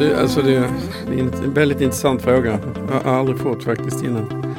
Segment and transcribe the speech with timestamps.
[0.00, 0.70] det, alltså det,
[1.06, 2.60] det är en väldigt intressant fråga.
[2.88, 4.54] Jag har aldrig fått faktiskt innan.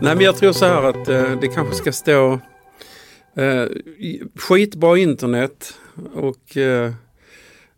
[0.00, 2.32] Nej men jag tror så här att eh, det kanske ska stå
[3.34, 3.64] eh,
[4.34, 5.74] skitbra internet
[6.14, 6.92] och eh,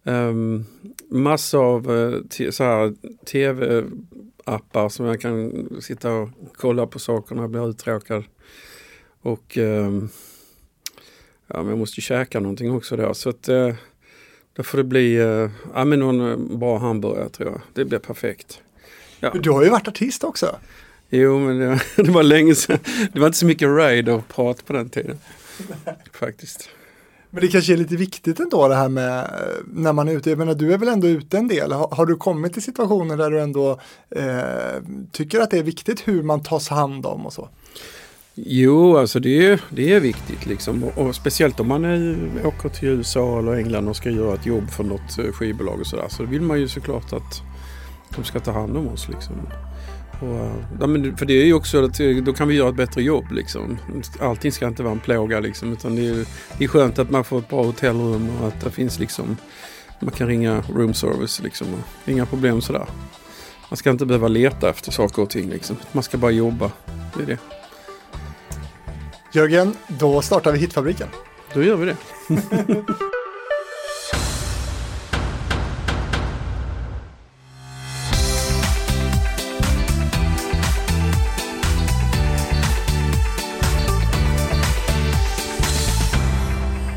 [0.02, 0.64] um,
[1.10, 7.42] massor av eh, så här tv-appar som jag kan sitta och kolla på saker när
[7.42, 8.24] jag blir uttråkad.
[9.22, 9.90] Och eh,
[11.46, 13.14] ja, men jag måste ju käka någonting också då.
[13.14, 13.74] Så att, eh,
[14.54, 17.60] då får det bli eh, ja, men någon eh, bra hamburgare tror jag.
[17.74, 18.60] Det blir perfekt.
[19.20, 19.32] Ja.
[19.42, 20.56] Du har ju varit artist också.
[21.10, 22.78] Jo, men det, det var länge sedan.
[23.12, 25.18] Det var inte så mycket ride och prat på den tiden.
[26.12, 26.68] Faktiskt.
[27.30, 30.30] Men det kanske är lite viktigt ändå det här med eh, när man är ute.
[30.30, 31.72] Jag menar, du är väl ändå ute en del.
[31.72, 34.82] Har, har du kommit till situationer där du ändå eh,
[35.12, 37.48] tycker att det är viktigt hur man tas hand om och så?
[38.34, 40.84] Jo, alltså det är, det är viktigt liksom.
[40.84, 44.46] Och, och speciellt om man är, åker till USA eller England och ska göra ett
[44.46, 46.06] jobb för något eh, skivbolag och sådär.
[46.08, 47.42] Så vill man ju såklart att
[48.16, 49.34] de ska ta hand om oss liksom.
[50.20, 52.68] Och, eh, ja, men för det är ju också att eh, då kan vi göra
[52.68, 53.78] ett bättre jobb liksom.
[54.20, 55.72] Allting ska inte vara en plåga liksom.
[55.72, 56.26] Utan det är,
[56.58, 59.36] det är skönt att man får ett bra hotellrum och att det finns liksom
[60.02, 61.66] man kan ringa room service liksom.
[62.06, 62.86] Inga problem sådär.
[63.70, 65.76] Man ska inte behöva leta efter saker och ting liksom.
[65.92, 66.70] Man ska bara jobba.
[67.16, 67.61] Det är det.
[69.34, 71.08] Jörgen, då startar vi Hitfabriken.
[71.54, 71.96] Då gör vi det.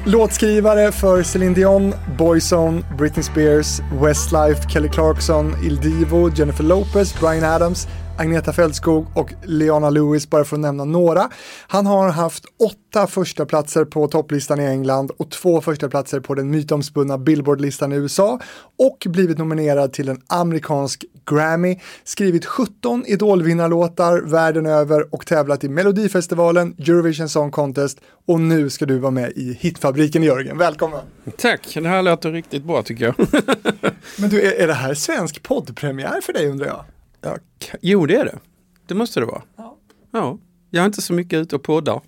[0.08, 7.44] Låtskrivare för Celine Dion, Boyzone, Britney Spears, Westlife, Kelly Clarkson, Il Divo, Jennifer Lopez, Brian
[7.44, 11.30] Adams, Agneta Fältskog och Leona Lewis, bara för att nämna några.
[11.68, 16.36] Han har haft åtta första platser på topplistan i England och två första platser på
[16.36, 18.40] den mytomspunna Billboardlistan i USA
[18.78, 25.70] och blivit nominerad till en amerikansk Grammy, skrivit 17 Idolvinnarlåtar världen över och tävlat i
[25.70, 30.58] Melodifestivalen, Eurovision Song Contest och nu ska du vara med i Hitfabriken Jörgen.
[30.58, 31.00] Välkommen!
[31.38, 33.16] Tack, det här låter riktigt bra tycker jag.
[34.18, 36.86] Men du, är, är det här svensk poddpremiär för dig undrar jag?
[37.26, 37.38] Ja,
[37.82, 38.40] jo, det är det.
[38.86, 39.42] Det måste det vara.
[39.56, 39.78] Ja.
[40.12, 40.38] ja.
[40.70, 42.02] Jag är inte så mycket ute och poddar.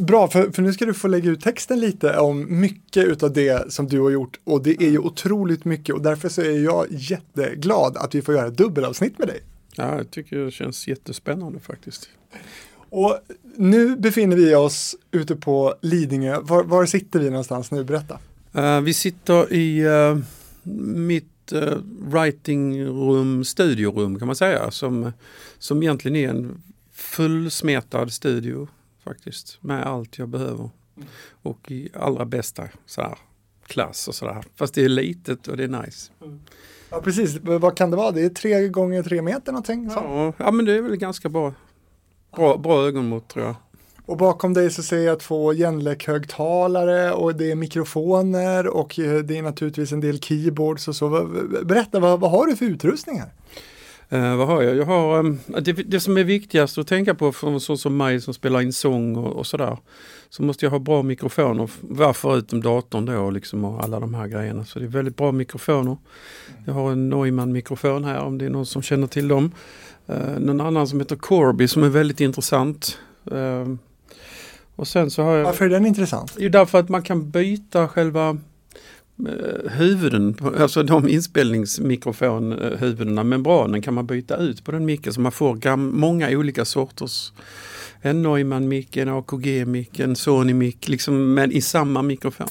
[0.00, 3.72] Bra, för, för nu ska du få lägga ut texten lite om mycket utav det
[3.72, 6.86] som du har gjort och det är ju otroligt mycket och därför så är jag
[6.90, 9.40] jätteglad att vi får göra ett dubbelavsnitt med dig.
[9.76, 12.08] Ja, jag tycker det känns jättespännande faktiskt.
[12.90, 13.18] Och
[13.56, 16.38] nu befinner vi oss ute på Lidingö.
[16.42, 17.84] Var, var sitter vi någonstans nu?
[17.84, 18.18] Berätta.
[18.56, 20.18] Uh, vi sitter i uh,
[20.82, 24.70] mitt uh, writingrum, studiorum kan man säga.
[24.70, 25.12] Som,
[25.58, 26.62] som egentligen är en
[26.92, 28.68] fullsmetad studio
[29.04, 29.58] faktiskt.
[29.60, 30.70] Med allt jag behöver.
[31.42, 33.18] Och i allra bästa så här,
[33.66, 34.44] klass och sådär.
[34.56, 36.12] Fast det är litet och det är nice.
[36.90, 38.10] Ja precis, vad kan det vara?
[38.10, 39.90] Det är tre gånger tre meter någonting?
[39.90, 39.96] Så.
[39.96, 41.54] Ja, ja men det är väl ganska bra.
[42.36, 43.54] Bra, bra ögonmått tror jag.
[44.10, 49.38] Och bakom dig så ser jag två Genlec-högtalare och det är mikrofoner och eh, det
[49.38, 51.28] är naturligtvis en del keyboards och så.
[51.62, 53.30] Berätta, vad, vad har du för utrustning här?
[54.08, 54.76] Eh, vad har jag?
[54.76, 57.96] Jag har um, det, det, som är viktigast att tänka på för en sån som
[57.96, 59.78] mig som spelar in sång och, och sådär.
[60.30, 61.70] Så måste jag ha bra mikrofoner.
[61.80, 64.64] Varför utom datorn då liksom och alla de här grejerna.
[64.64, 65.96] Så det är väldigt bra mikrofoner.
[66.66, 69.52] Jag har en Neumann mikrofon här om det är någon som känner till dem.
[70.06, 72.98] Eh, någon annan som heter Corby som är väldigt intressant.
[73.32, 73.76] Uh,
[74.80, 75.44] och sen så har jag...
[75.44, 76.34] Varför är den intressant?
[76.38, 78.38] Jo, därför att man kan byta själva
[79.28, 85.32] eh, huvuden, alltså de inspelningsmikrofonhuvudena, membranen kan man byta ut på den micken så man
[85.32, 87.32] får många olika sorters
[88.02, 92.48] en Neumann-mick, en AKG-mick, en Sony-mick, liksom, men i samma mikrofon.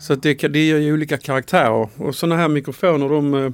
[0.00, 3.50] Så att det, det ger ju olika karaktärer och sådana här mikrofoner de, eh,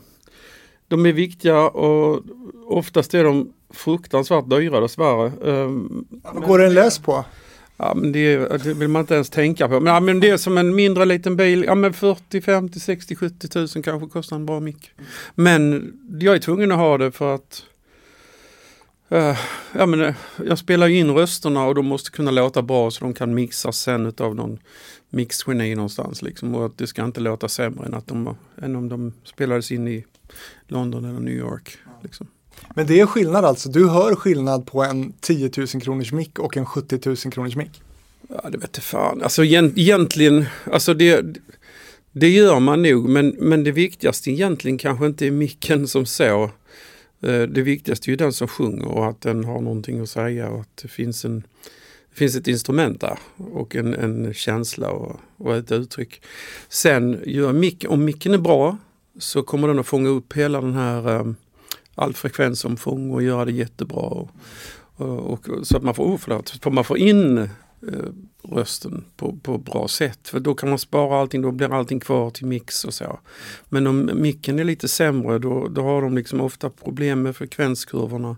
[0.89, 2.23] de är viktiga och
[2.67, 5.33] oftast är de fruktansvärt dyra dessvärre.
[6.35, 7.25] Vad går den lös på?
[7.77, 9.81] Ja, men det, det, vill man inte ens tänka på.
[9.81, 11.65] Men, ja, men det är som en mindre liten bil.
[11.65, 14.91] Ja, men 40, 50, 60, 70 tusen kanske kostar en bra mick.
[15.35, 17.63] Men jag är tvungen att ha det för att
[19.13, 19.39] uh,
[19.73, 20.15] ja, men, eh,
[20.47, 24.13] jag spelar in rösterna och de måste kunna låta bra så de kan mixas sen
[24.19, 24.59] av någon
[25.11, 26.23] mixgeni någonstans.
[26.23, 29.73] Liksom, och att det ska inte låta sämre än, att de, än om de spelades
[29.73, 30.05] in i
[30.69, 31.79] London eller New York.
[32.03, 32.27] Liksom.
[32.75, 36.57] Men det är skillnad alltså, du hör skillnad på en 10 000 kronors mick och
[36.57, 37.83] en 70 000 kronors mick?
[38.29, 41.39] Ja det vete fan, alltså egentligen, alltså det,
[42.13, 46.51] det gör man nog men, men det viktigaste egentligen kanske inte är micken som så.
[47.23, 50.49] Eh, det viktigaste är ju den som sjunger och att den har någonting att säga
[50.49, 51.43] och att det finns, en,
[52.11, 56.23] det finns ett instrument där och en, en känsla och, och ett uttryck.
[56.69, 58.77] Sen gör mick, om micken är bra
[59.19, 61.37] så kommer den att fånga upp hela den här um,
[61.95, 64.01] all frekvensomfång och göra det jättebra.
[64.01, 64.31] Och,
[64.97, 67.49] och, och, så att man får, oh, förlåt, man får in eh,
[68.43, 70.29] rösten på, på bra sätt.
[70.29, 73.21] För då kan man spara allting, då blir allting kvar till mix och så.
[73.69, 78.37] Men om micken är lite sämre då, då har de liksom ofta problem med frekvenskurvorna.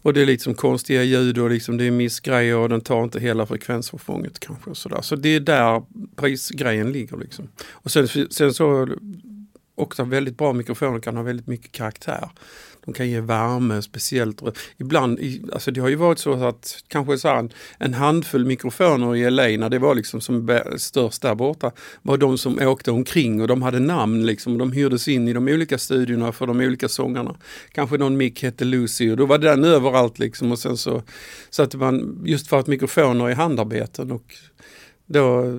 [0.00, 3.20] Och det är liksom konstiga ljud och liksom det är missgrejer och den tar inte
[3.20, 4.70] hela frekvensomfånget kanske.
[4.70, 5.82] Och så, så det är där
[6.16, 7.16] prisgrejen ligger.
[7.16, 7.48] Liksom.
[7.70, 8.88] Och sen, sen så
[9.74, 12.30] också väldigt bra mikrofoner kan ha väldigt mycket karaktär.
[12.88, 14.42] De kan ge värme, speciellt.
[14.76, 15.20] Ibland,
[15.52, 19.42] alltså det har ju varit så att kanske så en, en handfull mikrofoner i LA
[19.42, 23.62] när det var liksom som störst där borta var de som åkte omkring och de
[23.62, 24.58] hade namn liksom.
[24.58, 27.36] De hyrdes in i de olika studiorna för de olika sångarna.
[27.72, 31.02] Kanske någon mick hette Lucy och då var den överallt liksom och sen så
[31.50, 34.34] satte man just för att mikrofoner är handarbeten och
[35.06, 35.58] då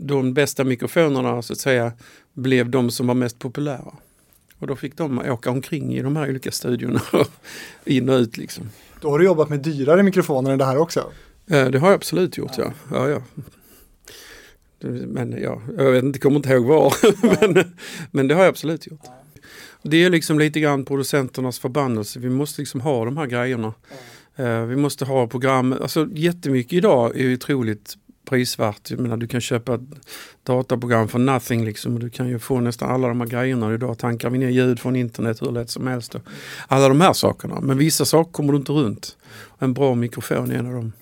[0.00, 1.92] de bästa mikrofonerna så att säga
[2.32, 3.94] blev de som var mest populära.
[4.58, 7.00] Och då fick de åka omkring i de här olika studiorna,
[7.84, 8.70] in och ut liksom.
[9.00, 11.12] Då har du jobbat med dyrare mikrofoner än det här också?
[11.50, 12.72] Eh, det har jag absolut gjort, ja.
[12.90, 13.08] ja.
[13.08, 13.20] ja,
[15.06, 16.94] Men ja, jag vet inte, kommer inte ihåg var.
[17.52, 17.74] men,
[18.10, 19.00] men det har jag absolut gjort.
[19.82, 22.18] Det är liksom lite grann producenternas förbannelse.
[22.18, 23.74] Vi måste liksom ha de här grejerna.
[24.40, 28.90] Uh, vi måste ha program, alltså jättemycket idag är otroligt prisvärt.
[28.90, 29.80] Jag menar, du kan köpa ett
[30.42, 31.98] dataprogram för nothing liksom.
[31.98, 33.74] Du kan ju få nästan alla de här grejerna.
[33.74, 36.14] Idag tankar vi ner ljud från internet hur lätt som helst.
[36.68, 37.60] Alla de här sakerna.
[37.60, 39.16] Men vissa saker kommer du inte runt.
[39.58, 40.92] En bra mikrofon är en av dem.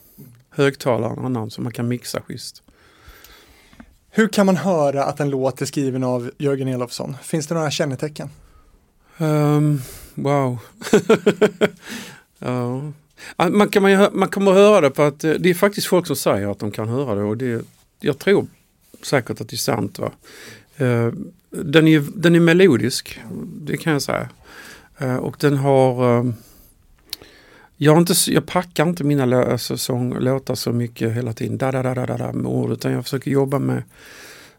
[0.50, 2.62] Högtalare en annan som man kan mixa schysst.
[4.10, 7.16] Hur kan man höra att en låt är skriven av Jörgen Elofsson?
[7.22, 8.30] Finns det några kännetecken?
[9.19, 9.80] Um,
[10.14, 10.58] wow.
[12.38, 12.92] ja.
[13.36, 16.16] Man, kan, man, man kommer höra det på att eh, det är faktiskt folk som
[16.16, 17.64] säger att de kan höra det och det,
[18.00, 18.46] jag tror
[19.02, 19.98] säkert att det är sant.
[19.98, 20.12] Va?
[20.76, 21.12] Eh,
[21.50, 23.20] den, är, den är melodisk,
[23.60, 24.28] det kan jag säga.
[24.98, 26.32] Eh, och den har
[27.76, 31.72] jag, inte, jag packar inte mina lå, alltså, sång, låtar så mycket hela tiden, da,
[31.72, 33.82] da, da, da, da, med ord, utan jag försöker jobba med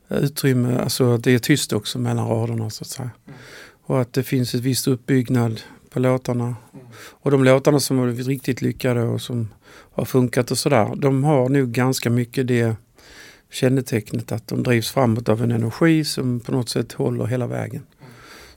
[0.10, 3.12] utrymme, alltså att det är tyst också mellan raderna så att säga.
[3.26, 3.40] Mm.
[3.86, 5.62] Och att det finns ett visst uppbyggnad
[5.94, 6.56] på låtarna.
[6.96, 9.54] Och de låtarna som har blivit riktigt lyckade och som
[9.92, 12.76] har funkat och sådär, de har nog ganska mycket det
[13.52, 17.84] kännetecknet att de drivs framåt av en energi som på något sätt håller hela vägen.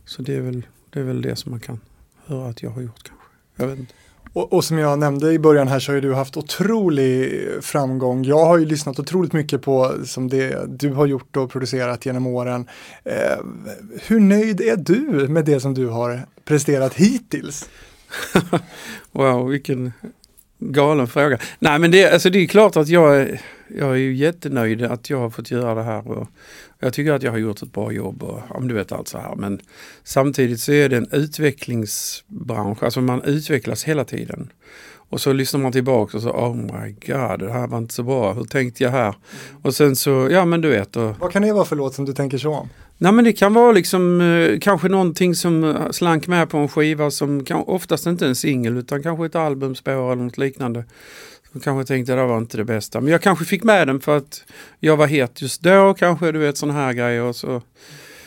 [0.05, 1.81] Så det är, väl, det är väl det som man kan
[2.25, 3.27] höra att jag har gjort kanske.
[3.57, 3.95] Jag vet inte.
[4.37, 8.25] Och, och, som jag nämnde i början här så har ju du haft otrolig framgång.
[8.25, 12.27] Jag har ju lyssnat otroligt mycket på som det du har gjort och producerat genom
[12.27, 12.69] åren.
[13.05, 13.39] Eh,
[14.07, 17.69] hur nöjd är du med det som du har presterat hittills?
[19.13, 19.93] wow, vilken
[20.59, 21.39] galen fråga.
[21.59, 25.11] Nej men det, alltså det är klart att jag, är, jag är ju jättenöjd att
[25.11, 26.09] jag har fått göra det här.
[26.09, 26.29] Och
[26.79, 29.19] jag tycker att jag har gjort ett bra jobb och om du vet allt så
[29.19, 29.35] här.
[29.37, 29.61] Men
[30.05, 34.53] samtidigt så är det en utvecklingsbransch, alltså man utvecklas hela tiden.
[35.09, 38.03] Och så lyssnar man tillbaka och så, oh my god, det här var inte så
[38.03, 39.15] bra, hur tänkte jag här?
[39.63, 40.97] Och sen så, ja men du vet.
[40.97, 42.69] Och, Vad kan det vara för låt som du tänker så om?
[42.99, 46.69] Nej men det kan vara liksom eh, kanske någonting som eh, slank med på en
[46.69, 50.85] skiva som kan, oftast inte en singel utan kanske ett albumspår eller något liknande.
[51.57, 53.01] Jag kanske tänkte att det var inte det bästa.
[53.01, 54.45] Men jag kanske fick med den för att
[54.81, 57.23] jag var het just då kanske, du vet sådana här grejer.
[57.23, 57.63] Och, så.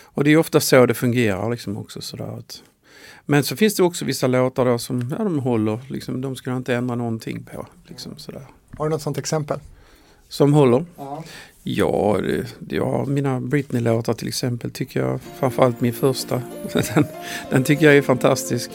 [0.04, 2.44] och det är ofta så det fungerar liksom också sådär.
[3.26, 6.56] Men så finns det också vissa låtar då som ja, de håller, liksom, de skulle
[6.56, 7.68] inte ändra någonting på.
[7.88, 8.44] Liksom, sådär.
[8.78, 9.60] Har du något sånt exempel?
[10.28, 10.86] Som håller?
[10.98, 11.24] Ja.
[11.64, 16.42] Ja, det, ja mina Britney-låtar till exempel tycker jag, framförallt min första,
[16.94, 17.06] den,
[17.50, 18.72] den tycker jag är fantastisk.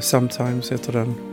[0.00, 1.29] Sometimes heter den.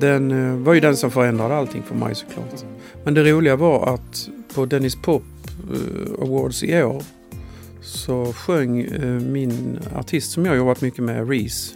[0.00, 2.64] Den eh, var ju den som förändrade allting för mig såklart.
[3.04, 5.22] Men det roliga var att på Dennis Pop
[5.72, 7.02] eh, Awards i år
[7.82, 11.74] så sjöng eh, min artist som jag jobbat mycket med, Reese,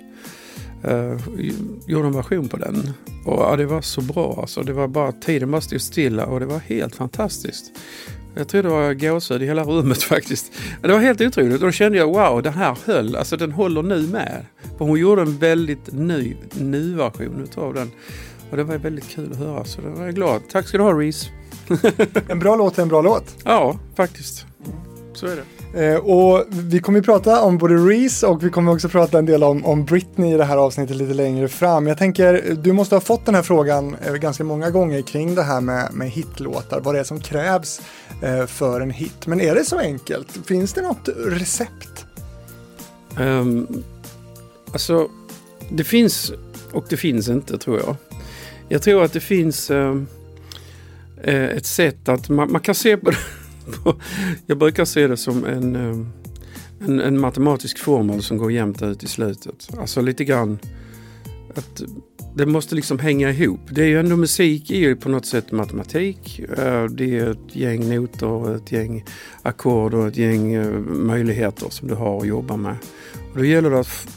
[0.88, 1.20] uh,
[1.86, 2.90] gjorde en version på den.
[3.24, 4.62] Och ja, det var så bra alltså.
[4.62, 7.72] Det var bara, tiden bara stod stilla och det var helt fantastiskt.
[8.34, 10.52] Jag tror det var gåshud i hela rummet faktiskt.
[10.82, 13.16] Det var helt otroligt och då kände jag wow, det här höll.
[13.16, 14.46] Alltså den håller nu med.
[14.78, 17.90] För hon gjorde en väldigt ny, ny version av den.
[18.50, 20.42] Och det var väldigt kul att höra så det var jag glad.
[20.52, 21.30] Tack ska du ha Reese.
[22.28, 23.36] en bra låt är en bra låt.
[23.44, 24.46] Ja, faktiskt.
[25.14, 25.53] Så är det.
[25.76, 29.26] Eh, och vi kommer att prata om både Reese och vi kommer också prata en
[29.26, 31.86] del om, om Britney i det här avsnittet lite längre fram.
[31.86, 35.42] Jag tänker, du måste ha fått den här frågan eh, ganska många gånger kring det
[35.42, 37.80] här med, med hitlåtar, vad det är som krävs
[38.22, 39.26] eh, för en hit.
[39.26, 40.46] Men är det så enkelt?
[40.46, 42.06] Finns det något recept?
[43.18, 43.84] Um,
[44.72, 45.08] alltså,
[45.70, 46.32] det finns
[46.72, 47.96] och det finns inte tror jag.
[48.68, 50.06] Jag tror att det finns um,
[51.22, 53.16] ett sätt att man, man kan se på det
[54.46, 56.08] jag brukar se det som en, ehm,
[56.80, 59.68] en, en matematisk formel som går jämnt ut i slutet.
[59.78, 60.58] Alltså lite grann
[61.54, 61.82] att
[62.36, 63.60] det måste liksom hänga ihop.
[63.70, 66.38] Det är ju ändå musik är ju på något sätt matematik.
[66.38, 69.04] Eh, det är ett gäng noter, ett gäng
[69.42, 72.76] ackord och ett gäng eh, möjligheter som du har att jobba med.
[73.32, 74.08] Och då gäller det att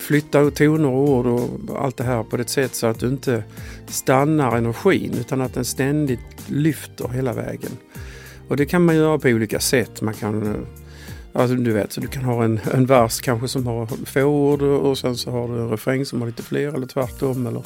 [0.00, 3.44] flytta toner och ord och allt det här på ett sätt så att du inte
[3.86, 7.70] stannar energin utan att den ständigt lyfter hela vägen.
[8.54, 10.00] Och det kan man göra på olika sätt.
[10.00, 10.60] Man kan eh,
[11.32, 14.62] Alltså du vet, så du kan ha en, en vers kanske som har få ord
[14.62, 17.46] och sen så har du en refräng som har lite fler eller tvärtom.
[17.46, 17.62] Eller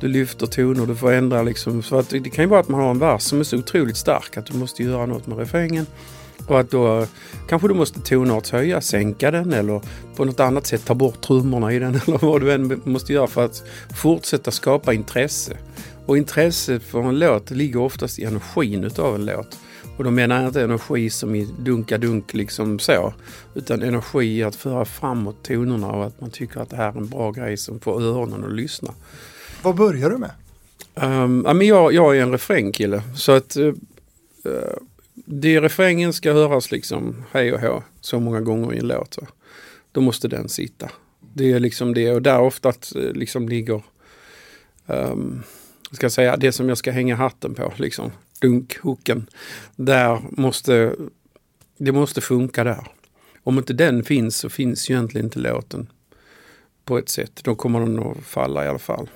[0.00, 1.82] du lyfter toner, du får ändra liksom.
[1.82, 3.96] Så att det kan ju vara att man har en vers som är så otroligt
[3.96, 5.86] stark att du måste göra något med refrängen.
[6.46, 7.08] Och att då eh,
[7.48, 9.80] kanske du måste tonartshöja, sänka den eller
[10.16, 13.26] på något annat sätt ta bort trummorna i den eller vad du än måste göra
[13.26, 13.62] för att
[13.96, 15.56] fortsätta skapa intresse.
[16.06, 19.58] Och intresse för en låt ligger oftast i energin utav en låt.
[19.96, 23.14] Och då menar jag inte energi som i dunka-dunk liksom så.
[23.54, 26.96] Utan energi i att föra framåt tonerna och att man tycker att det här är
[26.96, 28.94] en bra grej som får öronen att lyssna.
[29.62, 30.30] Vad börjar du med?
[30.94, 33.02] Um, ja, men jag, jag är en refrängkille.
[33.16, 33.72] Så att uh,
[35.14, 39.14] det refrängen ska höras liksom hej och hå så många gånger i en låt.
[39.14, 39.26] Så.
[39.92, 40.90] Då måste den sitta.
[41.34, 43.82] Det är liksom det och där ofta eh, liksom ligger
[44.86, 45.42] um,
[45.92, 47.72] ska säga, det som jag ska hänga hatten på.
[47.76, 49.26] Liksom dunkhooken.
[49.76, 50.94] Där måste,
[51.78, 52.86] det måste funka där.
[53.42, 55.90] Om inte den finns så finns ju egentligen inte låten
[56.84, 57.40] på ett sätt.
[57.44, 59.08] Då kommer den att falla i alla fall.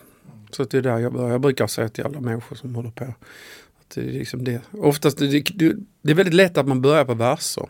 [0.51, 1.31] Så det är där jag börjar.
[1.31, 3.05] Jag brukar säga till alla människor som håller på.
[3.05, 4.61] Att det är liksom det.
[4.71, 7.69] Oftast det, det, det är väldigt lätt att man börjar på verser.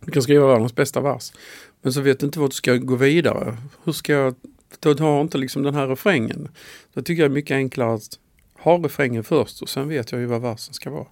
[0.00, 1.32] Du kan skriva världens bästa vers.
[1.82, 3.56] Men så vet du inte vart du ska gå vidare.
[3.84, 4.34] Hur ska jag,
[4.80, 6.48] då har inte liksom den här refrängen.
[6.94, 8.18] Då tycker jag det är mycket enklare att
[8.62, 11.06] ha refrängen först och sen vet jag ju vad versen ska vara.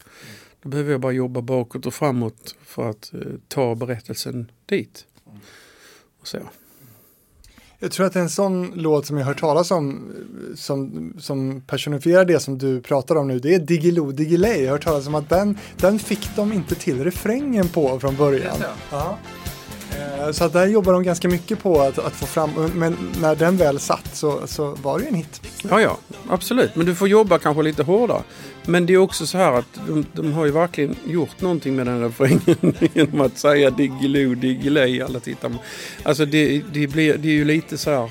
[0.63, 5.07] Då behöver jag bara jobba bakåt och framåt för att eh, ta berättelsen dit.
[6.21, 6.39] Och så.
[7.79, 10.13] Jag tror att en sån låt som jag har hört talas om
[10.55, 14.59] som, som personifierar det som du pratar om nu, det är Diggiloo Diggiley.
[14.59, 18.17] Jag har hört talas om att den, den fick de inte till refrängen på från
[18.17, 18.57] början.
[18.91, 19.19] Ja.
[19.97, 23.37] Eh, så att där jobbar de ganska mycket på att, att, få fram, men när
[23.37, 25.43] den väl satt så, så var det en hit.
[25.71, 26.77] Ja, ja, absolut.
[26.77, 28.23] Men du får jobba kanske lite hårdare.
[28.67, 31.87] Men det är också så här att de, de har ju verkligen gjort någonting med
[31.87, 35.53] den refrängen genom att säga Diggiloo, Diggiley alla tittar.
[36.03, 38.11] Alltså det, det, blir, det är ju lite så här,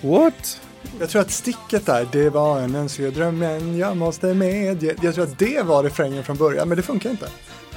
[0.00, 0.60] what?
[1.00, 4.94] Jag tror att sticket där, det var en önskedröm drömmen jag måste medge.
[5.02, 7.28] Jag tror att det var refrängen från början, men det funkar inte.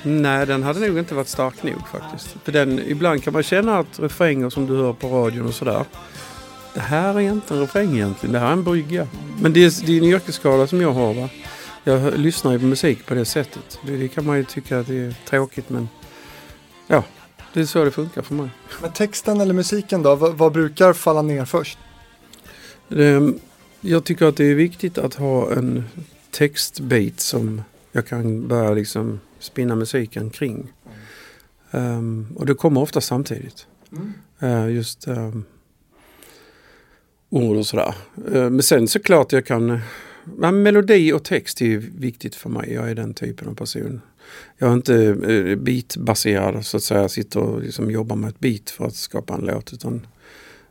[0.04, 2.36] Nej, den hade nog inte varit stark nog faktiskt.
[2.44, 5.86] För den, ibland kan man känna att refränger som du hör på radion och sådär.
[6.74, 9.08] Det här är inte en refräng egentligen, det här är en brygga.
[9.42, 11.30] Men det är, det är en yrkesskala som jag har va.
[11.84, 13.80] Jag lyssnar ju på musik på det sättet.
[13.86, 15.90] Det, det kan man ju tycka att det är tråkigt men
[16.88, 17.04] ja,
[17.54, 18.50] det är så det funkar för mig.
[18.82, 21.78] Men texten eller musiken då, vad, vad brukar falla ner först?
[22.88, 23.34] Det,
[23.82, 25.84] jag tycker att det är viktigt att ha en
[26.32, 30.74] textbit som jag kan börja liksom spinna musiken kring.
[31.72, 33.68] Um, och det kommer ofta samtidigt.
[34.44, 35.46] Uh, just um,
[37.30, 37.96] ord och sådär.
[38.36, 42.74] Uh, men sen såklart jag kan uh, melodi och text är viktigt för mig.
[42.74, 44.02] Jag är den typen av person.
[44.58, 47.10] Jag är inte uh, beatbaserad så att säga.
[47.10, 49.74] Sitter och liksom jobbar med ett beat för att skapa en låt.
[49.74, 50.08] Utan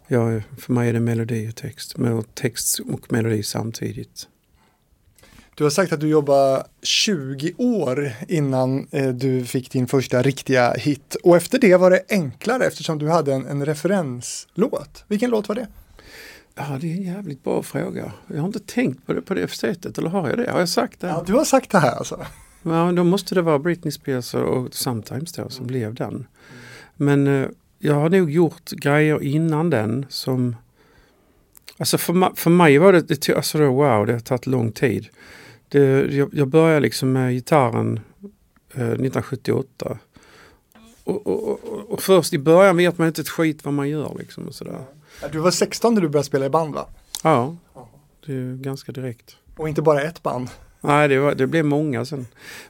[0.06, 1.96] jag, för mig är det melodi och text.
[1.98, 4.28] Med text och melodi samtidigt.
[5.58, 10.72] Du har sagt att du jobbade 20 år innan eh, du fick din första riktiga
[10.72, 11.16] hit.
[11.22, 15.04] Och efter det var det enklare eftersom du hade en, en referenslåt.
[15.08, 15.66] Vilken låt var det?
[16.54, 18.12] Ja, det är en jävligt bra fråga.
[18.26, 20.50] Jag har inte tänkt på det på det sättet, eller har jag det?
[20.50, 21.06] Har jag sagt det?
[21.06, 22.26] Ja, du har sagt det här alltså.
[22.62, 25.66] Ja, då måste det vara Britney Spears och Sometimes då som mm.
[25.66, 26.26] blev den.
[26.96, 27.48] Men eh,
[27.78, 30.56] jag har nog gjort grejer innan den som
[31.78, 35.08] Alltså för, för mig var det, det alltså då, wow, det har tagit lång tid.
[35.68, 38.00] Det, jag, jag började liksom med gitarren
[38.74, 39.98] eh, 1978.
[41.04, 44.16] Och, och, och, och, först i början vet man inte ett skit vad man gör
[44.18, 44.84] liksom och sådär.
[45.32, 46.88] Du var 16 när du började spela i band va?
[47.22, 47.56] Ja,
[48.26, 49.36] det är ganska direkt.
[49.56, 50.48] Och inte bara ett band?
[50.80, 52.26] Nej, det, var, det blev många sen.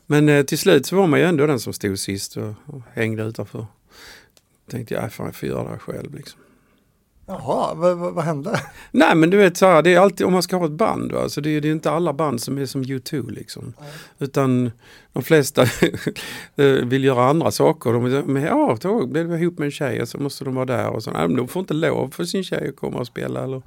[0.06, 2.82] Men eh, till slut så var man ju ändå den som stod sist och, och
[2.92, 3.66] hängde utanför.
[4.70, 6.40] Tänkte jag, fan jag får göra det själv liksom.
[7.30, 8.60] Jaha, vad, vad, hände?
[8.90, 11.12] Nej men du vet så här, det är alltid om man ska ha ett band.
[11.12, 11.28] Va?
[11.28, 13.62] Så det, är, det är inte alla band som är som U2 liksom.
[13.62, 13.90] Mm.
[14.18, 14.70] Utan
[15.12, 15.64] de flesta
[16.84, 17.92] vill göra andra saker.
[17.92, 20.66] De, men ja, då blev vi ihop med en tjej och så måste de vara
[20.66, 20.88] där.
[20.88, 23.44] Och så, nej, men de får inte lov för sin tjej att komma och spela.
[23.44, 23.62] Eller,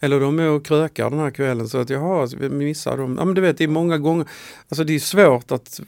[0.00, 3.16] eller de är och krökar den här kvällen så att jaha, vi missar dem.
[3.18, 4.26] Ja men du vet, det är många gånger,
[4.68, 5.80] alltså det är svårt att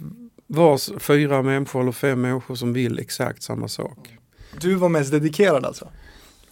[0.46, 3.98] vara fyra människor eller fem människor som vill exakt samma sak.
[4.60, 5.88] Du var mest dedikerad alltså?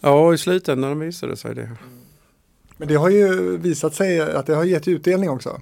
[0.05, 1.69] Ja, i slutändan visade det sig det.
[2.77, 5.61] Men det har ju visat sig att det har gett utdelning också.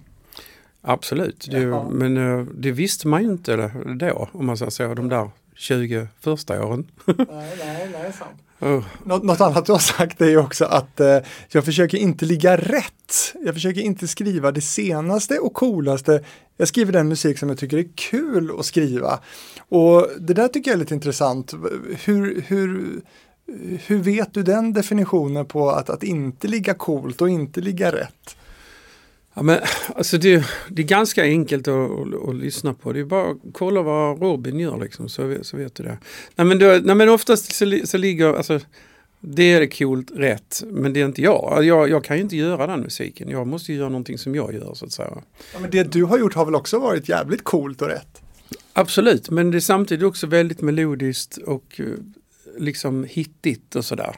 [0.82, 5.10] Absolut, det, men uh, det visste man ju inte då om man säger så, de
[5.10, 6.88] där 20 första åren.
[7.06, 8.32] nej, nej, nej, sant.
[8.62, 8.84] Oh.
[9.04, 11.18] Något, något, annat du har sagt är ju också att eh,
[11.50, 13.34] jag försöker inte ligga rätt.
[13.46, 16.24] Jag försöker inte skriva det senaste och coolaste.
[16.58, 19.20] Jag skriver den musik som jag tycker är kul att skriva.
[19.70, 21.54] Och det där tycker jag är lite intressant.
[22.06, 23.02] Hur, hur,
[23.88, 28.36] hur vet du den definitionen på att, att inte ligga coolt och inte ligga rätt?
[29.34, 29.60] Ja, men,
[29.96, 32.94] alltså det, det är ganska enkelt att, att, att, lyssna på.
[32.94, 35.98] Det är bara att kolla vad Robin gör liksom, så, så vet du det.
[36.36, 38.60] Nej men, då, nej, men oftast så, så ligger, alltså,
[39.20, 41.64] det är coolt rätt, men det är inte jag.
[41.64, 41.90] jag.
[41.90, 43.30] Jag kan ju inte göra den musiken.
[43.30, 45.18] Jag måste göra någonting som jag gör så att säga.
[45.54, 48.22] Ja, men det du har gjort har väl också varit jävligt coolt och rätt?
[48.74, 51.86] Absolut, men det är samtidigt också väldigt melodiskt och eh,
[52.58, 54.16] liksom hittigt och sådär.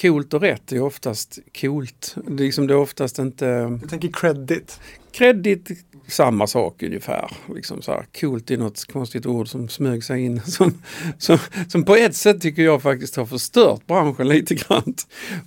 [0.00, 2.16] Coolt och rätt är oftast coolt.
[2.26, 3.78] Det är, liksom det är oftast inte...
[3.82, 4.80] Du tänker credit?
[5.12, 5.68] Credit,
[6.08, 7.30] samma sak ungefär.
[7.54, 10.40] Liksom så här, coolt är något konstigt ord som smög sig in.
[10.46, 10.82] Som,
[11.18, 11.38] som,
[11.68, 14.94] som på ett sätt tycker jag faktiskt har förstört branschen lite grann.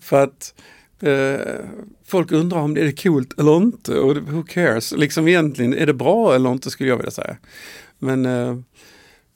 [0.02, 0.54] För att
[1.00, 1.66] eh,
[2.06, 4.00] folk undrar om det är coolt eller inte.
[4.00, 4.92] Och who cares?
[4.92, 7.38] Liksom egentligen, är det bra eller inte skulle jag vilja säga.
[8.00, 8.56] Men eh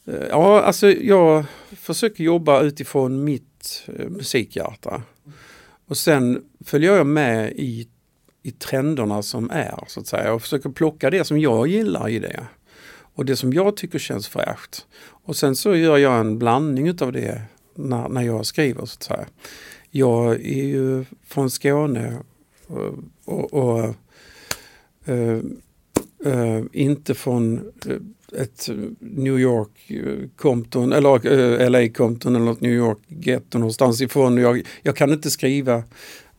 [0.07, 1.45] Eh, ja, alltså jag
[1.75, 5.01] försöker jobba utifrån mitt eh, musikhjärta.
[5.87, 7.87] Och sen följer jag med i,
[8.43, 12.19] i trenderna som är så att säga och försöker plocka det som jag gillar i
[12.19, 12.47] det.
[12.89, 14.85] Och det som jag tycker känns fräscht.
[15.01, 17.41] Och sen så gör jag en blandning utav det
[17.75, 19.25] när, när jag skriver så att säga.
[19.91, 22.07] Jag är ju från Skåne
[22.69, 22.75] eh,
[23.25, 23.95] och, och, och
[25.05, 25.39] äh,
[26.25, 27.71] äh, inte från
[28.35, 29.91] ett New York
[30.35, 31.27] Compton eller
[31.61, 34.37] eh, LA Compton eller ett New York getto någonstans ifrån.
[34.37, 35.83] Jag, jag kan inte skriva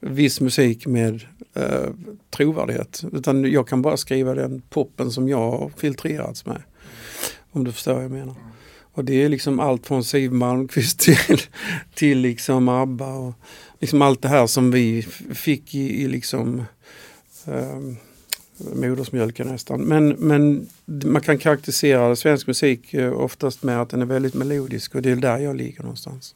[0.01, 1.91] viss musik med eh,
[2.31, 6.63] trovärdighet utan jag kan bara skriva den poppen som jag har filtrerats med.
[7.51, 8.35] Om du förstår vad jag menar.
[8.93, 11.41] Och det är liksom allt från Siw Malmkvist till,
[11.95, 13.35] till liksom ABBA och
[13.79, 15.03] liksom allt det här som vi
[15.35, 16.65] fick i, i liksom
[17.45, 17.97] um,
[18.75, 19.81] modersmjölken nästan.
[19.81, 24.95] Men, men man kan karaktärisera svensk musik eh, oftast med att den är väldigt melodisk
[24.95, 26.35] och det är där jag ligger någonstans.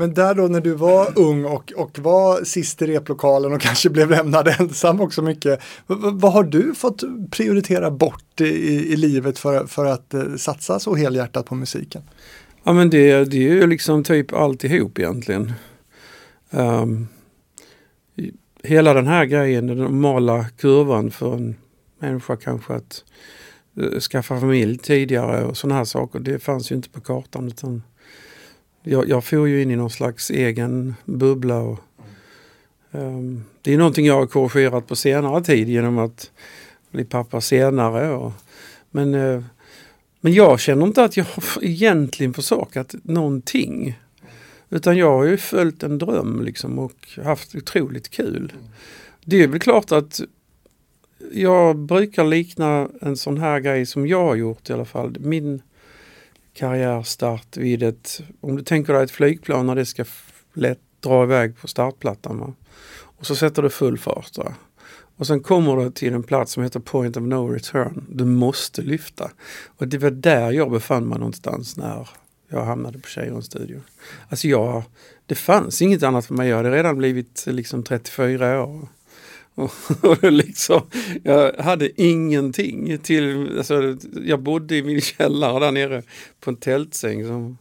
[0.00, 3.90] Men där då när du var ung och, och var sist i replokalen och kanske
[3.90, 5.60] blev lämnad ensam också mycket.
[5.86, 8.44] Vad har du fått prioritera bort i,
[8.92, 12.02] i livet för, för att uh, satsa så helhjärtat på musiken?
[12.64, 15.52] Ja men det, det är ju liksom typ alltihop egentligen.
[16.50, 17.08] Um,
[18.68, 21.56] hela den här grejen, den normala kurvan för en
[21.98, 23.04] människa kanske att
[23.78, 26.18] uh, skaffa familj tidigare och sådana här saker.
[26.18, 27.82] Det fanns ju inte på kartan utan
[28.82, 31.58] jag, jag får ju in i någon slags egen bubbla.
[31.58, 31.78] Och,
[32.90, 36.30] um, det är någonting jag har korrigerat på senare tid genom att
[36.90, 38.10] bli pappa senare.
[38.10, 38.32] Och,
[38.90, 39.44] men, uh,
[40.20, 41.26] men jag känner inte att jag
[41.62, 43.98] egentligen försakat någonting.
[44.70, 48.52] Utan jag har ju följt en dröm liksom och haft otroligt kul.
[49.24, 50.20] Det är väl klart att
[51.32, 55.16] jag brukar likna en sån här grej som jag har gjort i alla fall.
[55.20, 55.62] Min
[56.54, 60.04] karriärstart vid ett, om du tänker dig ett flygplan när det ska
[60.54, 62.38] lätt dra iväg på startplattan.
[62.38, 62.52] Va?
[62.90, 64.38] Och så sätter du full fart.
[64.38, 64.54] Va?
[65.16, 68.04] Och sen kommer du till en plats som heter Point of No Return.
[68.08, 69.30] Du måste lyfta.
[69.66, 72.08] Och det var där jag befann mig någonstans när
[72.48, 73.80] jag hamnade på Cheiron studio.
[74.28, 74.82] Alltså jag,
[75.26, 76.48] det fanns inget annat för mig.
[76.48, 78.88] Jag hade redan blivit liksom 34 år.
[79.54, 80.82] Och, och liksom,
[81.22, 86.02] jag hade ingenting till, alltså, jag bodde i min källare där nere
[86.40, 87.26] på en tältsäng.
[87.26, 87.58] Som,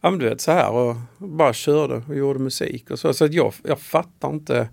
[0.00, 3.14] ja men du vet så här och bara körde och gjorde musik och så.
[3.14, 4.68] Så att jag, jag fattar inte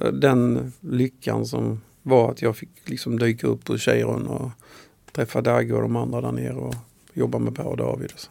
[0.00, 4.50] eh, den lyckan som var att jag fick liksom dyka upp på Cheiron och
[5.12, 6.74] träffa Dagge och de andra där nere och
[7.12, 8.12] jobba med Per och David.
[8.12, 8.30] Och så.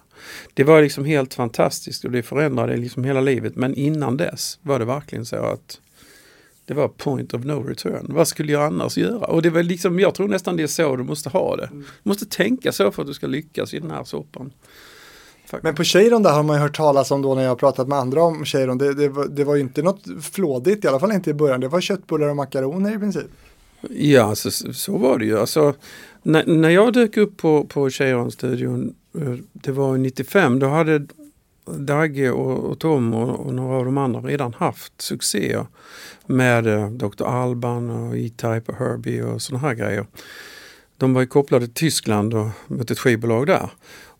[0.53, 3.55] Det var liksom helt fantastiskt och det förändrade liksom hela livet.
[3.55, 5.79] Men innan dess var det verkligen så att
[6.65, 8.05] det var point of no return.
[8.09, 9.25] Vad skulle jag annars göra?
[9.25, 11.69] Och det var liksom, jag tror nästan det är så du måste ha det.
[11.71, 14.51] Du måste tänka så för att du ska lyckas i den här soppan.
[15.61, 17.87] Men på Cheiron där har man ju hört talas om då när jag har pratat
[17.87, 18.77] med andra om Cheiron.
[18.77, 21.61] Det, det, var, det var ju inte något flådigt, i alla fall inte i början.
[21.61, 23.25] Det var köttbullar och makaroner i princip.
[23.89, 25.39] Ja, så, så var det ju.
[25.39, 25.73] Alltså,
[26.23, 31.07] när, när jag dök upp på, på Cheiron-studion, Eh, det var 95, då hade
[31.65, 35.65] Dagge och, och Tom och, och, några av de andra redan haft succéer
[36.25, 37.23] med eh, Dr.
[37.23, 40.05] Alban och E-Type och Herbie och sådana här grejer.
[40.97, 43.69] De var ju kopplade till Tyskland och mötte ett skivbolag där.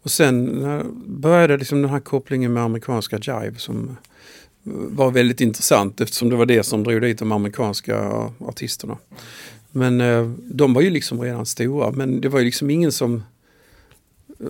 [0.04, 5.42] Och sen eh, började liksom den här kopplingen med amerikanska jive som eh, var väldigt
[5.42, 7.98] intressant eftersom det var det som drog dit de amerikanska
[8.40, 8.98] artisterna.
[9.72, 13.24] Men eh, de var ju liksom redan stora men det var ju liksom ingen som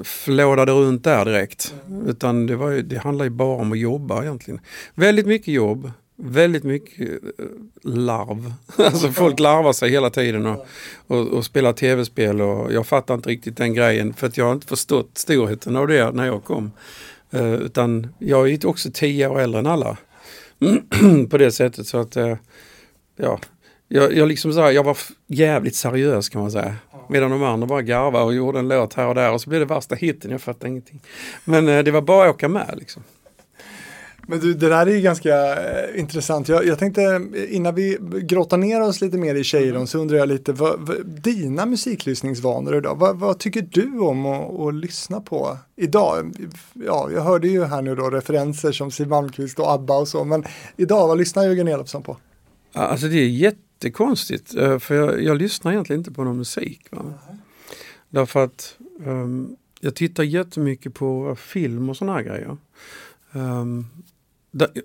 [0.04, 1.74] flådade runt där direkt.
[2.08, 4.60] Utan det, var ju, det handlar ju bara om att jobba egentligen.
[4.96, 7.46] Väldigt mycket jobb, väldigt mycket eh,
[7.84, 8.54] larv.
[8.78, 10.66] Alltså folk larvar sig hela tiden och,
[11.08, 14.54] och, och spelar tv-spel och jag fattar inte riktigt den grejen för att jag har
[14.54, 16.72] inte förstått storheten av det när jag kom.
[17.34, 19.98] Uh, utan jag är också tio år äldre än alla.
[21.30, 22.36] på det sättet så att uh,
[23.16, 23.40] ja,
[23.88, 26.76] jag, jag, liksom så här, jag var jävligt seriös kan man säga.
[27.10, 29.60] Medan de andra bara garvade och gjorde en låt här och där och så blev
[29.60, 31.02] det värsta hitten, jag fattade ingenting.
[31.46, 33.04] Men uh, det var bara att åka med liksom.
[34.28, 36.50] Men du, det där är ju ganska eh, intressant.
[36.50, 40.28] Jag, jag, tänkte innan vi grottar ner oss lite mer i Cheiron så undrar jag
[40.28, 45.58] lite, vad, vad, dina musiklyssningsvanor idag, vad, vad tycker du om att, att, lyssna på
[45.76, 46.34] idag?
[46.74, 50.24] Ja, jag hörde ju här nu då referenser som Siw Malmkvist och ABBA och så,
[50.24, 50.44] men
[50.78, 52.18] idag, vad lyssnar Jörgen Elofsson på?
[52.74, 53.28] Alltså det är
[53.84, 56.88] jättekonstigt, eh, för jag, jag lyssnar egentligen inte på någon musik.
[56.92, 57.02] Va?
[57.02, 57.14] Mm.
[58.10, 62.58] Därför att um, jag tittar jättemycket på film och sådana här grejer.
[63.32, 63.86] Ehm, um,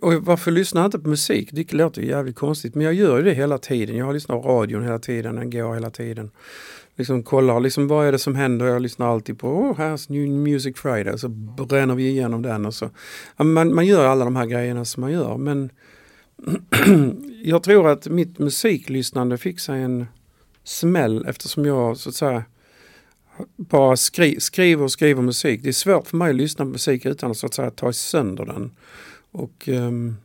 [0.00, 1.48] och varför lyssnar jag inte på musik?
[1.52, 3.96] Det låter jävligt konstigt men jag gör ju det hela tiden.
[3.96, 6.30] Jag lyssnar på radion hela tiden, den går hela tiden.
[6.96, 8.66] Liksom kollar, liksom vad är det som händer?
[8.66, 12.74] Jag lyssnar alltid på, oh, här New Music Friday, så bränner vi igenom den och
[12.74, 12.90] så.
[13.36, 15.70] Man, man gör alla de här grejerna som man gör men
[17.42, 20.06] jag tror att mitt musiklyssnande fick sig en
[20.64, 22.44] smäll eftersom jag så att säga
[23.56, 25.60] bara skri skriver och skriver musik.
[25.62, 27.92] Det är svårt för mig att lyssna på musik utan att så att säga ta
[27.92, 28.70] sönder den.
[29.30, 30.16] Och um,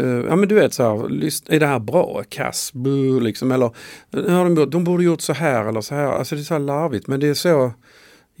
[0.00, 1.14] uh, ja men du vet så här,
[1.54, 2.24] är det här bra?
[2.28, 2.72] Kass?
[2.72, 3.52] Buh, liksom.
[3.52, 3.66] Eller
[4.12, 6.06] eh, de, de borde gjort så här eller så här.
[6.06, 7.72] Alltså det är så här larvigt men det är så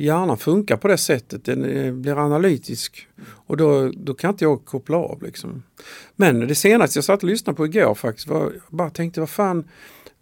[0.04, 1.44] hjärnan funkar på det sättet.
[1.44, 3.08] Den eh, blir analytisk
[3.46, 5.22] och då, då kan inte jag koppla av.
[5.22, 5.62] Liksom.
[6.16, 9.30] Men det senaste jag satt och lyssnade på igår faktiskt var, jag bara tänkte vad
[9.30, 9.64] fan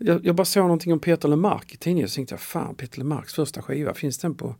[0.01, 2.99] jag, jag, bara såg någonting om Peter Lemark i tidningen så tänkte jag, fan Peter
[2.99, 4.55] Lemarks första skiva, finns den på?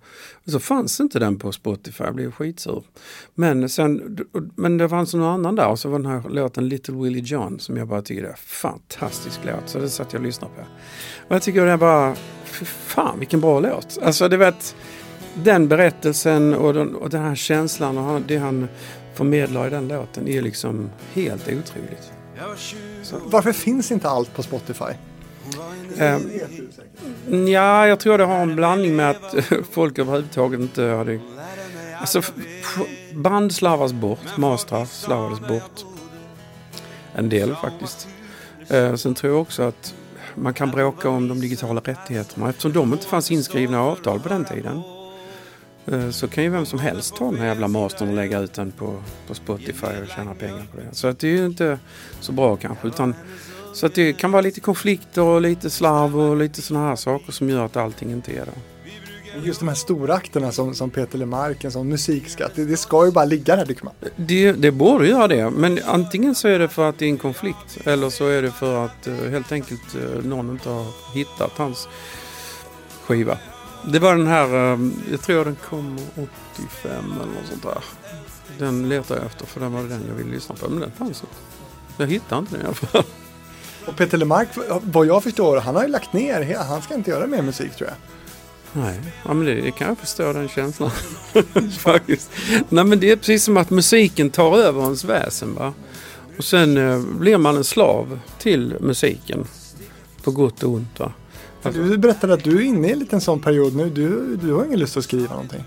[0.45, 2.85] Och så fanns inte den på Spotify, jag blev skitsur.
[3.35, 4.19] Men, sen,
[4.57, 7.59] men det fanns någon annan där och så var den här låten Little Willie John
[7.59, 9.69] som jag bara tycker är fantastisk låt.
[9.69, 10.61] Så den satt jag och lyssnade på.
[11.29, 13.99] Och jag tycker den bara, fy fan vilken bra låt.
[14.03, 14.77] Alltså det vet,
[15.45, 18.69] den berättelsen och den, och den här känslan och det han
[19.15, 22.13] förmedlar i den låten är liksom helt otroligt.
[23.03, 23.17] Så.
[23.25, 24.85] Varför finns inte allt på Spotify?
[26.01, 29.35] Um, ja, jag tror det har en blandning med att
[29.71, 31.21] folk överhuvudtaget inte hade...
[32.01, 32.23] Alltså,
[33.15, 35.85] band slarvas bort, mastrar slarvades bort.
[37.15, 38.09] En del faktiskt.
[38.73, 39.95] Uh, sen tror jag också att
[40.35, 44.45] man kan bråka om de digitala rättigheterna eftersom de inte fanns inskrivna avtal på den
[44.45, 44.83] tiden.
[45.93, 48.55] Uh, så kan ju vem som helst ta den här jävla mastern och lägga ut
[48.55, 50.89] den på, på Spotify och tjäna pengar på det.
[50.93, 51.79] Så att det är ju inte
[52.21, 52.89] så bra kanske.
[52.89, 53.15] Utan
[53.75, 57.33] så att det kan vara lite konflikter och lite slarv och lite sådana här saker
[57.33, 58.55] som gör att allting inte är där.
[59.45, 63.07] Just de här stora akterna som, som Peter Lemark, en sån musikskatt, det, det, ska
[63.07, 63.95] ju bara ligga där tycker man.
[64.17, 67.19] Det, det borde göra det, men antingen så är det för att det är en
[67.19, 71.53] konflikt eller så är det för att uh, helt enkelt uh, någon inte har hittat
[71.57, 71.89] hans
[73.07, 73.39] skiva.
[73.85, 76.29] Det var den här, uh, jag tror den kom 85
[76.95, 77.85] eller något sånt där.
[78.59, 81.21] Den letar jag efter för den var den jag ville lyssna på, men den fanns
[81.21, 81.35] inte.
[81.97, 83.05] Jag hittade inte den i alla fall.
[83.87, 84.49] Och Peter Lemark,
[84.83, 87.89] vad jag förstår, han har ju lagt ner, han ska inte göra mer musik tror
[87.89, 87.97] jag.
[88.73, 90.91] Nej, ja, men det, det kan jag förstå den känslan.
[91.79, 92.31] Faktiskt.
[92.69, 95.55] Nej men det är precis som att musiken tar över ens väsen.
[95.55, 95.73] Va?
[96.39, 99.47] Och sen eh, blir man en slav till musiken.
[100.23, 100.99] På gott och ont.
[100.99, 101.13] Va?
[101.63, 103.91] Alltså, du berättade att du är inne i en liten sån period nu.
[103.91, 105.65] Du, du har ingen lust att skriva någonting.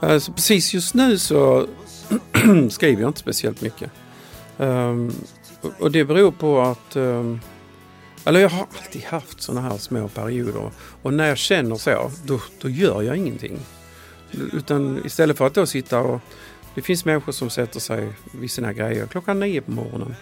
[0.00, 1.66] Alltså, precis just nu så
[2.70, 3.90] skriver jag inte speciellt mycket.
[4.58, 5.12] Um,
[5.78, 7.40] och det beror på att um,
[8.26, 10.70] eller jag har alltid haft sådana här små perioder
[11.02, 13.58] och när jag känner så, då, då gör jag ingenting.
[14.52, 16.20] Utan istället för att då sitta och...
[16.74, 20.14] Det finns människor som sätter sig vid sina grejer klockan nio på morgonen.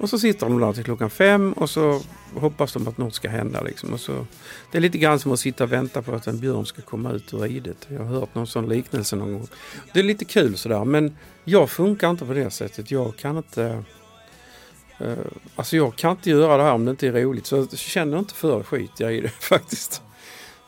[0.00, 2.00] Och så sitter de där till klockan fem och så
[2.34, 3.62] hoppas de att något ska hända.
[3.62, 3.92] Liksom.
[3.92, 4.26] Och så,
[4.72, 7.12] det är lite grann som att sitta och vänta på att en björn ska komma
[7.12, 7.86] ut ur idet.
[7.88, 9.48] Jag har hört någon sån liknelse någon gång.
[9.92, 12.90] Det är lite kul sådär men jag funkar inte på det sättet.
[12.90, 13.84] Jag kan inte
[15.00, 15.16] Uh,
[15.56, 17.46] alltså jag kan inte göra det här om det inte är roligt.
[17.46, 20.02] Så jag känner inte för skit jag i det faktiskt.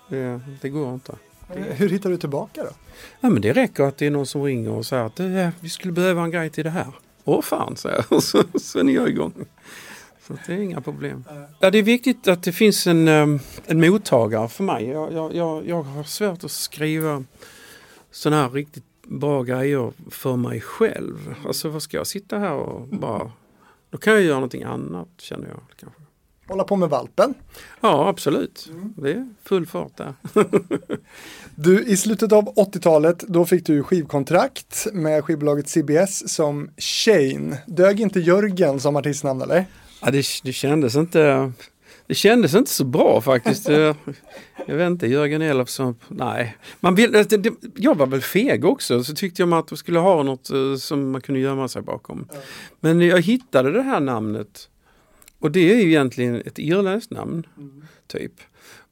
[0.08, 1.12] Det, det går inte.
[1.54, 2.70] Hur hittar du tillbaka då?
[3.20, 5.68] Ja, men det räcker att det är någon som ringer och säger att eh, vi
[5.68, 6.86] skulle behöva en grej till det här.
[7.24, 8.12] Åh fan, säger jag.
[8.16, 9.32] Och så, sen är jag igång.
[10.26, 11.24] Så det är inga problem.
[11.60, 14.88] Ja, det är viktigt att det finns en, ehm, en mottagare för mig.
[14.88, 17.24] Jag, jag, jag, jag har svårt att skriva
[18.10, 21.34] sådana här riktigt bra grejer för mig själv.
[21.46, 23.32] Alltså vad ska jag sitta här och bara...
[23.90, 25.60] Då kan jag göra någonting annat känner jag.
[25.76, 26.02] kanske.
[26.50, 27.34] Hålla på med valpen.
[27.80, 28.68] Ja, absolut.
[28.70, 28.94] Mm.
[28.96, 30.14] Det är full fart där.
[31.54, 37.58] du, i slutet av 80-talet, då fick du skivkontrakt med skivbolaget CBS som Shane.
[37.66, 39.64] Dög inte Jörgen som artistnamn eller?
[40.02, 41.52] Ja, det, det kändes inte
[42.06, 43.68] det kändes inte så bra faktiskt.
[44.66, 46.56] jag, vet inte, Jörgen Elofsson, nej.
[46.80, 49.98] Man vill, det, det, jag var väl feg också, så tyckte jag att man skulle
[49.98, 52.28] ha något uh, som man kunde gömma sig bakom.
[52.80, 54.68] Men jag hittade det här namnet
[55.40, 57.82] och det är ju egentligen ett irländskt namn, mm.
[58.06, 58.32] typ.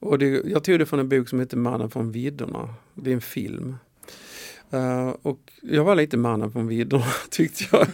[0.00, 2.74] Och det, jag tog det från en bok som heter Mannen från vidderna.
[2.94, 3.74] Det är en film.
[4.74, 7.86] Uh, och jag var lite mannen från vidderna tyckte jag.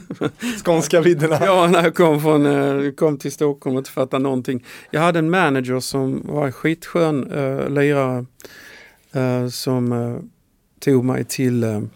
[0.64, 1.38] Skånska vidderna?
[1.40, 4.64] ja, när jag kom, från, uh, kom till Stockholm och inte fattade någonting.
[4.90, 8.26] Jag hade en manager som var skitskön uh, lirare
[9.16, 10.18] uh, som
[10.80, 11.86] tog mig till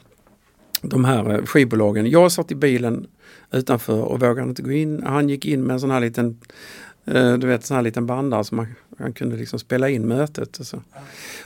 [0.82, 2.10] de här skivbolagen.
[2.10, 3.06] Jag satt i bilen
[3.50, 5.02] utanför och vågade inte gå in.
[5.02, 6.40] Han gick in med en sån här liten
[7.04, 8.66] eh, du vet sån här liten bandare som man,
[8.98, 10.58] han kunde liksom spela in mötet.
[10.58, 10.82] Och så.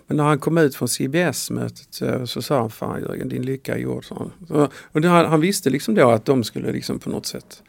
[0.07, 3.75] Men när han kom ut från CBS-mötet så, så sa han, fan Jörgen din lycka
[3.75, 4.05] är gjord.
[4.05, 4.31] Så,
[4.93, 7.63] och det, han, han, visste liksom då att de skulle liksom på något sätt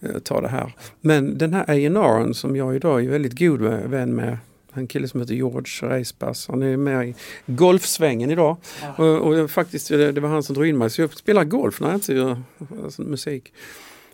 [0.00, 0.74] eh, ta det här.
[1.00, 4.38] Men den här A&R som jag idag är väldigt god vän med
[4.74, 6.48] en kille som heter George Reispass.
[6.48, 7.14] Han är med i
[7.46, 8.56] golfsvängen idag.
[8.96, 10.90] Och, och, faktiskt, det, var han som drog in mig.
[10.90, 12.42] Så jag spelar golf när jag inte gör
[12.84, 13.52] alltså, musik.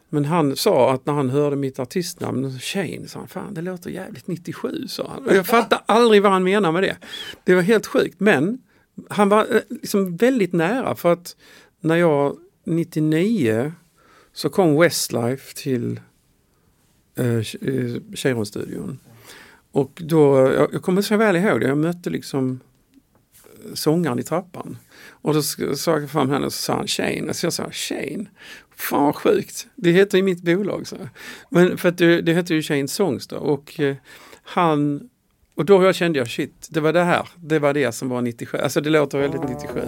[0.08, 3.90] Men han sa att när han hörde mitt artistnamn, Shane, sa han, fan det låter
[3.90, 5.26] jävligt 97, sa han.
[5.26, 6.96] Och jag fattade aldrig vad han menade med det.
[7.44, 8.58] Det var helt sjukt, men
[9.08, 11.36] han var eh, liksom väldigt nära för att
[11.80, 13.72] när jag 99
[14.32, 16.00] så kom Westlife till
[17.14, 17.40] eh,
[18.14, 18.98] Cheiron-studion.
[19.72, 22.60] Och då, jag, jag kommer så väl ihåg det, jag mötte liksom
[23.44, 24.78] eh, sångaren i trappan.
[25.08, 25.42] Och då
[25.76, 27.34] sa jag fram henne och så sa han Shane.
[27.34, 28.26] Så jag sa Shane.
[28.76, 29.66] Fan vad sjukt.
[29.74, 30.86] Det heter ju mitt bolag.
[30.86, 30.96] Så.
[31.48, 33.36] Men för att det, det heter ju Shane Songs då.
[33.36, 33.96] Och eh,
[34.42, 35.08] han
[35.54, 37.28] och då kände jag shit, det var det här.
[37.36, 38.58] Det var det som var 97.
[38.58, 39.80] Alltså det låter väldigt 97.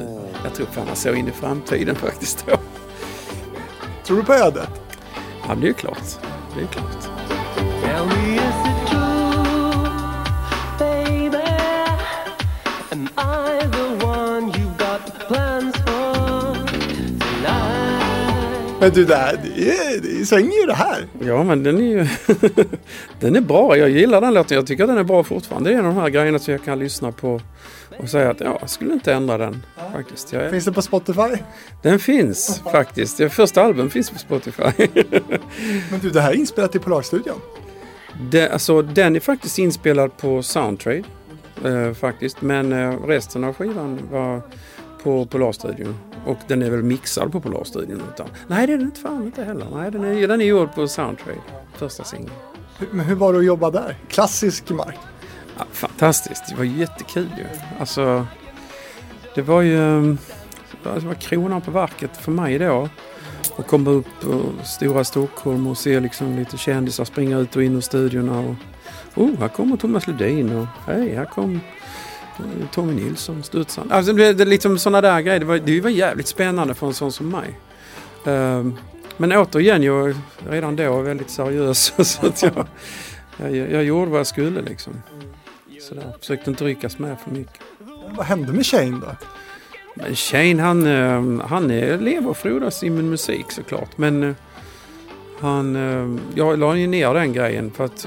[0.45, 2.57] Jag tror fan han såg in i framtiden faktiskt då.
[4.05, 4.71] Tror du på ödet?
[5.49, 6.05] Ja, det är klart.
[6.57, 7.12] Det är klart.
[18.83, 21.07] Men du, det, här, det, det svänger ju det här.
[21.21, 22.07] Ja, men den är ju
[23.21, 23.77] den är bra.
[23.77, 24.57] Jag gillar den låten.
[24.57, 25.71] Jag tycker att den är bra fortfarande.
[25.71, 27.41] Det är en av de här grejerna som jag kan lyssna på
[27.99, 29.63] och säga att ja, jag skulle inte ändra den.
[29.93, 30.33] faktiskt.
[30.33, 30.51] Är...
[30.51, 31.37] Finns den på Spotify?
[31.83, 33.19] Den finns faktiskt.
[33.19, 34.63] Det första album finns på Spotify.
[35.91, 37.41] men du, det här är inspelat i Polarstudion?
[38.31, 41.03] Det, alltså, den är faktiskt inspelad på Soundtrade.
[41.65, 42.43] Eh, faktiskt.
[42.43, 44.43] Men eh, resten av skivan var
[45.03, 45.95] på Polarstudion.
[46.27, 48.03] Och den är väl mixad på Polarstudion.
[48.15, 49.67] Utan, nej det är den inte fan inte heller.
[49.75, 51.39] Nej, den, är, den är gjord på Soundtrade,
[51.77, 52.33] första singeln.
[52.91, 53.97] Men hur var det att jobba där?
[54.09, 54.99] Klassisk mark?
[55.59, 57.45] Ja, fantastiskt, det var jättekul ju.
[57.81, 58.27] Alltså,
[59.35, 60.17] det var ju
[60.83, 62.89] det var kronan på verket för mig då.
[63.57, 67.77] Att komma upp på stora Stockholm och se liksom lite kändisar springa ut och in
[67.77, 68.41] ur studiorna.
[68.41, 68.55] Och,
[69.15, 71.61] oh, här kommer Thomas Ledin och hej, här kom
[72.73, 73.93] Tommy Nilsson, Studsand.
[73.93, 75.41] Alltså det, det, liksom sådana där grejer.
[75.41, 77.59] Det var, det var jävligt spännande för en sån som mig.
[78.25, 78.79] Um,
[79.17, 80.15] men återigen, jag
[80.49, 81.93] redan då väldigt seriös.
[82.09, 82.67] så att jag,
[83.37, 84.93] jag, jag gjorde vad jag skulle liksom.
[85.89, 87.61] Så där, försökte inte ryckas med för mycket.
[88.17, 89.17] Vad hände med Shane då?
[89.95, 93.99] Men Shane han, ehm, han lever och frodas i min musik såklart.
[93.99, 94.35] Men eh,
[95.43, 98.07] han, eh, jag la ju ner den grejen för att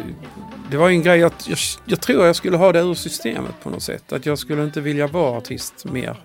[0.71, 3.69] det var en grej att jag, jag tror jag skulle ha det ur systemet på
[3.69, 4.13] något sätt.
[4.13, 6.17] Att jag skulle inte vilja vara artist mer.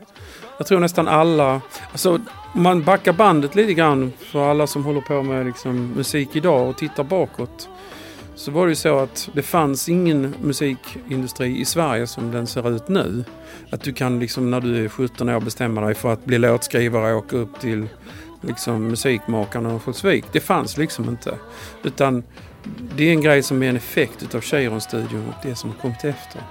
[0.58, 1.60] Jag tror nästan alla,
[1.92, 2.20] alltså
[2.54, 6.68] om man backar bandet lite grann för alla som håller på med liksom, musik idag
[6.68, 7.68] och tittar bakåt.
[8.34, 12.76] Så var det ju så att det fanns ingen musikindustri i Sverige som den ser
[12.76, 13.24] ut nu.
[13.70, 17.12] Att du kan liksom när du är 17 år bestämma dig för att bli låtskrivare
[17.12, 17.88] och åka upp till
[18.40, 20.24] liksom, musikmakarna och Örnsköldsvik.
[20.32, 21.34] Det fanns liksom inte.
[21.82, 22.22] Utan
[22.96, 26.04] det är en grej som är en effekt utav Cheiron-studion och det som har kommit
[26.04, 26.42] efter.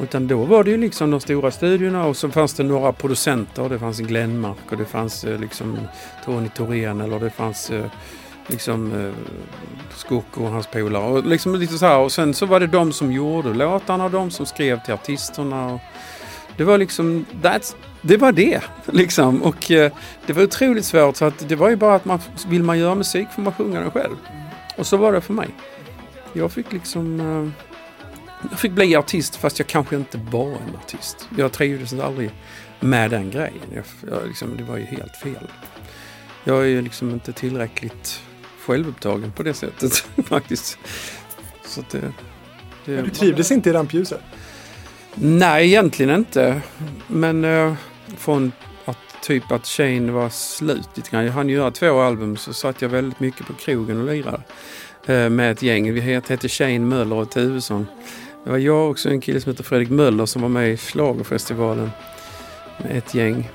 [0.00, 3.68] Utan då var det ju liksom de stora studiorna och så fanns det några producenter.
[3.68, 5.78] Det fanns Glenmark och det fanns eh, liksom
[6.24, 7.84] Tony Thorén eller det fanns eh,
[8.46, 11.04] liksom eh, och hans polare.
[11.04, 11.98] Och, liksom lite så här.
[11.98, 15.66] och sen så var det de som gjorde låtarna och de som skrev till artisterna.
[15.66, 15.80] Och
[16.56, 18.62] det var liksom, that's, det var det.
[18.86, 19.42] Liksom.
[19.42, 19.92] Och eh,
[20.26, 22.94] det var otroligt svårt så att det var ju bara att man, vill man göra
[22.94, 24.16] musik får man sjunga den själv.
[24.76, 25.48] Och så var det för mig.
[26.32, 27.20] Jag fick liksom...
[27.20, 27.66] Eh,
[28.50, 31.28] jag fick bli artist fast jag kanske inte var en artist.
[31.38, 32.30] Jag trivdes aldrig
[32.80, 33.62] med den grejen.
[33.74, 35.46] Jag, jag, liksom, det var ju helt fel.
[36.44, 38.22] Jag är ju liksom inte tillräckligt
[38.66, 39.92] självupptagen på det sättet
[40.24, 40.78] faktiskt.
[41.64, 42.12] Så det,
[42.84, 44.20] det du trivdes inte i rampljuset?
[45.14, 46.62] Nej, egentligen inte.
[47.06, 47.74] Men eh,
[48.16, 48.52] från
[48.84, 51.24] att typ att Shane var slut lite grann.
[51.24, 54.42] Jag hann göra två album så satt jag väldigt mycket på krogen och lirade
[55.06, 55.92] eh, med ett gäng.
[55.92, 57.86] Vi hette Shane Möller och Tuvesson.
[58.44, 61.90] Det var jag och en kille som heter Fredrik Möller som var med i Schlagerfestivalen
[62.78, 63.50] med ett gäng.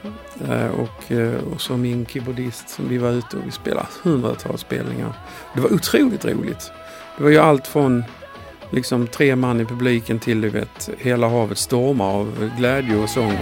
[0.50, 4.62] Eh, och, eh, och så min keyboardist som vi var ute och vi spelade hundratals
[4.62, 5.14] spelningar.
[5.56, 6.72] Det var otroligt roligt.
[7.18, 8.04] Det var ju allt från
[8.70, 13.38] liksom tre man i publiken till du vet hela havet stormar av glädje och sång.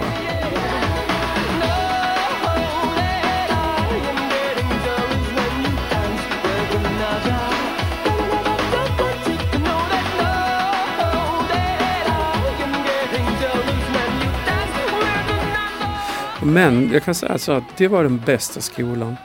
[16.44, 19.16] Men jag kan säga så att det var den bästa skolan.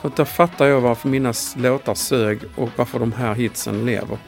[0.00, 4.18] För att där fattar jag varför mina låtar sög och varför de här hitsen lever.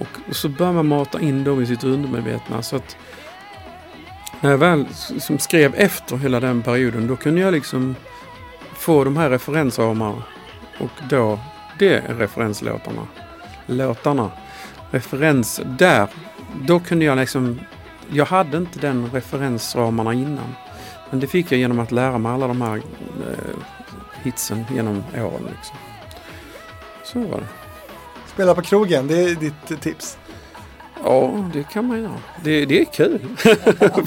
[0.00, 2.62] Och så börjar man mata in dem i sitt undermedvetna.
[2.62, 2.96] Så att
[4.40, 4.86] när jag väl
[5.18, 7.96] som skrev efter hela den perioden då kunde jag liksom
[8.74, 10.22] få de här referensramarna.
[10.80, 11.38] Och då,
[11.78, 13.06] det är referenslåtarna.
[13.66, 14.30] Låtarna.
[14.90, 16.08] Referens, där,
[16.62, 17.60] då kunde jag liksom,
[18.10, 20.54] jag hade inte den referensramarna innan.
[21.14, 23.56] Men det fick jag genom att lära mig alla de här eh,
[24.22, 25.48] hitsen genom åren.
[25.56, 25.76] Liksom.
[27.04, 27.46] Så var det.
[28.26, 30.18] Spela på krogen, det är ditt tips?
[31.04, 32.20] Ja, det kan man göra.
[32.44, 33.20] Det, det är kul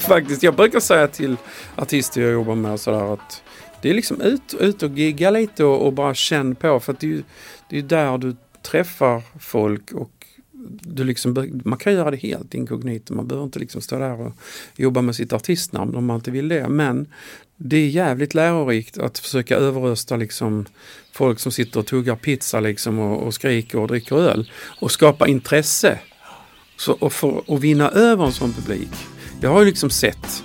[0.00, 0.42] faktiskt.
[0.42, 1.36] Jag brukar säga till
[1.76, 3.42] artister jag jobbar med sådär att
[3.80, 7.00] det är liksom ut, ut och gigga lite och, och bara känn på för att
[7.00, 7.22] det är,
[7.68, 10.17] det är där du träffar folk och
[10.80, 13.14] du liksom, man kan göra det helt inkognito.
[13.14, 14.32] Man behöver inte liksom stå där och
[14.76, 16.68] jobba med sitt artistnamn om man inte vill det.
[16.68, 17.06] Men
[17.56, 20.66] det är jävligt lärorikt att försöka överrösta liksom
[21.12, 25.28] folk som sitter och tuggar pizza liksom och, och skriker och dricker öl och skapa
[25.28, 25.98] intresse.
[26.76, 28.90] Så, och för att vinna över en sån publik.
[29.40, 30.42] Jag har ju liksom sett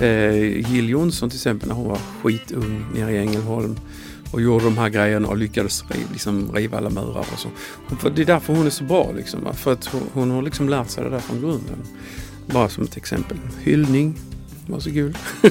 [0.00, 3.76] eh, Jill Johnson till exempel när hon var skitung nere i Ängelholm
[4.36, 7.48] och gjorde de här grejerna och lyckades liksom riva alla murar och så.
[8.10, 9.54] Det är därför hon är så bra liksom.
[9.54, 11.78] För att hon, hon har liksom lärt sig det där från grunden.
[12.46, 13.36] Bara som ett exempel.
[13.60, 14.18] Hyllning.
[14.66, 15.18] Varsågod.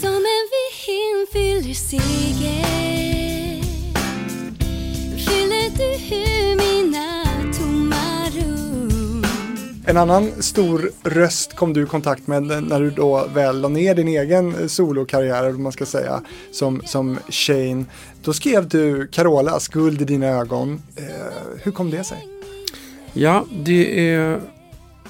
[0.00, 0.46] som en
[0.86, 3.64] vind fyller segel
[5.16, 6.29] Fyller du mina
[9.90, 13.94] en annan stor röst kom du i kontakt med när du då väl la ner
[13.94, 16.22] din egen solokarriär, man ska säga,
[16.52, 17.84] som, som Shane.
[18.22, 20.82] Då skrev du Carolas Guld i dina ögon.
[20.96, 21.04] Eh,
[21.62, 22.28] hur kom det sig?
[23.12, 24.40] Ja, det är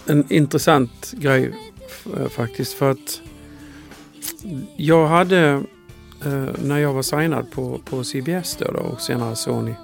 [0.07, 1.55] en intressant grej
[2.17, 3.21] eh, faktiskt för att
[4.77, 5.63] jag hade
[6.25, 9.75] eh, när jag var signad på, på CBS då, då och senare Sony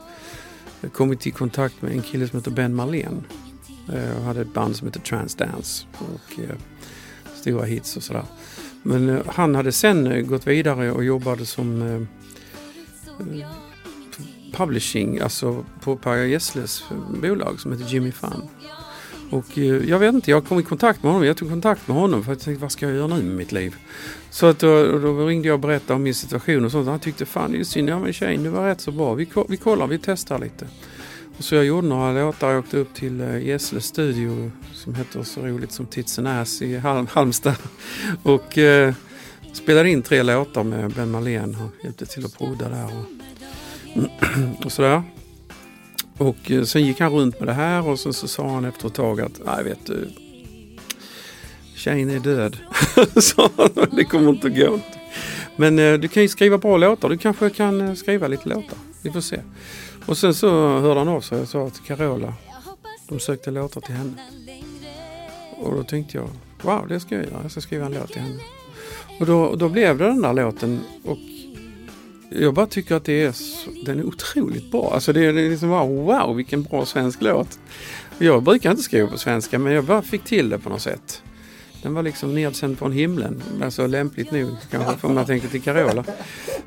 [0.93, 3.25] kommit i kontakt med en kille som heter Ben Marlén
[3.93, 6.57] Eh, jag hade ett band som hette Transdance och eh,
[7.35, 8.25] stora hits och sådär.
[8.83, 11.95] Men eh, han hade sen eh, gått vidare och jobbade som eh,
[13.41, 13.49] eh,
[14.53, 16.85] publishing, alltså på Per Gessles
[17.23, 18.49] bolag som heter Jimmy Fun.
[19.31, 21.27] Och jag vet inte, jag kom i kontakt med honom.
[21.27, 23.37] Jag tog kontakt med honom för att jag tänkte vad ska jag göra nu med
[23.37, 23.77] mitt liv?
[24.31, 26.89] Så att då, då ringde jag och berättade om min situation och sånt.
[26.89, 29.15] Han tyckte fan det är synd, ja men tjejen det var rätt så bra.
[29.15, 30.67] Vi, vi kollar, vi testar lite.
[31.39, 32.51] Så jag gjorde några låtar.
[32.51, 36.63] Jag åkte upp till eh, Gessle studio som heter så roligt som Tits and Ass
[36.63, 36.77] i
[37.11, 37.57] Halmstad.
[38.23, 38.95] Och eh,
[39.53, 41.57] spelade in tre låtar med Ben Malén.
[41.57, 44.05] och hjälpte till att prodda där och,
[44.65, 45.03] och sådär.
[46.19, 48.87] Och eh, sen gick han runt med det här och sen så sa han efter
[48.87, 50.09] ett tag att, nej vet du,
[51.75, 52.57] tjejen är död.
[53.23, 53.51] så
[53.91, 54.81] det kommer inte att gå.
[55.57, 57.09] Men eh, du kan ju skriva bra låtar.
[57.09, 58.79] Du kanske kan eh, skriva lite låtar.
[59.03, 59.41] Vi får se.
[60.07, 62.35] Och sen så hörde han av sig och sa till Carola.
[63.09, 64.13] De sökte låtar till henne.
[65.57, 66.29] Och då tänkte jag,
[66.63, 67.43] wow det ska jag göra.
[67.43, 68.41] Jag ska skriva en låt till henne.
[69.21, 70.81] Och då, då blev det den där låten.
[71.05, 71.19] Och
[72.31, 73.35] jag bara tycker att det är,
[73.85, 74.91] den är otroligt bra.
[74.95, 77.59] Alltså det är liksom bara wow vilken bra svensk låt.
[78.19, 81.23] Jag brukar inte skriva på svenska men jag bara fick till det på något sätt.
[81.83, 83.43] Den var liksom nedsänd från himlen.
[83.63, 86.05] Alltså lämpligt nog kanske om man tänker till Carola.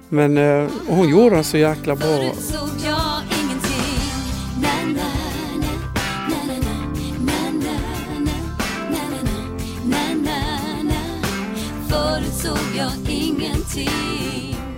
[0.10, 2.34] Men eh, hon gjorde den så jäkla bra.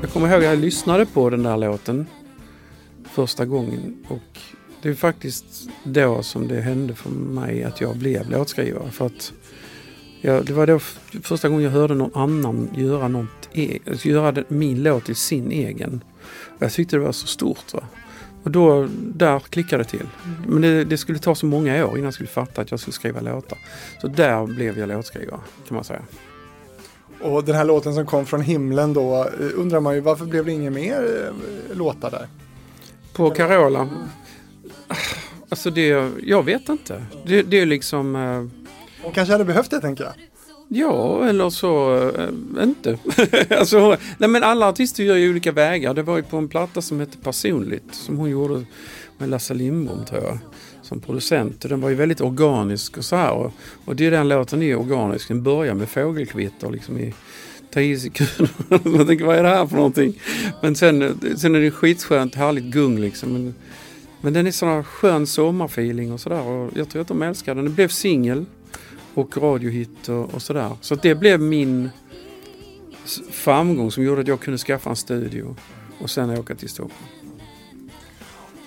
[0.01, 2.05] Jag kommer ihåg att jag lyssnade på den där låten
[3.03, 4.39] första gången och
[4.82, 5.45] det är faktiskt
[5.84, 8.91] då som det hände för mig att jag blev låtskrivare.
[8.91, 9.34] För att
[10.22, 10.80] Ja, det var då
[11.24, 15.51] första gången jag hörde någon annan göra, något e alltså göra min låt till sin
[15.51, 16.03] egen.
[16.59, 17.74] Jag tyckte det var så stort.
[17.74, 17.84] Va?
[18.43, 20.07] Och då, där klickade det till.
[20.47, 22.93] Men det, det, skulle ta så många år innan jag skulle fatta att jag skulle
[22.93, 23.57] skriva låtar.
[24.01, 26.01] Så där blev jag låtskrivare kan man säga.
[27.22, 30.45] Och den här låten som kom från himlen då eh, undrar man ju varför blev
[30.45, 31.32] det inga mer
[31.72, 32.28] eh, låtar där?
[33.13, 33.89] På Carola?
[35.49, 37.05] Alltså det, jag vet inte.
[37.26, 38.15] Det, det är liksom...
[39.03, 40.13] Hon kanske hade behövt det tänker jag.
[40.73, 41.95] Ja, eller så
[42.57, 42.97] äh, inte.
[43.59, 45.93] alltså, nej men alla artister gör ju olika vägar.
[45.93, 48.65] Det var ju på en platta som hette Personligt som hon gjorde
[49.17, 50.37] med Lasse Lindbom tror jag.
[50.81, 51.63] Som producent.
[51.63, 53.31] Och den var ju väldigt organisk och så här.
[53.31, 53.53] Och,
[53.85, 55.27] och det är den låten är organisk.
[55.27, 57.13] Den börjar med fågelkvitter liksom i
[57.73, 58.49] tio sekunder.
[58.97, 60.21] Jag tänker vad är det här för någonting?
[60.61, 63.33] Men sen, sen är det skitskönt, härligt gung liksom.
[63.33, 63.55] Men,
[64.21, 66.41] men den är sån skön sommarfeeling och sådär.
[66.41, 67.65] Och jag tror att de älskar den.
[67.65, 68.45] Den blev singel
[69.14, 70.70] och radiohit och, och sådär.
[70.82, 71.89] Så det blev min
[73.32, 75.55] framgång som gjorde att jag kunde skaffa en studio
[76.01, 77.07] och sen åka till Stockholm.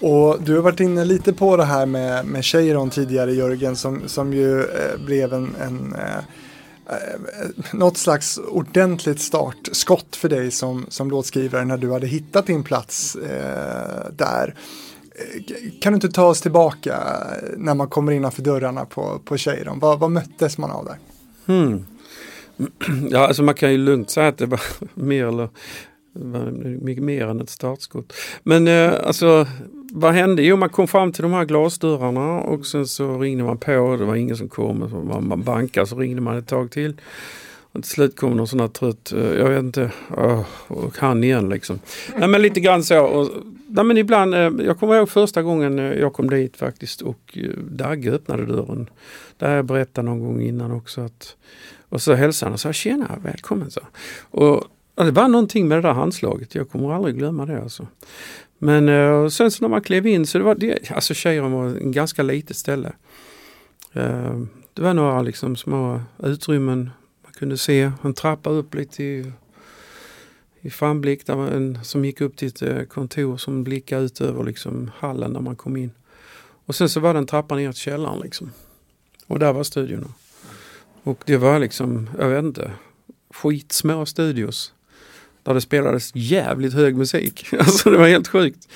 [0.01, 4.09] Och du har varit inne lite på det här med, med Cheiron tidigare Jörgen som,
[4.09, 6.23] som ju eh, blev en, en eh, eh
[7.73, 13.17] något slags ordentligt startskott för dig som, som låtskrivare när du hade hittat din plats
[13.17, 14.55] eh, där.
[15.81, 16.99] Kan du inte ta oss tillbaka
[17.57, 19.79] när man kommer innanför dörrarna på, på Cheiron?
[19.79, 20.99] Vad, vad möttes man av där?
[21.47, 21.87] Hmm.
[23.11, 24.61] Ja, alltså man kan ju lugnt säga att det var
[24.95, 25.49] mer eller
[26.81, 28.13] mycket mer än ett startskott.
[28.43, 29.47] Men eh, alltså
[29.93, 30.43] vad hände?
[30.43, 33.97] Jo, man kom fram till de här glasdörrarna och sen så ringde man på.
[33.99, 34.83] Det var ingen som kom.
[34.83, 37.01] Alltså, man bankade så ringde man ett tag till.
[37.73, 39.91] Och till slut kom någon sån här trött, eh, jag vet inte,
[40.69, 41.79] och han igen liksom.
[42.17, 43.01] Nej men lite grann så.
[43.01, 43.31] Och,
[43.75, 47.39] nej, men ibland, eh, jag kommer ihåg första gången eh, jag kom dit faktiskt och
[47.39, 48.91] eh, Dagge öppnade dörren.
[49.39, 51.01] Det har jag berättat någon gång innan också.
[51.01, 51.37] Att,
[51.89, 53.71] och så hälsade han och sa tjena, välkommen.
[53.71, 53.81] Så.
[54.31, 54.57] Och,
[54.95, 57.87] och det var någonting med det där handslaget, jag kommer aldrig glömma det alltså.
[58.59, 61.93] Men sen så när man klev in så det var det, alltså Tjejrum var en
[61.93, 62.93] ganska litet ställe.
[64.75, 66.91] Det var några liksom små utrymmen
[67.25, 67.91] man kunde se.
[68.03, 69.33] En trappa upp lite
[70.65, 74.45] i framblick där en, som gick upp till ett eh, kontor som blickade ut över
[74.45, 75.91] liksom hallen när man kom in.
[76.67, 78.51] Och sen så var det en trappa ner till källaren liksom.
[79.27, 80.07] Och där var studiorna.
[81.03, 82.71] Och det var liksom, jag vet inte,
[83.31, 84.73] skitsmå studios.
[85.43, 87.47] Där det spelades jävligt hög musik.
[87.59, 88.69] Alltså det var helt sjukt.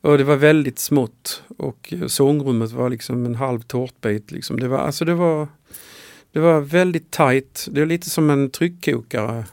[0.00, 1.42] Och det var väldigt smått.
[1.56, 4.30] Och eh, sångrummet var liksom en halv tårtbit.
[4.30, 4.60] Liksom.
[4.60, 5.48] Det, var, alltså det, var,
[6.32, 7.68] det var väldigt tajt.
[7.70, 9.44] Det är lite som en tryckkokare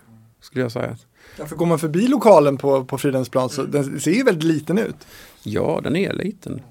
[0.41, 0.97] skulle jag säga.
[1.37, 4.77] Ja, för går man förbi lokalen på, på Fridhemsplan så den ser ju väldigt liten
[4.77, 5.07] ut.
[5.43, 6.61] Ja, den är liten.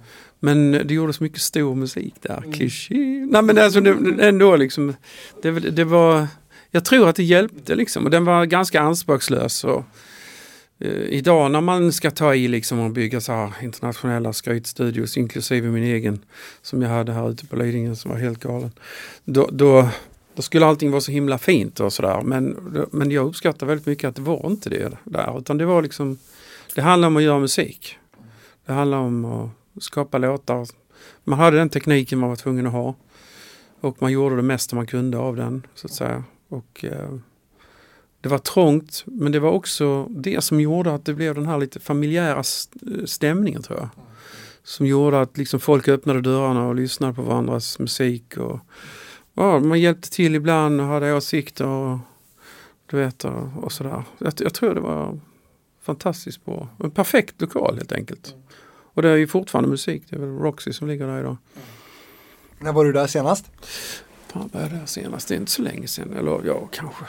[0.41, 2.45] Men det gjordes mycket stor musik där.
[2.91, 3.29] Mm.
[3.31, 4.95] Nej men alltså det, ändå liksom.
[5.43, 6.27] Det, det var
[6.71, 9.65] jag tror att det hjälpte liksom och den var ganska anspråkslös.
[9.65, 9.85] Och,
[10.79, 15.69] eh, idag när man ska ta i liksom och bygga så här internationella skrytstudios inklusive
[15.69, 16.21] min egen
[16.63, 18.73] som jag hade här ute på Lidingö som var helt galen.
[19.25, 19.89] Då, då,
[20.35, 22.47] då skulle allting vara så himla fint och sådär men,
[22.91, 26.19] men jag uppskattar väldigt mycket att det var inte det där utan det var liksom
[26.75, 27.97] Det handlar om att göra musik.
[28.67, 29.51] Det handlar om att
[29.83, 30.67] skapa låtar.
[31.25, 32.95] Man hade den tekniken man var tvungen att ha.
[33.81, 36.25] Och man gjorde det mesta man kunde av den så att säga.
[36.49, 37.15] Och eh,
[38.21, 41.59] Det var trångt men det var också det som gjorde att det blev den här
[41.59, 42.43] lite familjära
[43.05, 43.89] stämningen tror jag.
[44.63, 48.37] Som gjorde att liksom folk öppnade dörrarna och lyssnade på varandras musik.
[48.37, 48.61] Och,
[49.35, 51.99] ja, man hjälpte till ibland och hade åsikter och,
[52.87, 54.05] du vet, och, och sådär.
[54.19, 55.21] Jag, jag tror det var
[55.81, 56.69] fantastiskt bra.
[56.79, 58.35] En perfekt lokal helt enkelt.
[58.93, 60.03] Och det är ju fortfarande musik.
[60.09, 61.37] Det är väl Roxy som ligger där idag.
[62.59, 63.51] När var du där senast?
[64.27, 65.29] Fan var jag där senast?
[65.29, 66.17] Det är inte så länge sedan.
[66.17, 67.05] Eller ja, kanske.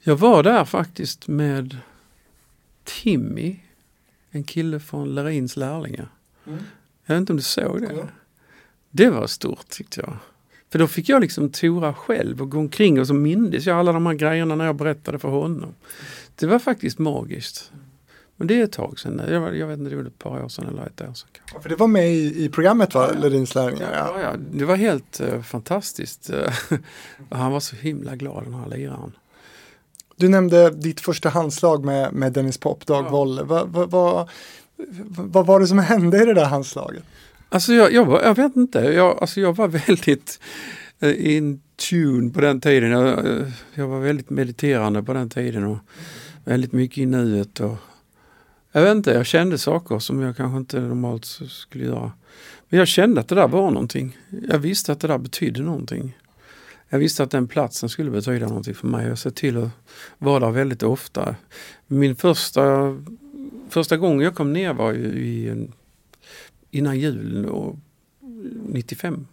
[0.00, 1.76] Jag var där faktiskt med
[2.84, 3.56] Timmy.
[4.30, 6.08] En kille från Lerins lärlingar.
[6.46, 6.58] Mm.
[7.06, 7.86] Jag vet inte om du såg det?
[7.86, 8.06] Mm.
[8.90, 10.16] Det var stort tyckte jag.
[10.76, 13.92] För då fick jag liksom tora själv och gå omkring och så mindes jag alla
[13.92, 15.74] de här grejerna när jag berättade för honom.
[16.34, 17.72] Det var faktiskt magiskt.
[18.36, 19.22] Men det är ett tag sedan.
[19.28, 21.28] Jag, jag vet inte, det var ett par år sedan eller ett år sedan.
[21.54, 23.92] Ja, för det var med i, i programmet va, ja, Ledins lärlingar?
[23.92, 24.20] Ja.
[24.20, 26.30] Ja, ja, det var helt uh, fantastiskt.
[27.30, 29.12] han var så himla glad den här liraren.
[30.16, 33.10] Du nämnde ditt första handslag med, med Dennis Pop, Dag ja.
[33.10, 33.42] Wolle.
[33.42, 34.28] Vad va, va,
[35.06, 37.04] va, var det som hände i det där handslaget?
[37.48, 40.40] Alltså jag, jag, var, jag vet inte, jag, alltså jag var väldigt
[41.00, 42.90] eh, in tune på den tiden.
[42.90, 45.78] Jag, eh, jag var väldigt mediterande på den tiden och
[46.44, 47.60] väldigt mycket i nuet.
[47.60, 47.76] Och,
[48.72, 52.12] jag vet inte, jag kände saker som jag kanske inte normalt skulle göra.
[52.68, 54.18] Men jag kände att det där var någonting.
[54.48, 56.18] Jag visste att det där betydde någonting.
[56.88, 59.06] jag visste att den platsen skulle betyda någonting för mig.
[59.08, 59.68] Jag såg till att
[60.18, 61.36] vara där väldigt ofta.
[61.86, 62.96] Min första,
[63.68, 65.68] första gång jag kom ner var ju i,
[66.76, 67.76] innan jul och
[68.66, 69.26] 95.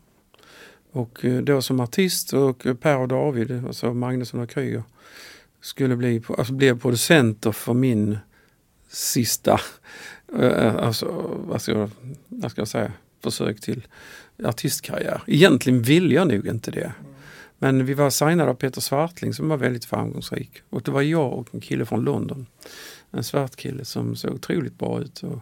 [0.91, 4.83] Och då som artist och eh, Per och David, alltså Magnusson och Kryger,
[5.61, 8.17] skulle bli, alltså blev producenter för min
[8.89, 9.59] sista,
[10.39, 11.05] eh, alltså,
[11.47, 11.89] vad, ska jag,
[12.27, 12.91] vad ska jag säga,
[13.23, 13.87] försök till
[14.43, 15.23] artistkarriär.
[15.27, 16.93] Egentligen ville jag nog inte det.
[17.57, 20.61] Men vi var signade av Peter Svartling som var väldigt framgångsrik.
[20.69, 22.45] Och det var jag och en kille från London.
[23.11, 25.23] En svart kille som såg otroligt bra ut.
[25.23, 25.39] Och,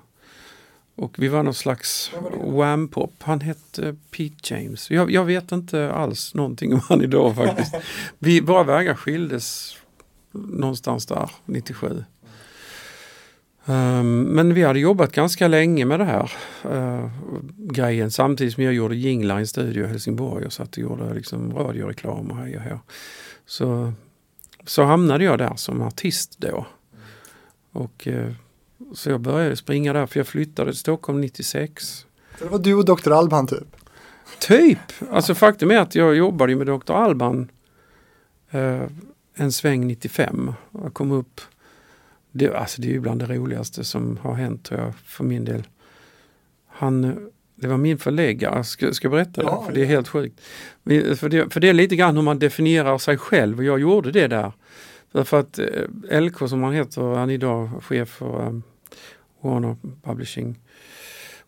[0.95, 2.11] och vi var någon slags
[2.43, 3.13] wham-pop.
[3.19, 4.91] Han hette Pete James.
[4.91, 7.75] Jag, jag, vet inte alls någonting om han idag faktiskt.
[8.19, 9.77] Vi, våra vägar skildes
[10.31, 12.03] någonstans där, 97.
[13.65, 16.31] Um, men vi hade jobbat ganska länge med det här
[16.71, 17.11] uh,
[17.57, 21.13] grejen samtidigt som jag gjorde jinglar i en studio i Helsingborg och satt och gjorde
[21.13, 22.77] liksom radioreklam och hej och hej.
[23.45, 23.93] Så,
[24.65, 26.65] så hamnade jag där som artist då.
[27.71, 28.31] Och uh,
[28.93, 32.05] så jag började springa där för jag flyttade till Stockholm 96.
[32.39, 33.11] Så det var du och Dr.
[33.11, 33.75] Alban typ?
[34.39, 34.79] Typ!
[35.11, 36.91] Alltså faktum är att jag jobbade med Dr.
[36.93, 37.51] Alban
[38.53, 38.81] uh,
[39.33, 40.53] en sväng 95.
[40.71, 41.41] Jag kom upp
[42.31, 45.63] det, alltså det är bland det roligaste som har hänt tror jag, för min del.
[46.67, 49.47] Han, det var min förläggare, ska, ska jag berätta det?
[49.47, 50.41] Ja, för det är helt sjukt.
[51.19, 54.11] För det, för det är lite grann hur man definierar sig själv och jag gjorde
[54.11, 54.51] det där.
[55.11, 58.63] Därför att eh, LK som han heter, han är idag chef för um,
[59.41, 60.59] Warner Publishing.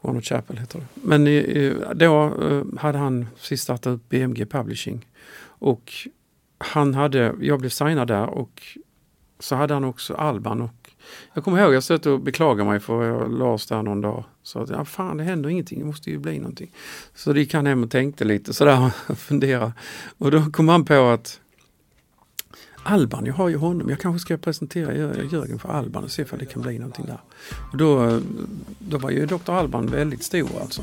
[0.01, 0.85] Warner Chapel heter det.
[0.93, 1.25] Men
[1.97, 5.05] då eh, hade han sist startat upp BMG Publishing.
[5.45, 5.91] Och
[6.57, 8.61] han hade, jag blev signad där och
[9.39, 10.89] så hade han också Alban och
[11.33, 14.23] jag kommer ihåg jag satt och beklagade mig för jag lades där någon dag.
[14.43, 16.71] Så att, ja, fan det händer ingenting, det måste ju bli någonting.
[17.13, 19.73] Så det gick han hem och tänkte lite sådär och funderade.
[20.17, 21.39] Och då kom han på att
[22.83, 24.93] Alban, jag har ju honom, jag kanske ska presentera
[25.31, 27.19] Jörgen för Alban och se om det kan bli någonting där.
[27.71, 28.21] Och då,
[28.79, 29.51] då var ju Dr.
[29.51, 30.81] Alban väldigt stor alltså.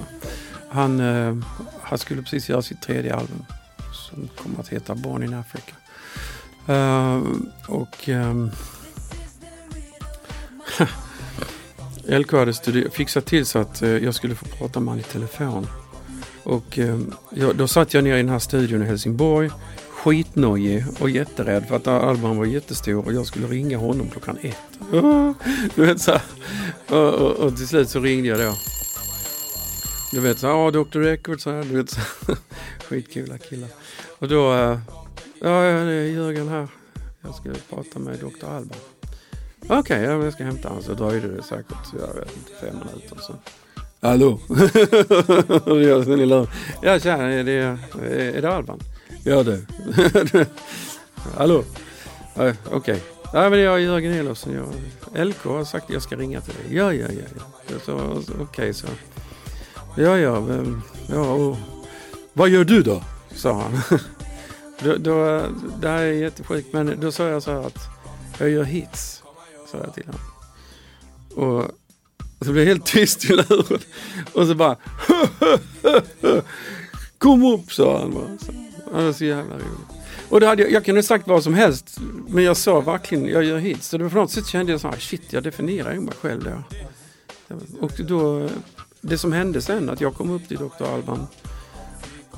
[0.69, 1.37] Han, eh,
[1.83, 3.45] han skulle precis göra sitt tredje album
[3.93, 5.73] som kommer att heta Born in Africa.
[6.69, 7.23] Uh,
[7.69, 8.51] och eh, um,
[12.05, 12.53] LK hade
[12.91, 15.67] fixat till så att uh, jag skulle få prata med honom i telefon.
[16.43, 19.51] Och um, jag, då satt jag ner i den här studion i Helsingborg
[20.05, 24.57] skitnojig och jätterädd för att Alban var jättestor och jag skulle ringa honom klockan ett.
[25.75, 26.19] Du vet så
[26.89, 28.55] och, och, och, till slut så ringde jag då.
[30.13, 30.99] Du vet så ja Dr.
[30.99, 32.01] Records så här, du vet så
[32.89, 33.69] Skitkula killar.
[34.19, 34.79] Och då, eh,
[35.43, 36.69] Ja, det är Jörgen här.
[37.21, 38.47] Jag ska prata med Dr.
[38.47, 38.79] Alban.
[39.63, 40.83] Okej, okay, jag ska hämta honom.
[40.83, 43.17] Så dröjde det säkert, jag vet inte, fem minuter.
[43.21, 43.35] Så.
[44.01, 44.41] Hallå?
[46.83, 47.79] ja, tjena, är det,
[48.37, 48.81] är det Alban?
[49.25, 49.65] Gör du.
[51.37, 51.65] Hallå?
[52.35, 52.57] Okej.
[52.73, 53.01] Okay.
[53.35, 54.55] Nej, men jag är Jörgen Elofsson.
[55.15, 56.77] Jag, LK har sagt att jag ska ringa till dig.
[56.77, 57.43] Ja, ja, ja.
[57.87, 57.93] ja.
[57.93, 58.87] Okej, okay, så.
[59.97, 60.47] Ja, ja.
[61.09, 61.57] ja och,
[62.33, 63.03] vad gör du då?
[63.35, 63.81] Sa han.
[64.83, 65.43] Då, då,
[65.81, 67.79] det här är jättesjukt men då sa jag så här att
[68.39, 69.23] jag gör hits.
[69.71, 70.21] Sa jag till honom.
[71.35, 71.65] Och,
[72.39, 73.81] och så blev jag helt tyst i luren.
[74.33, 74.77] Och så bara
[77.19, 78.39] Kom upp sa han bara.
[78.39, 78.53] Så,
[78.99, 80.05] det var så jävla roligt.
[80.29, 83.45] Och det hade jag, jag kunde sagt vad som helst men jag sa verkligen jag
[83.45, 83.89] gör hits.
[83.89, 86.15] Så det var på något sätt kände jag så här shit jag definierar ju mig
[86.21, 87.57] själv då.
[87.81, 88.49] Och då
[89.01, 90.85] det som hände sen att jag kom upp till Dr.
[90.95, 91.27] Alban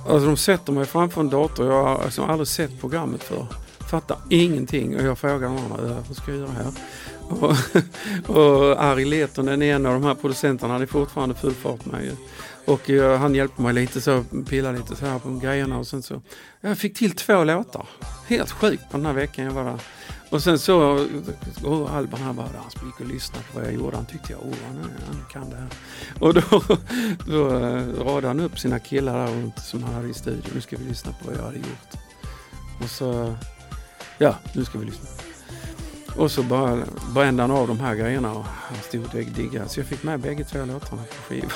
[0.09, 1.67] Alltså de sätter mig framför en dator.
[1.67, 3.47] Jag har alltså aldrig sett programmet för.
[3.91, 6.73] Fattar ingenting och jag frågar honom vad ska jag göra här?
[7.29, 10.73] Och, och Ari Letonen den en av de här producenterna.
[10.73, 12.17] Han är fortfarande full fart med.
[12.65, 16.03] Och uh, han hjälpte mig lite så, pillade lite så här på grejerna och sen
[16.03, 16.23] så.
[16.61, 17.87] Jag fick till två låtar.
[18.27, 19.81] Helt sjukt på den här veckan jag var där.
[20.31, 21.07] Och sen så,
[21.65, 23.97] oh, Alban han bara, han gick och lyssnade på vad jag gjorde.
[23.97, 25.69] Han tyckte jag, oh han, han kan det här.
[26.21, 26.63] Och då,
[27.27, 30.51] då uh, radade han upp sina killar där runt som han hade i studion.
[30.55, 31.95] Nu ska vi lyssna på vad jag hade gjort.
[32.83, 33.35] Och så,
[34.19, 35.32] ja nu ska vi lyssna.
[36.17, 36.79] Och så bara
[37.15, 39.69] brände han av de här grejerna och han stod och diggade.
[39.69, 41.51] Så jag fick med bägge två låtarna på skivan.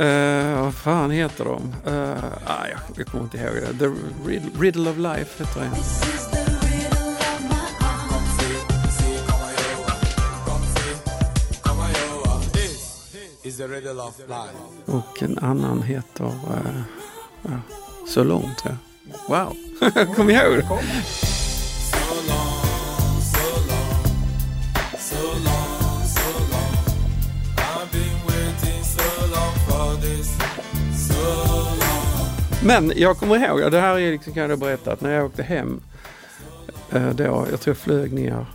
[0.00, 1.74] uh, vad fan heter de?
[1.92, 3.78] Uh, ah, jag, jag kommer inte ihåg det.
[3.78, 3.92] The
[4.60, 5.72] Riddle of Life heter den.
[14.86, 16.32] Och en annan heter uh,
[17.46, 17.58] uh,
[18.08, 18.78] Så långt tror jag.
[19.28, 19.56] Wow,
[20.16, 21.43] kom ihåg det?
[32.66, 35.24] Men jag kommer ihåg, det här är liksom, kan jag då berätta, att när jag
[35.24, 35.80] åkte hem
[36.92, 38.46] eh, då, jag tror jag flög ner,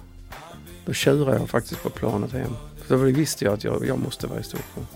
[0.85, 2.55] då tjurade jag faktiskt på planet hem.
[2.77, 4.87] För då visste jag att jag, jag måste vara i Stockholm.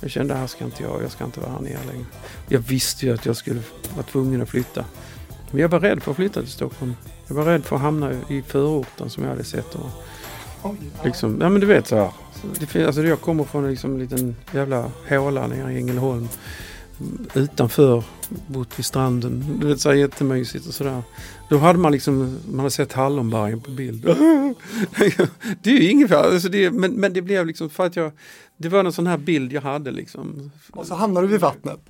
[0.00, 2.06] Jag kände här ska inte jag, jag ska inte vara här nere längre.
[2.48, 3.60] Jag visste ju att jag skulle
[3.94, 4.84] vara tvungen att flytta.
[5.50, 6.94] Men jag var rädd för att flytta till Stockholm.
[7.28, 9.74] Jag var rädd för att hamna i förorten som jag hade sett.
[9.74, 9.90] Och,
[11.04, 12.10] liksom, ja men du vet så här.
[12.72, 16.28] Det, alltså jag kommer från liksom en liten jävla håla nere i Ängelholm.
[17.34, 18.04] Utanför,
[18.46, 19.58] bott vid stranden.
[19.60, 21.02] Du vet så här jättemysigt och sådär.
[21.48, 24.02] Då hade man liksom, man hade sett Hallonbergen på bild.
[25.62, 28.12] det är ju inget alltså det, men, men det blev liksom för att jag,
[28.56, 30.50] det var en sån här bild jag hade liksom.
[30.70, 31.80] Och så hamnade du vid vattnet.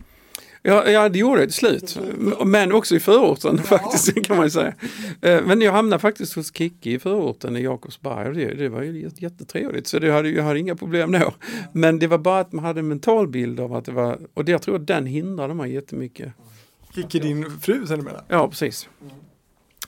[0.68, 1.98] Ja, ja, det gjorde det till slut.
[2.44, 3.62] Men också i förorten ja.
[3.62, 4.74] faktiskt kan man säga.
[5.20, 8.82] Eh, men jag hamnade faktiskt hos Kikki i förorten i Jakobsberg och det, det var
[8.82, 11.34] ju jättetrevligt så det hade, jag hade inga problem då.
[11.72, 14.44] Men det var bara att man hade en mental bild av att det var, och
[14.44, 16.32] det, jag tror att den hindrade mig jättemycket.
[16.94, 18.24] Kikki din fru sen du menar?
[18.28, 18.88] Ja, precis.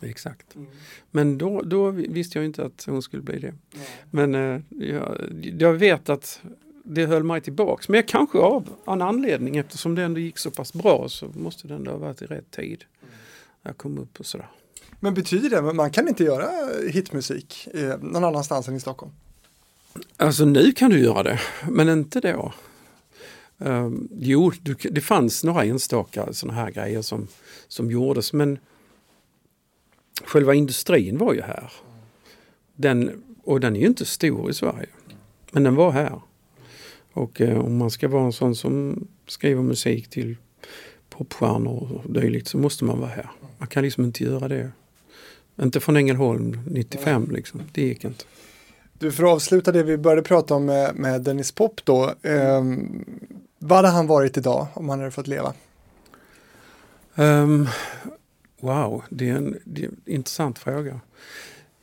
[0.02, 0.54] Exakt.
[0.54, 0.66] Mm.
[1.10, 3.48] Men då, då visste jag inte att hon skulle bli det.
[3.48, 3.86] Mm.
[4.10, 5.16] Men eh, jag,
[5.58, 6.42] jag vet att
[6.84, 7.88] det höll mig tillbaks.
[7.88, 11.68] Men jag kanske av en anledning eftersom det ändå gick så pass bra så måste
[11.68, 12.84] det ändå ha varit i rätt tid.
[13.02, 13.14] Mm.
[13.62, 14.48] Jag kom upp och sådär.
[15.00, 16.48] Men betyder det att man kan inte göra
[16.90, 19.12] hitmusik eh, någon annanstans än i Stockholm?
[20.16, 22.52] Alltså nu kan du göra det, men inte då.
[23.58, 27.28] Um, jo, du, det fanns några enstaka sådana här grejer som,
[27.68, 28.58] som gjordes men
[30.24, 31.72] själva industrin var ju här.
[32.74, 34.88] Den, och den är ju inte stor i Sverige.
[35.50, 36.20] Men den var här.
[37.12, 40.36] Och eh, om man ska vara en sån som skriver musik till
[41.10, 43.30] popstjärnor och dylikt så måste man vara här.
[43.58, 44.70] Man kan liksom inte göra det.
[45.62, 47.62] Inte från Ängelholm 95 liksom.
[47.72, 48.24] Det gick inte.
[48.98, 52.14] Du, för att avsluta det vi började prata om med, med Dennis Pop då.
[52.22, 52.64] Eh,
[53.58, 55.54] vad hade han varit idag om han hade fått leva?
[57.14, 57.68] Um,
[58.60, 61.00] wow, det är, en, det är en intressant fråga.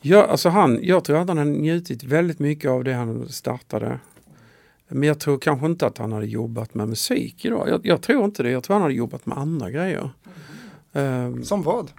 [0.02, 4.00] Ja, alltså han, jag tror att han har njutit väldigt mycket av det han startade.
[4.88, 7.70] Men jag tror kanske inte att han hade jobbat med musik idag.
[7.70, 8.50] Jag, jag tror inte det.
[8.50, 10.10] Jag tror han hade jobbat med andra grejer.
[10.94, 11.34] Mm.
[11.34, 11.92] Um, Som vad?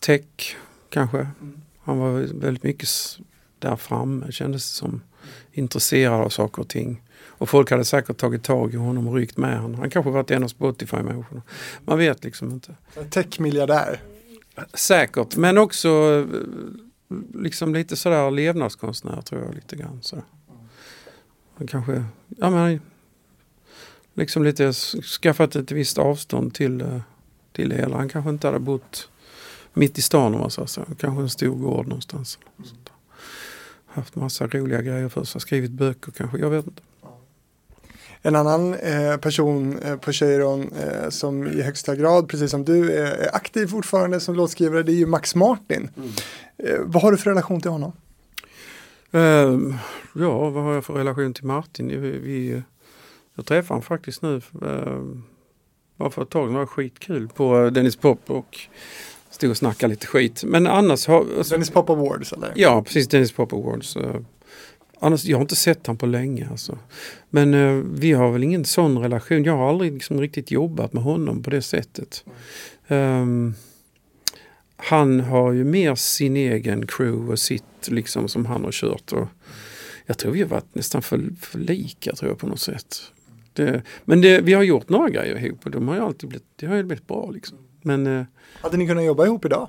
[0.00, 0.56] Tech
[0.88, 1.18] kanske.
[1.18, 1.60] Mm.
[1.82, 2.10] Han var
[2.40, 2.88] väldigt mycket
[3.58, 5.00] där framme kändes som.
[5.52, 7.02] Intresserad av saker och ting.
[7.24, 9.80] Och folk hade säkert tagit tag i honom och ryckt med honom.
[9.80, 11.42] Han kanske varit en av Spotify-människorna.
[11.84, 12.74] Man vet liksom inte.
[13.10, 14.00] Tech-miljardär?
[14.74, 19.98] Säkert, men också eh, liksom lite sådär levnadskonstnär tror jag lite grann.
[20.02, 20.24] Sådär.
[21.66, 22.80] Kanske, ja men
[24.14, 24.72] liksom lite
[25.22, 27.00] skaffat ett visst avstånd till, eh,
[27.52, 27.96] till det hela.
[27.96, 29.08] Han kanske inte hade bott
[29.72, 30.84] mitt i stan om man säger så.
[30.98, 32.38] Kanske en stor gård någonstans.
[32.58, 32.70] Mm.
[33.86, 35.40] Haft massa roliga grejer för sig.
[35.40, 36.82] Skrivit böcker kanske, jag vet inte.
[38.24, 42.92] En annan eh, person eh, på Cheiron eh, som i högsta grad, precis som du,
[42.92, 45.90] är aktiv fortfarande som låtskrivare, det är ju Max Martin.
[45.96, 46.10] Mm.
[46.58, 47.92] Eh, vad har du för relation till honom?
[49.14, 49.74] Uh,
[50.14, 51.88] ja, vad har jag för relation till Martin?
[51.88, 52.62] Vi, vi,
[53.34, 55.16] jag träffade honom faktiskt nu uh,
[55.96, 58.58] bara för ett tag Det var skitkul på Dennis Pop och
[59.30, 60.44] stod och snackade lite skit.
[60.44, 61.26] Men annars har...
[61.38, 62.52] Alltså, Dennis Pop Awards eller?
[62.54, 63.96] Ja, precis Dennis Pop Awards.
[63.96, 64.16] Uh,
[65.00, 66.78] annars, jag har inte sett honom på länge alltså.
[67.30, 69.44] Men uh, vi har väl ingen sån relation.
[69.44, 72.24] Jag har aldrig liksom riktigt jobbat med honom på det sättet.
[72.88, 73.54] Um,
[74.76, 79.12] han har ju mer sin egen crew och sitt liksom som han har kört.
[79.12, 79.28] Och
[80.06, 83.02] jag tror vi har varit nästan för, för lika tror jag på något sätt.
[83.52, 86.46] Det, men det, vi har gjort några grejer ihop och de har ju alltid blivit,
[86.56, 87.58] det har ju blivit bra liksom.
[87.82, 88.24] Men, eh,
[88.60, 89.68] hade ni kunnat jobba ihop idag?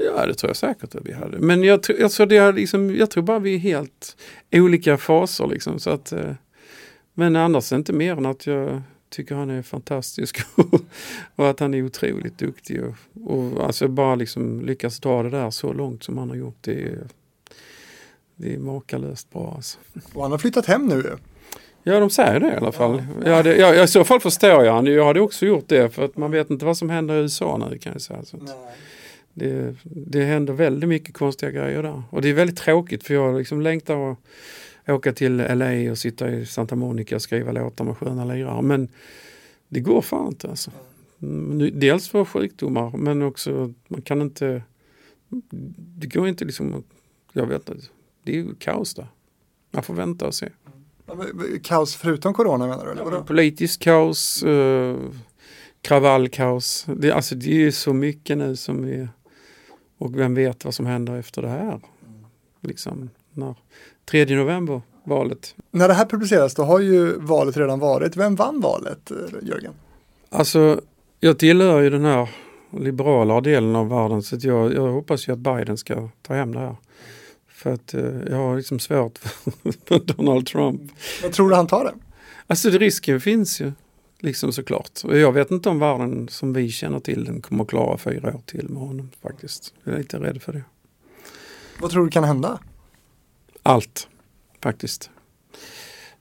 [0.00, 1.38] Ja det tror jag säkert att vi hade.
[1.38, 4.16] Men jag, alltså det liksom, jag tror bara vi är helt
[4.52, 5.78] olika faser liksom.
[5.78, 6.32] Så att, eh,
[7.14, 10.38] men annars inte mer än att jag tycker han är fantastisk
[11.36, 12.82] och att han är otroligt duktig.
[12.82, 12.94] Och,
[13.24, 16.58] och alltså bara liksom lyckas dra det där så långt som han har gjort.
[16.60, 16.98] Det är,
[18.36, 19.78] det är makalöst bra alltså.
[20.12, 21.16] Och han har flyttat hem nu
[21.82, 23.02] Ja, de säger det i alla fall.
[23.24, 23.30] Ja.
[23.30, 24.86] Ja, det, ja, I så fall förstår jag han.
[24.86, 27.68] Jag hade också gjort det för att man vet inte vad som händer i USA
[27.70, 28.24] nu kan jag säga.
[28.24, 28.36] Så
[29.34, 32.02] det, det händer väldigt mycket konstiga grejer där.
[32.10, 34.18] Och det är väldigt tråkigt för jag liksom längtar att
[34.88, 38.62] åka till LA och sitta i Santa Monica och skriva låtar med sköna lirare.
[38.62, 38.88] Men
[39.68, 40.70] det går fan inte alltså.
[41.22, 44.62] Mm, dels för sjukdomar men också man kan inte
[45.98, 46.84] Det går inte liksom
[47.32, 47.86] Jag vet inte.
[48.22, 49.06] Det är ju kaos där.
[49.70, 50.48] Man får vänta och se.
[51.62, 52.90] Kaos förutom corona menar du?
[52.90, 53.20] Eller?
[53.20, 54.96] Politiskt kaos, eh,
[55.80, 56.86] kravallkaos.
[56.96, 59.08] Det, alltså, det är så mycket nu som vi...
[59.98, 61.80] Och vem vet vad som händer efter det här?
[62.60, 63.54] Liksom, när
[64.10, 65.54] 3 november valet.
[65.70, 68.16] När det här publiceras då har ju valet redan varit.
[68.16, 69.72] Vem vann valet, Jörgen?
[70.28, 70.80] Alltså,
[71.20, 72.28] jag tillhör ju den här
[72.70, 76.58] liberala delen av världen så jag, jag hoppas ju att Biden ska ta hem det
[76.58, 76.76] här.
[77.48, 79.18] För att eh, jag har liksom svårt
[79.88, 80.82] för Donald Trump.
[81.22, 81.94] Vad tror du han tar det?
[82.46, 83.72] Alltså det risken finns ju.
[84.20, 85.04] Liksom såklart.
[85.04, 88.28] Och jag vet inte om världen som vi känner till den kommer att klara fyra
[88.28, 89.74] år till med honom faktiskt.
[89.84, 90.62] Jag är lite rädd för det.
[91.80, 92.58] Vad tror du kan hända?
[93.68, 94.08] Allt
[94.62, 95.10] faktiskt.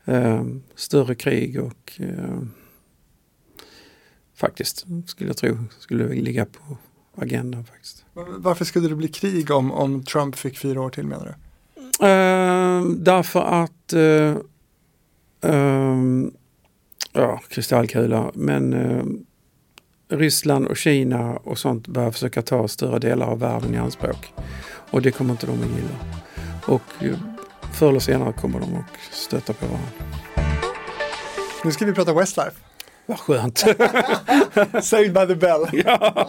[0.06, 0.45] Eh,
[0.76, 2.39] större krig och eh,
[4.36, 6.78] faktiskt skulle jag tro skulle ligga på
[7.16, 8.06] agendan faktiskt.
[8.14, 11.34] Varför skulle det bli krig om, om Trump fick fyra år till menar du?
[12.08, 14.36] Eh, därför att eh,
[15.41, 16.32] ehm,
[17.12, 19.06] ja, kristallkula, men eh,
[20.18, 24.34] Ryssland och Kina och sånt börjar försöka ta större delar av världen i anspråk.
[24.91, 26.18] Och det kommer inte de att gilla.
[26.68, 27.37] Och eh,
[27.78, 29.90] förr eller senare kommer de att stöta på varandra.
[31.64, 32.52] Nu ska vi prata Westlife.
[33.06, 33.58] Vad skönt!
[34.84, 35.66] Saved by the bell.
[35.86, 36.28] ja.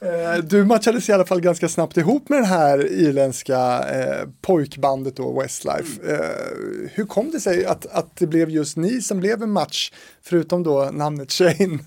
[0.00, 5.16] Eh, du matchades i alla fall ganska snabbt ihop med det här irländska eh, pojkbandet
[5.16, 6.12] då, Westlife.
[6.12, 9.92] Eh, hur kom det sig att, att det blev just ni som blev en match,
[10.22, 11.78] förutom då namnet Shane?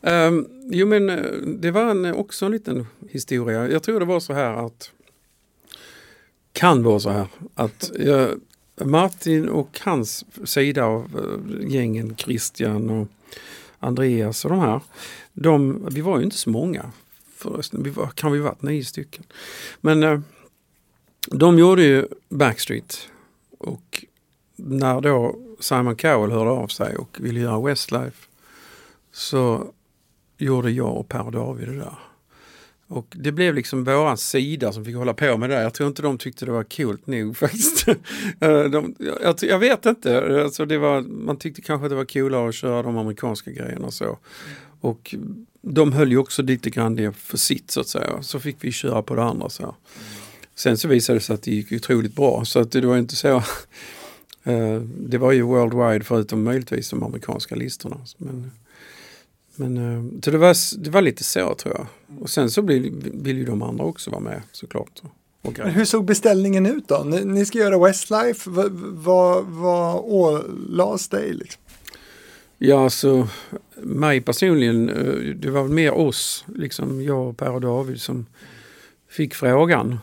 [0.00, 1.16] Um, jo men eh,
[1.60, 3.68] det var en, också en liten historia.
[3.68, 4.90] Jag tror det var så här att
[6.54, 8.40] kan vara så här att jag,
[8.84, 13.08] Martin och hans sida av eh, gängen, Christian och
[13.78, 14.80] Andreas och de här,
[15.32, 16.92] de, vi var ju inte så många
[17.36, 19.24] förresten, vi var, kan vi varit nio stycken.
[19.80, 20.20] Men eh,
[21.26, 23.08] de gjorde ju Backstreet
[23.58, 24.04] och
[24.56, 28.28] när då Simon Cowell hörde av sig och ville göra Westlife
[29.12, 29.66] så
[30.38, 31.98] gjorde jag och Per David det där.
[32.86, 35.62] Och det blev liksom våran sida som fick hålla på med det där.
[35.62, 37.88] Jag tror inte de tyckte det var kul nog faktiskt.
[38.40, 42.04] Eh, de, jag, jag, vet inte, alltså det var, man tyckte kanske att det var
[42.04, 44.18] coolare att köra de amerikanska grejerna och så.
[44.80, 45.14] Och
[45.62, 48.22] de höll ju också lite grann det för sitt så att säga.
[48.22, 49.48] Så fick vi köra på det andra.
[49.48, 49.74] Så.
[50.54, 53.16] Sen så visade det sig att det gick otroligt bra så att det var inte
[53.16, 53.28] så
[54.44, 58.00] eh, det var ju worldwide förutom möjligtvis de amerikanska listorna.
[58.16, 58.50] Men,
[59.56, 61.86] men, eh, så det var, det var lite så tror jag.
[62.22, 65.02] Och sen så vill, vill ju de andra också vara med såklart.
[65.42, 67.02] Men hur såg beställningen ut då?
[67.04, 71.32] Ni, ni ska göra Westlife, vad, vad, vad ålades dig?
[71.32, 71.62] Liksom?
[72.58, 73.28] Ja, alltså
[73.74, 78.26] mig personligen, eh, det var väl mer oss, liksom jag, och Per och David som
[79.10, 79.98] fick frågan.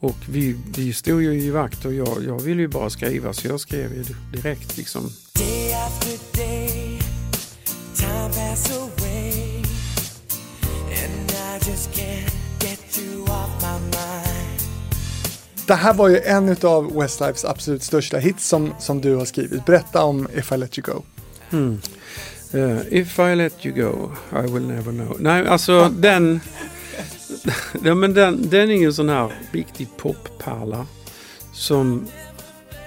[0.00, 3.48] Och vi, vi stod ju i vakt och jag, jag ville ju bara skriva så
[3.48, 5.02] jag skrev ju direkt liksom.
[5.34, 6.98] Day after day,
[8.06, 9.62] time pass away
[11.02, 14.60] and I just can't get you off my mind.
[15.66, 19.66] Det här var ju en av Westlifes absolut största hits som, som du har skrivit.
[19.66, 21.02] Berätta om If I Let You Go.
[21.52, 21.80] Mm.
[22.54, 25.16] Uh, if I let you go, I will never know.
[25.20, 25.90] Nej, alltså ja.
[25.96, 26.40] den...
[27.84, 30.86] ja, men den, den är ju en sån här riktig poppärla.
[31.52, 32.06] Som,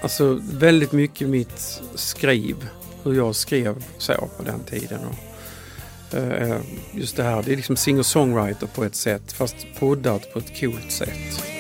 [0.02, 2.56] alltså väldigt mycket mitt skriv,
[3.04, 5.00] hur jag skrev så på den tiden.
[5.06, 6.58] Och, eh, eh,
[6.94, 10.92] just det här, det är liksom singer-songwriter på ett sätt, fast poddat på ett coolt
[10.92, 11.59] sätt.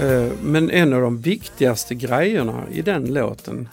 [0.00, 3.68] Eh, men en av de viktigaste grejerna i den låten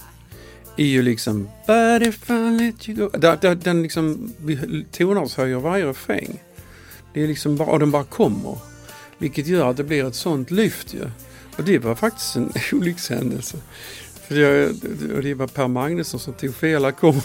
[0.78, 3.18] är ju liksom But if I let you go.
[3.18, 4.34] Den, den liksom
[4.92, 6.42] tonartshöjer varje refräng.
[7.14, 8.58] Det är liksom bara, och den bara kommer.
[9.18, 11.10] Vilket gör att det blir ett sånt lyft ju.
[11.58, 13.58] Och det var faktiskt en olyckshändelse.
[14.28, 14.70] För jag,
[15.16, 17.16] och det var Per Magnusson som tog fel ackord.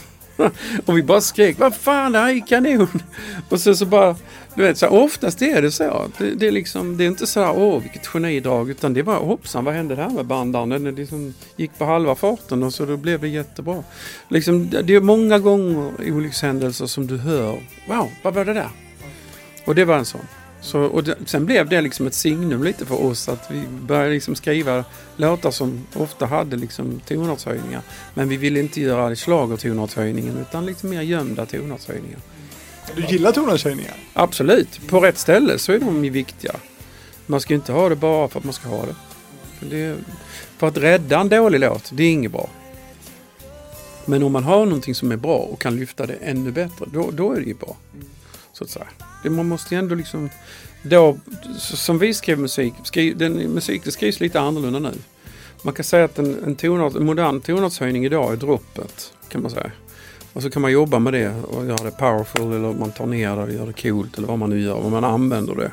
[0.86, 3.02] och vi bara skrek, vad fan det här är kanon!
[3.48, 4.16] Och sen så bara,
[4.54, 6.10] du vet, så här, oftast är det så.
[6.18, 9.16] Det, det, är liksom, det är inte så här, åh vilket genidrag, utan det var
[9.16, 10.68] hoppsan, vad hände där med bandaren?
[10.68, 13.84] Den liksom gick på halva farten och så då blev det jättebra.
[14.28, 18.70] Liksom, det är många gånger olyckshändelser som du hör, wow, vad var det där?
[19.64, 20.20] Och det var en sån.
[20.60, 24.10] Så, och det, sen blev det liksom ett signum lite för oss att vi började
[24.10, 24.84] liksom skriva
[25.16, 27.82] låtar som ofta hade liksom tonartshöjningar.
[28.14, 32.18] Men vi ville inte göra schlagertonartshöjningen utan liksom mer gömda tonartshöjningar.
[32.96, 33.94] Du gillar tonartshöjningar?
[34.12, 34.88] Absolut.
[34.88, 36.52] På rätt ställe så är de ju viktiga.
[37.26, 38.94] Man ska inte ha det bara för att man ska ha det.
[39.58, 39.96] För, det,
[40.58, 42.48] för att rädda en dålig låt, det är inget bra.
[44.04, 47.10] Men om man har någonting som är bra och kan lyfta det ännu bättre, då,
[47.10, 47.76] då är det ju bra.
[48.52, 48.86] Så att säga.
[49.22, 50.30] Det, man måste ju ändå liksom
[50.82, 51.18] då,
[51.58, 54.92] som vi skrev musik, skri, den musik det skrivs lite annorlunda nu.
[55.62, 59.50] Man kan säga att en, en, tonart, en modern tonartshöjning idag är droppet, kan man
[59.50, 59.72] säga.
[60.32, 63.36] Och så kan man jobba med det och göra det powerful eller man tar ner
[63.36, 64.74] det och gör det coolt eller vad man nu gör.
[64.74, 65.72] Och man använder det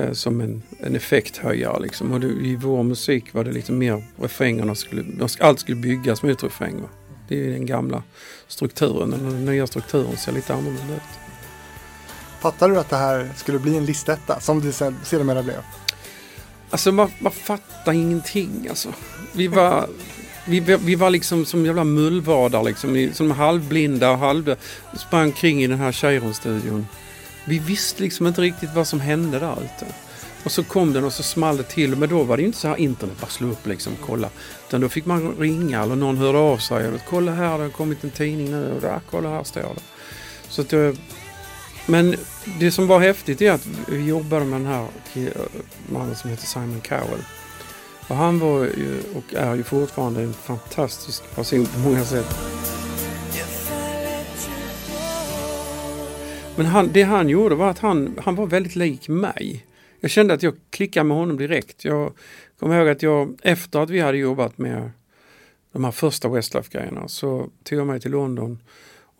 [0.00, 2.12] eh, som en, en effekthöjare liksom.
[2.12, 5.04] Och det, i vår musik var det lite mer refrängerna skulle,
[5.40, 6.82] allt skulle byggas mot refräng.
[7.28, 8.02] Det är den gamla
[8.48, 11.21] strukturen, den nya strukturen ser lite annorlunda ut.
[12.42, 14.72] Fattade du att det här skulle bli en listetta som det
[15.04, 15.62] sedermera blev?
[16.70, 18.88] Alltså man, man fattar ingenting alltså.
[19.32, 19.88] Vi var,
[20.46, 24.56] vi, vi var liksom som jävla mullvadar liksom, som halvblinda och halv...
[24.96, 26.86] Sprang kring i den här Cheiron-studion.
[27.44, 29.86] Vi visste liksom inte riktigt vad som hände där ute.
[30.44, 31.96] Och så kom den och så small det till.
[31.96, 34.28] Men då var det inte så här internet, bara slå upp liksom, kolla.
[34.68, 36.88] Utan då fick man ringa eller någon hörde av sig.
[36.88, 38.72] Och, kolla här, det har kommit en tidning nu.
[38.72, 39.82] Och där, kolla här står det.
[40.48, 40.96] Så att det,
[41.86, 42.14] men
[42.60, 45.26] det som var häftigt är att vi jobbade med den här eh,
[45.92, 47.24] mannen som heter Simon Cowell.
[48.08, 52.36] Och han var ju, och är ju fortfarande en fantastisk person på många sätt.
[56.56, 59.66] Men han, det han gjorde var att han, han var väldigt lik mig.
[60.00, 61.84] Jag kände att jag klickade med honom direkt.
[61.84, 62.12] Jag
[62.58, 64.90] kommer ihåg att jag efter att vi hade jobbat med
[65.72, 68.58] de här första Westlife-grejerna så tog jag mig till London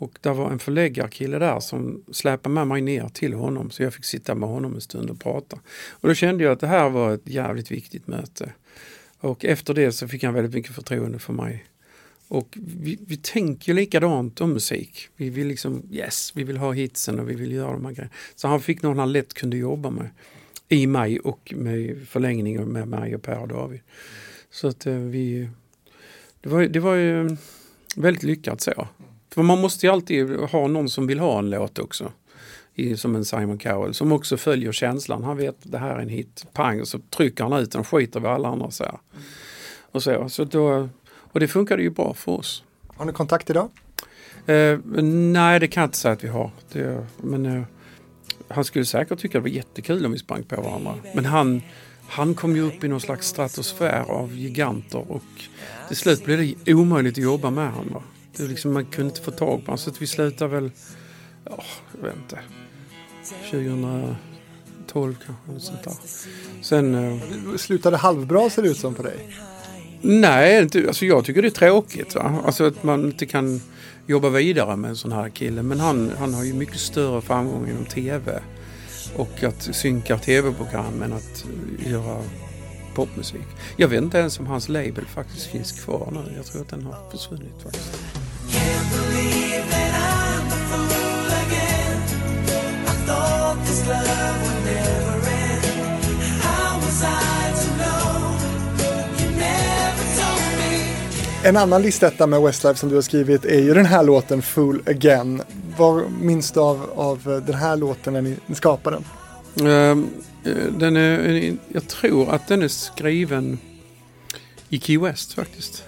[0.02, 3.94] och det var en förläggarkille där som släpade med mig ner till honom så jag
[3.94, 5.58] fick sitta med honom en stund och prata.
[5.90, 8.52] Och då kände jag att det här var ett jävligt viktigt möte.
[9.18, 11.64] Och efter det så fick han väldigt mycket förtroende för mig.
[12.28, 15.08] Och vi, vi tänker likadant om musik.
[15.16, 18.14] Vi vill liksom, yes, vi vill ha hitsen och vi vill göra de här grejerna.
[18.34, 20.08] Så han fick någon han lätt kunde jobba med.
[20.68, 23.80] I mig och med förlängning med mig och Per och David.
[24.50, 25.48] Så att eh, vi...
[26.40, 27.32] Det var, det var ju eh,
[27.96, 28.88] väldigt lyckat så.
[29.32, 32.12] För man måste ju alltid ha någon som vill ha en låt också.
[32.74, 35.24] I, som en Simon Cowell som också följer känslan.
[35.24, 36.46] Han vet att det här är en hit.
[36.52, 38.98] Pang, så trycker han ut den och skiter vad alla andra säger.
[39.92, 42.64] Och, så, så då, och det funkade ju bra för oss.
[42.86, 43.68] Har ni kontakt idag?
[44.46, 46.50] Eh, nej, det kan jag inte säga att vi har.
[46.72, 47.62] Det, men eh,
[48.48, 50.94] han skulle säkert tycka det var jättekul om vi sprang på varandra.
[51.14, 51.62] Men han,
[52.08, 55.22] han kom ju upp i någon slags stratosfär av giganter och
[55.88, 58.02] till slut blev det omöjligt att jobba med honom.
[58.36, 60.70] Det liksom, man kunde inte få tag på honom så att vi slutade väl,
[61.44, 61.64] ja,
[62.00, 62.38] jag vet inte,
[63.50, 64.16] 2012
[65.26, 65.52] kanske.
[65.52, 65.94] Något sånt där.
[66.62, 69.36] Sen, eh, slutade halvbra ser det ut som på dig.
[70.02, 72.14] Nej, inte, alltså jag tycker det är tråkigt.
[72.14, 72.42] Va?
[72.46, 73.60] Alltså att man inte kan
[74.06, 75.62] jobba vidare med en sån här kille.
[75.62, 78.42] Men han, han har ju mycket större framgång inom tv.
[79.16, 81.44] Och att synka tv-program än att
[81.86, 82.22] göra
[82.94, 83.46] popmusik.
[83.76, 86.32] Jag vet inte ens om hans label faktiskt finns kvar nu.
[86.36, 88.21] Jag tror att den har försvunnit faktiskt.
[101.44, 104.82] En annan listetta med Westlife som du har skrivit är ju den här låten Fool
[104.86, 105.42] Again.
[105.76, 108.98] Vad minns du av, av den här låten när ni, ni skapade
[109.54, 109.66] den?
[109.66, 110.04] Uh,
[110.78, 113.58] den är, jag tror att den är skriven
[114.68, 115.84] i Key West faktiskt.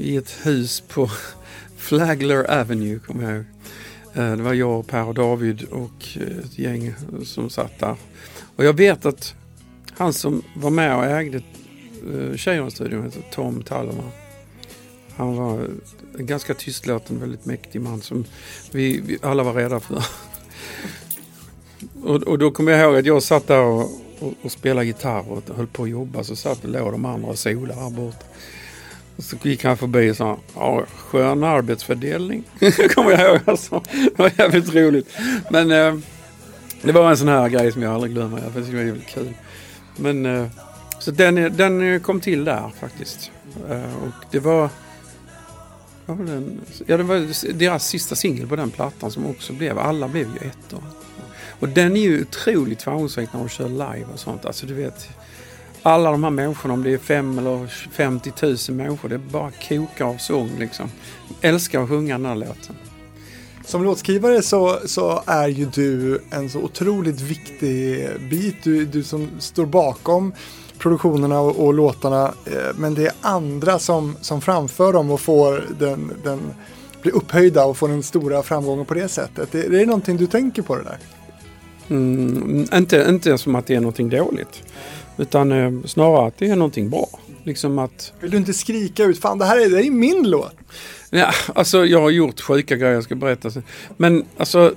[0.00, 1.10] I ett hus på
[1.76, 3.44] Flagler Avenue kommer jag ihåg.
[4.14, 6.94] Eh, det var jag, Per och David och eh, ett gäng
[7.24, 7.96] som satt där.
[8.56, 9.34] Och jag vet att
[9.96, 14.10] han som var med och ägde eh, Cheiron-studion heter Tom Tallerman.
[15.16, 15.68] Han var
[16.18, 18.24] en ganska tystlåten, väldigt mäktig man som
[18.72, 20.04] vi, vi alla var rädda för.
[22.02, 25.30] och, och, då kommer jag ihåg att jag satt där och, och, och spelade gitarr
[25.30, 26.24] och höll på att jobba.
[26.24, 28.24] Så satt och låg de andra och solade här borta.
[29.18, 32.44] Så gick han förbi och sa, ja, skön arbetsfördelning.
[32.94, 33.82] kommer jag ihåg alltså.
[33.94, 35.16] Det var jävligt roligt.
[35.50, 35.94] Men eh,
[36.82, 38.38] det var en sån här grej som jag aldrig glömmer.
[38.38, 39.34] Jag det var jävligt kul.
[39.96, 40.46] Men eh,
[40.98, 43.30] så den, den kom till där faktiskt.
[43.70, 44.70] Eh, och det var,
[46.06, 50.08] var den, ja, det var deras sista singel på den plattan som också blev, alla
[50.08, 50.82] blev ju ettor.
[51.60, 54.44] Och den är ju otroligt framgångsrik när de kör live och sånt.
[54.44, 55.08] Alltså du vet,
[55.82, 60.04] alla de här människorna, om det är fem eller 50 000 människor, det bara kokar
[60.04, 60.90] av sång liksom.
[61.40, 62.76] Älskar att sjunga den här låten.
[63.64, 68.56] Som låtskrivare så, så är ju du en så otroligt viktig bit.
[68.62, 70.32] Du, du som står bakom
[70.78, 72.34] produktionerna och, och låtarna.
[72.44, 76.40] Eh, men det är andra som, som framför dem och får den, den
[77.02, 79.52] blir upphöjda och får den stora framgången på det sättet.
[79.52, 80.98] Det, det är någonting du tänker på det där?
[81.90, 84.62] Mm, inte, inte som att det är någonting dåligt.
[85.18, 87.08] Utan eh, snarare att det är någonting bra.
[87.44, 88.12] Liksom att...
[88.20, 90.54] Vill du inte skrika ut, fan det här är, det är min låt?
[91.10, 93.50] Ja, alltså jag har gjort sjuka grejer, jag ska berätta.
[93.96, 94.74] Men alltså,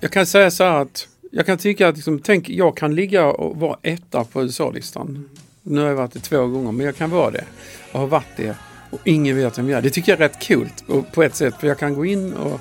[0.00, 3.26] jag kan säga så här att jag kan tycka att liksom, tänk, jag kan ligga
[3.26, 5.28] och vara etta på USA-listan.
[5.62, 7.44] Nu har jag varit det två gånger, men jag kan vara det.
[7.92, 8.56] Och har varit det.
[8.90, 9.82] Och ingen vet vem jag är.
[9.82, 11.54] Det tycker jag är rätt coolt på ett sätt.
[11.60, 12.60] För jag kan gå in och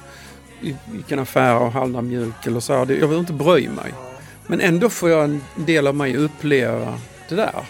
[0.62, 2.74] i vilken affär och handla mjölk eller så.
[2.74, 3.94] Jag behöver inte bry mig.
[4.48, 7.00] Men ändå får jag en del av mig uppleva
[7.32, 7.66] det där.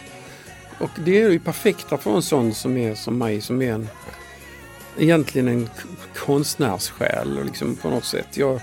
[0.80, 3.89] Och det är ju perfekta för en sån som är som mig som är en
[4.97, 5.70] egentligen en
[6.16, 8.38] konstnärssjäl liksom på något sätt.
[8.38, 8.62] Jag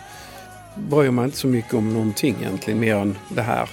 [0.75, 3.71] bryr mig inte så mycket om någonting egentligen mer än det här.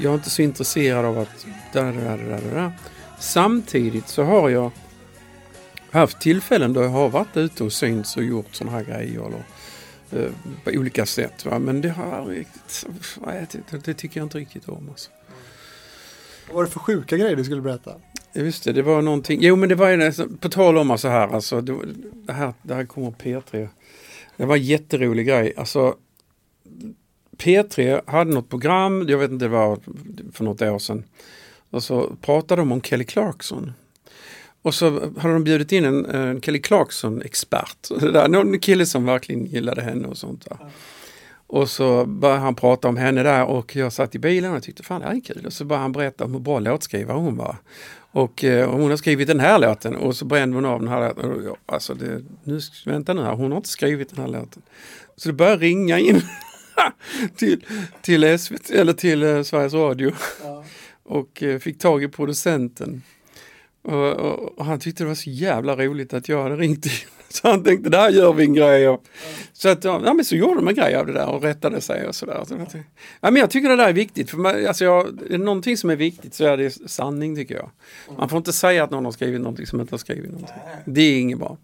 [0.00, 1.46] Jag är inte så intresserad av att...
[1.72, 2.72] Där, där, där, där.
[3.18, 4.70] Samtidigt så har jag
[5.90, 9.26] haft tillfällen då jag har varit ute och synts och gjort sådana här grejer.
[9.26, 9.44] Eller,
[10.24, 10.30] eh,
[10.64, 11.46] på olika sätt.
[11.46, 11.58] Va?
[11.58, 12.44] Men det, har,
[13.50, 14.88] det, det tycker jag inte riktigt om.
[14.90, 15.10] Alltså.
[16.46, 17.94] Vad var det för sjuka grejer du skulle berätta?
[18.34, 19.38] Just det, det var någonting.
[19.42, 21.60] Jo men det var ju på tal om så här alltså.
[21.60, 21.78] Det,
[22.12, 23.68] det, här, det här kommer P3.
[24.36, 25.52] Det var en jätterolig grej.
[25.56, 25.96] Alltså
[27.36, 29.78] P3 hade något program, jag vet inte, det var
[30.32, 31.04] för något år sedan.
[31.70, 33.72] Och så pratade de om Kelly Clarkson.
[34.62, 37.90] Och så hade de bjudit in en, en Kelly Clarkson-expert.
[38.28, 40.46] Någon kille som verkligen gillade henne och sånt.
[40.48, 40.58] Där.
[41.54, 44.82] Och så började han prata om henne där och jag satt i bilen och tyckte
[44.82, 45.46] fan det här är kul.
[45.46, 47.56] Och så började han berätta om hur bra låtskrivare hon var.
[48.12, 51.08] Och eh, hon har skrivit den här låten och så brände hon av den här
[51.08, 51.54] låten.
[51.66, 54.62] Alltså det, nu, vänta nu här, hon har inte skrivit den här låten.
[55.16, 56.22] Så det började ringa in
[57.36, 57.64] till,
[58.02, 60.12] till SVT, eller till eh, Sveriges Radio.
[60.42, 60.64] Ja.
[61.02, 63.02] Och eh, fick tag i producenten.
[63.82, 66.92] Och, och, och, han tyckte det var så jävla roligt att jag hade ringt in.
[67.34, 68.88] Så han tänkte, där gör vi en grej.
[68.88, 69.04] Och,
[69.52, 72.08] så, att, ja, men så gjorde de en grej av det där och rättade sig
[72.08, 72.44] och sådär.
[72.46, 72.54] Så,
[73.20, 74.30] ja, men jag tycker det där är viktigt.
[74.30, 77.54] För man, alltså jag, är det någonting som är viktigt så är det sanning tycker
[77.54, 77.70] jag.
[78.18, 80.56] Man får inte säga att någon har skrivit någonting som inte har skrivit någonting.
[80.84, 81.56] Det är inget bra.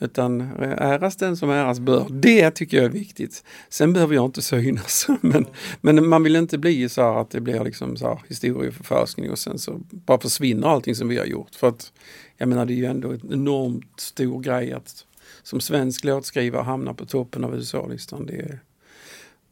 [0.00, 2.06] Utan äras den som äras bör.
[2.10, 3.44] Det tycker jag är viktigt.
[3.68, 5.06] Sen behöver jag inte synas.
[5.20, 5.46] Men,
[5.80, 9.38] men man vill inte bli så här att det blir liksom så här historieförfalskning och
[9.38, 11.54] sen så bara försvinner allting som vi har gjort.
[11.54, 11.92] För att
[12.36, 15.04] jag menar det är ju ändå en enormt stor grej att
[15.42, 18.26] som svensk låtskrivare hamna på toppen av USA-listan.
[18.26, 18.58] Det,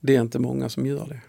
[0.01, 1.21] det är inte många som gör det.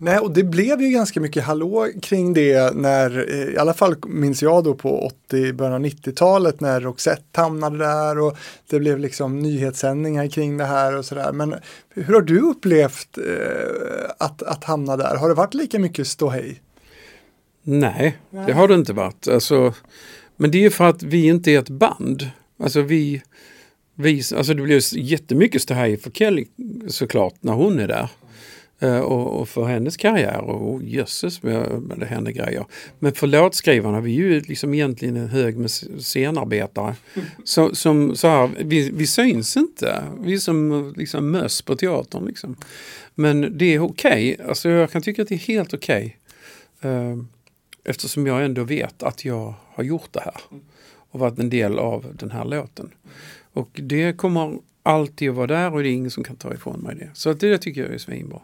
[0.00, 3.96] Nej, och det blev ju ganska mycket hallå kring det när, eh, i alla fall
[4.06, 8.36] minns jag då på 80, början av 90-talet när Roxette hamnade där och
[8.70, 11.32] det blev liksom nyhetssändningar kring det här och sådär.
[11.32, 11.54] Men
[11.90, 15.16] hur har du upplevt eh, att, att hamna där?
[15.16, 16.60] Har det varit lika mycket ståhej?
[17.62, 19.28] Nej, Nej, det har det inte varit.
[19.28, 19.74] Alltså,
[20.36, 22.30] men det är för att vi inte är ett band.
[22.62, 23.22] Alltså vi,
[23.94, 26.46] vi alltså det blir jättemycket ståhej för Kelly
[26.88, 28.08] såklart när hon är där.
[28.82, 32.64] Uh, och, och, för hennes karriär och oh, jösses med, det händer grejer.
[32.98, 36.94] Men för låtskrivarna, vi är ju liksom egentligen en hög med scenarbetare.
[37.44, 40.02] Så, som så här, vi, vi syns inte.
[40.20, 42.26] Vi är som liksom möss på teatern.
[42.26, 42.56] Liksom.
[43.14, 44.34] Men det är okej.
[44.34, 44.46] Okay.
[44.48, 46.18] Alltså, jag kan tycka att det är helt okej.
[46.78, 46.92] Okay.
[46.92, 47.18] Eh,
[47.84, 50.40] eftersom jag ändå vet att jag har gjort det här.
[51.10, 52.90] Och varit en del av den här låten.
[53.52, 56.80] Och det kommer alltid att vara där och det är ingen som kan ta ifrån
[56.80, 57.10] mig det.
[57.14, 58.40] Så det tycker jag är svinbra.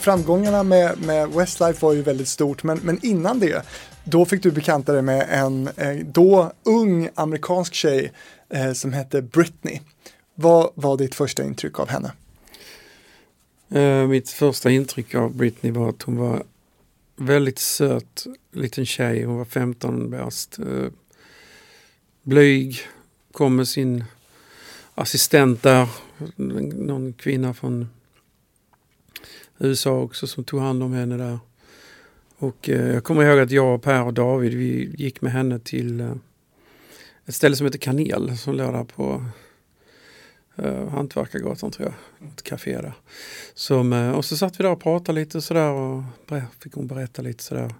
[0.00, 3.66] Framgångarna med, med Westlife var ju väldigt stort, men, men innan det,
[4.04, 8.12] då fick du bekanta dig med en eh, då ung amerikansk tjej
[8.48, 9.80] eh, som hette Britney.
[10.34, 12.12] Vad var ditt första intryck av henne?
[13.74, 16.42] Uh, mitt första intryck av Britney var att hon var
[17.16, 19.24] väldigt söt liten tjej.
[19.24, 20.58] Hon var 15 bäst.
[20.58, 20.88] Uh,
[22.26, 22.78] blyg,
[23.32, 24.04] kom med sin
[24.94, 25.88] assistent där,
[26.36, 27.88] någon kvinna från
[29.58, 31.38] USA också som tog hand om henne där.
[32.38, 36.00] Och eh, jag kommer ihåg att jag, Per och David vi gick med henne till
[36.00, 36.12] eh,
[37.26, 39.24] ett ställe som heter Kanel som låg där på
[40.56, 42.28] eh, Hantverkargatan tror jag.
[42.28, 42.94] Ett café där.
[43.54, 46.02] Som, eh, och så satt vi där och pratade lite sådär och
[46.60, 47.74] fick hon berätta lite sådär.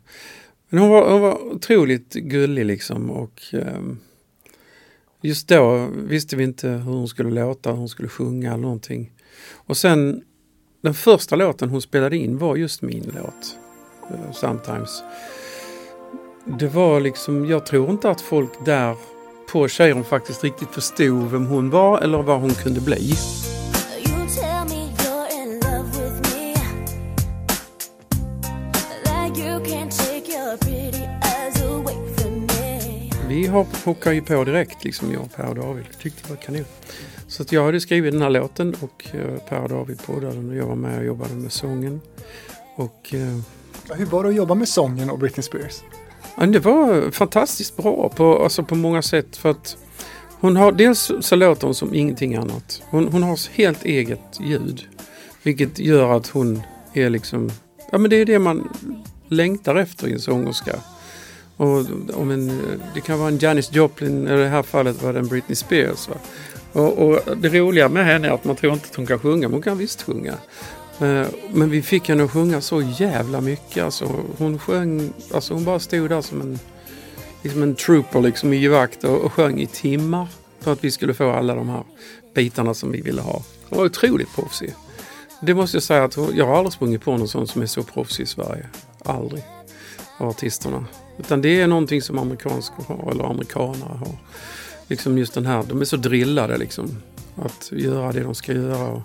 [0.69, 3.81] Men hon var, hon var otroligt gullig liksom och eh,
[5.23, 9.13] just då visste vi inte hur hon skulle låta, hur hon skulle sjunga eller någonting.
[9.55, 10.23] Och sen
[10.83, 13.57] den första låten hon spelade in var just min låt.
[14.11, 15.03] Eh, Sometimes.
[16.59, 18.97] Det var liksom, jag tror inte att folk där
[19.53, 23.13] på Cheiron faktiskt riktigt förstod vem hon var eller vad hon kunde bli.
[33.47, 35.85] Vi hoppade ju på direkt, liksom jag, Per och David.
[36.03, 36.65] Tyckte det var kanon.
[37.29, 40.57] Så jag hade skrivit den här låten och eh, Per och David poddade den och
[40.57, 42.01] jag var med och jobbade med sången.
[42.77, 43.39] Och, eh,
[43.97, 45.83] Hur var det att jobba med sången och Britney Spears?
[46.37, 49.77] Ja, det var fantastiskt bra på, alltså på många sätt för att
[50.41, 52.83] hon har, dels så låter hon som ingenting annat.
[52.91, 54.85] Hon, hon har helt eget ljud.
[55.43, 57.51] Vilket gör att hon är liksom,
[57.93, 58.69] ja men det är det man
[59.29, 60.77] längtar efter i en sångerska.
[61.57, 62.63] Och, om en,
[62.95, 65.57] det kan vara en Janis Joplin, eller i det här fallet var det en Britney
[65.57, 66.09] Spears.
[66.09, 66.15] Va?
[66.73, 69.49] Och, och, det roliga med henne är att man tror inte att hon kan sjunga,
[69.49, 70.35] men hon kan visst sjunga.
[71.01, 73.85] Eh, men vi fick henne att sjunga så jävla mycket.
[73.85, 76.59] Alltså, hon sjöng, alltså hon bara stod där som en,
[77.43, 80.29] liksom en trooper liksom i vakt och, och sjöng i timmar
[80.61, 81.85] för att vi skulle få alla de här
[82.35, 83.43] bitarna som vi ville ha.
[83.69, 84.75] Hon var otroligt proffsig.
[85.41, 87.83] Det måste jag säga att jag har aldrig sprungit på någon sån som är så
[87.83, 88.67] proffsig i Sverige.
[89.05, 89.43] Aldrig.
[90.19, 90.85] Av artisterna.
[91.19, 94.17] Utan det är någonting som amerikanska har, eller amerikanare har.
[94.89, 97.03] Liksom just den här, de är så drillade liksom.
[97.37, 98.89] Att göra det de ska göra.
[98.89, 99.03] Och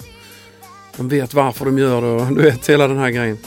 [0.98, 3.38] de vet varför de gör det och du vet hela den här grejen.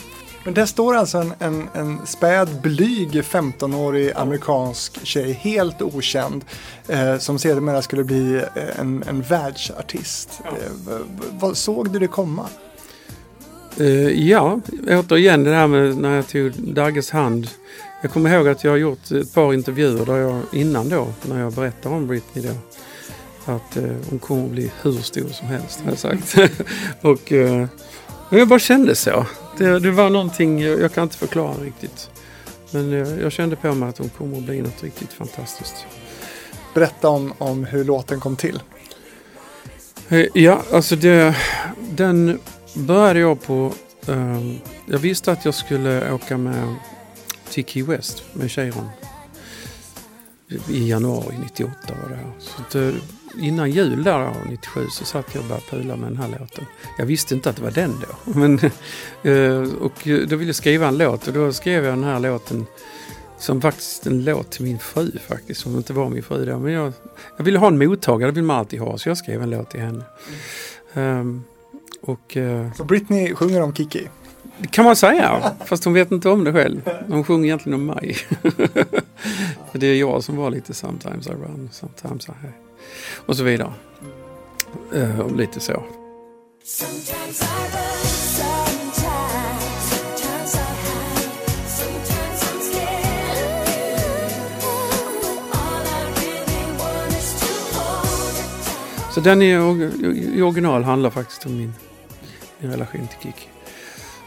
[0.45, 6.45] Men där står alltså en, en, en späd, blyg 15-årig amerikansk tjej, helt okänd,
[6.89, 10.41] eh, som sedermera skulle bli eh, en, en världsartist.
[10.45, 10.51] Ja.
[10.51, 11.01] Eh,
[11.31, 12.49] vad, såg du det komma?
[13.81, 17.49] Uh, ja, återigen det här med när jag tog Dagges hand.
[18.05, 21.41] Jag kommer ihåg att jag har gjort ett par intervjuer där jag innan då, när
[21.41, 22.55] jag berättar om Britney då.
[23.53, 26.35] Att uh, hon kommer att bli hur stor som helst, har jag sagt.
[27.01, 27.67] och uh,
[28.31, 29.27] jag bara kände så.
[29.59, 32.11] Det, det, var någonting, jag kan inte förklara riktigt.
[32.71, 35.87] Men jag kände på mig att hon kommer att bli något riktigt fantastiskt.
[36.75, 38.63] Berätta om, om hur låten kom till.
[40.35, 41.37] Ja, alltså det,
[41.91, 42.41] den
[42.75, 43.73] började jag på...
[44.07, 46.75] Um, jag visste att jag skulle åka med
[47.51, 48.89] till Key West med Cheiron.
[50.69, 51.73] I januari 98
[52.03, 52.33] var det här.
[52.39, 52.95] Så att, uh,
[53.41, 56.65] innan jul där 97 så satt jag och började pula med den här låten.
[56.99, 58.33] Jag visste inte att det var den då.
[58.39, 58.59] Men,
[59.27, 62.67] uh, och då ville jag skriva en låt och då skrev jag den här låten
[63.39, 66.59] som faktiskt en låt till min fru faktiskt, som inte var min fru då.
[66.59, 66.93] Men jag,
[67.37, 69.71] jag ville ha en mottagare, det vill man alltid ha, så jag skrev en låt
[69.71, 70.05] till henne.
[70.95, 71.45] Um,
[72.01, 74.09] och, uh, så Britney sjunger om Kiki?
[74.59, 76.91] Det kan man säga, fast hon vet inte om det själv.
[77.09, 78.17] Hon sjunger egentligen om mig.
[79.73, 82.33] För det är jag som var lite sometimes I run, sometimes I...
[83.27, 83.73] Och så vidare.
[84.95, 85.83] Uh, lite så.
[99.15, 99.83] Så den är,
[100.37, 101.75] i original handlar faktiskt om min,
[102.59, 103.54] min relation till Kiki.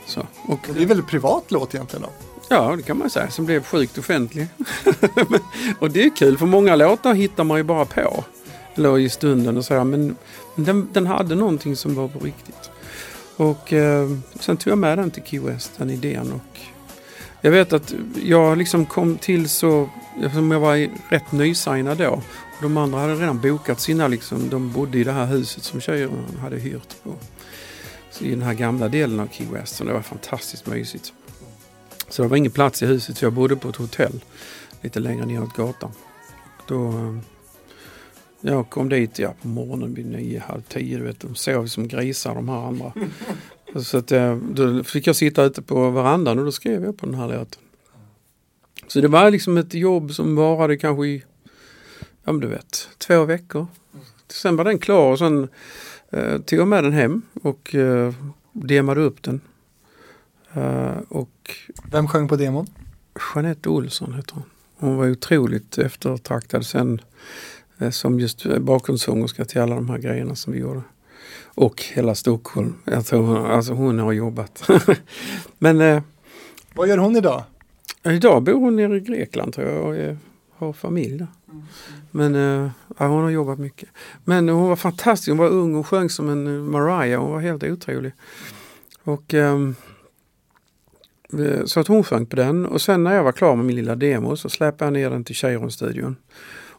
[0.08, 2.10] Så, och, det är väl en privat låt egentligen då?
[2.49, 4.47] Ja, det kan man säga, som blev sjukt offentlig.
[5.80, 8.24] och det är kul, för många låtar hittar man ju bara på.
[8.76, 10.16] Eller i stunden och sådär, men
[10.55, 12.70] den, den hade någonting som var på riktigt.
[13.38, 16.32] Och eh, sen tog jag med den till Key West, den idén.
[16.32, 16.60] Och
[17.41, 17.93] jag vet att
[18.24, 19.89] jag liksom kom till så,
[20.34, 22.22] som jag var rätt nysignad då.
[22.62, 26.14] De andra hade redan bokat sina, liksom, de bodde i det här huset som tjejerna
[26.41, 27.10] hade hyrt på.
[28.22, 29.76] I den här gamla delen av Key West.
[29.76, 31.13] Så det var fantastiskt mysigt.
[32.09, 34.24] Så det var ingen plats i huset så jag bodde på ett hotell
[34.82, 35.91] lite längre neråt gatan.
[36.68, 37.18] Då, eh,
[38.41, 40.97] jag kom dit ja, på morgonen vid nio, halv tio.
[40.97, 42.93] Du vet, de sov som grisar de här andra.
[43.84, 47.06] Så att, eh, då fick jag sitta ute på verandan och då skrev jag på
[47.06, 47.61] den här låten.
[48.88, 51.23] Så det var liksom ett jobb som varade kanske i,
[52.23, 53.68] ja men du vet, två veckor.
[54.27, 55.48] Sen var den klar och sen
[56.12, 58.14] eh, tog jag med den hem och eh,
[58.52, 59.42] demade upp den.
[60.58, 61.52] Uh, och
[61.92, 62.68] Vem sjöng på demon?
[63.36, 64.44] Jeanette Olsson heter hon.
[64.76, 67.02] Hon var otroligt eftertraktad sen
[67.78, 70.82] eh, som just bakgrundssångerska till alla de här grejerna som vi gjorde.
[71.46, 72.76] Och hela Stockholm.
[72.86, 74.70] Jag tror hon, alltså hon har jobbat.
[75.58, 76.04] Men eh,
[76.76, 77.44] Vad gör hon idag?
[78.04, 80.18] Idag bor hon nere i Grekland tror jag och
[80.58, 81.28] har familj där.
[82.11, 83.90] Men eh, ja, hon har jobbat mycket.
[84.24, 85.30] Men hon var fantastisk.
[85.30, 87.22] Hon var ung och sjöng som en eh, Mariah.
[87.22, 88.11] Hon var helt otrolig.
[89.03, 89.76] Och ehm,
[91.34, 93.76] eh, så att hon sjöng på den och sen när jag var klar med min
[93.76, 96.15] lilla demo så släpade jag ner den till Cheiron-studion.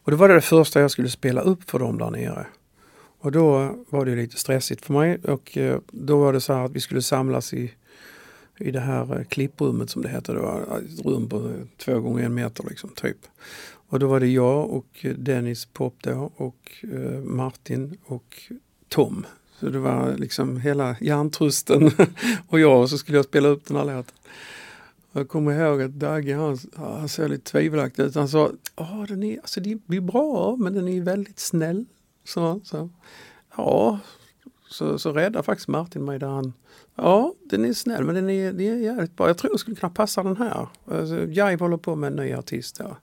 [0.09, 2.47] Och det var det första jag skulle spela upp för dem där nere.
[3.21, 6.65] Och då var det lite stressigt för mig och eh, då var det så här
[6.65, 7.73] att vi skulle samlas i,
[8.57, 10.33] i det här eh, klipprummet som det heter.
[10.33, 13.17] Det var ett rum på två gånger en meter liksom, typ.
[13.89, 18.43] Och då var det jag och eh, Dennis Pop då och eh, Martin och
[18.87, 19.25] Tom.
[19.59, 21.91] Så det var liksom hela hjärntrusten
[22.47, 24.15] och jag och så skulle jag spela upp den här låten.
[25.11, 28.15] Jag kommer ihåg att Dagge han, han såg lite tvivelaktig ut.
[28.15, 31.85] Han sa ja den är, alltså det blir bra men den är väldigt snäll.
[32.23, 32.89] Så, så.
[33.57, 33.99] Ja,
[34.69, 36.53] så, så räddade faktiskt Martin mig där han
[36.95, 39.27] Ja, den är snäll men den är, den är jävligt bra.
[39.27, 40.67] Jag tror jag skulle kunna passa den här.
[40.85, 42.79] Alltså, Jive håller på med en ny artist.
[42.79, 42.97] Ja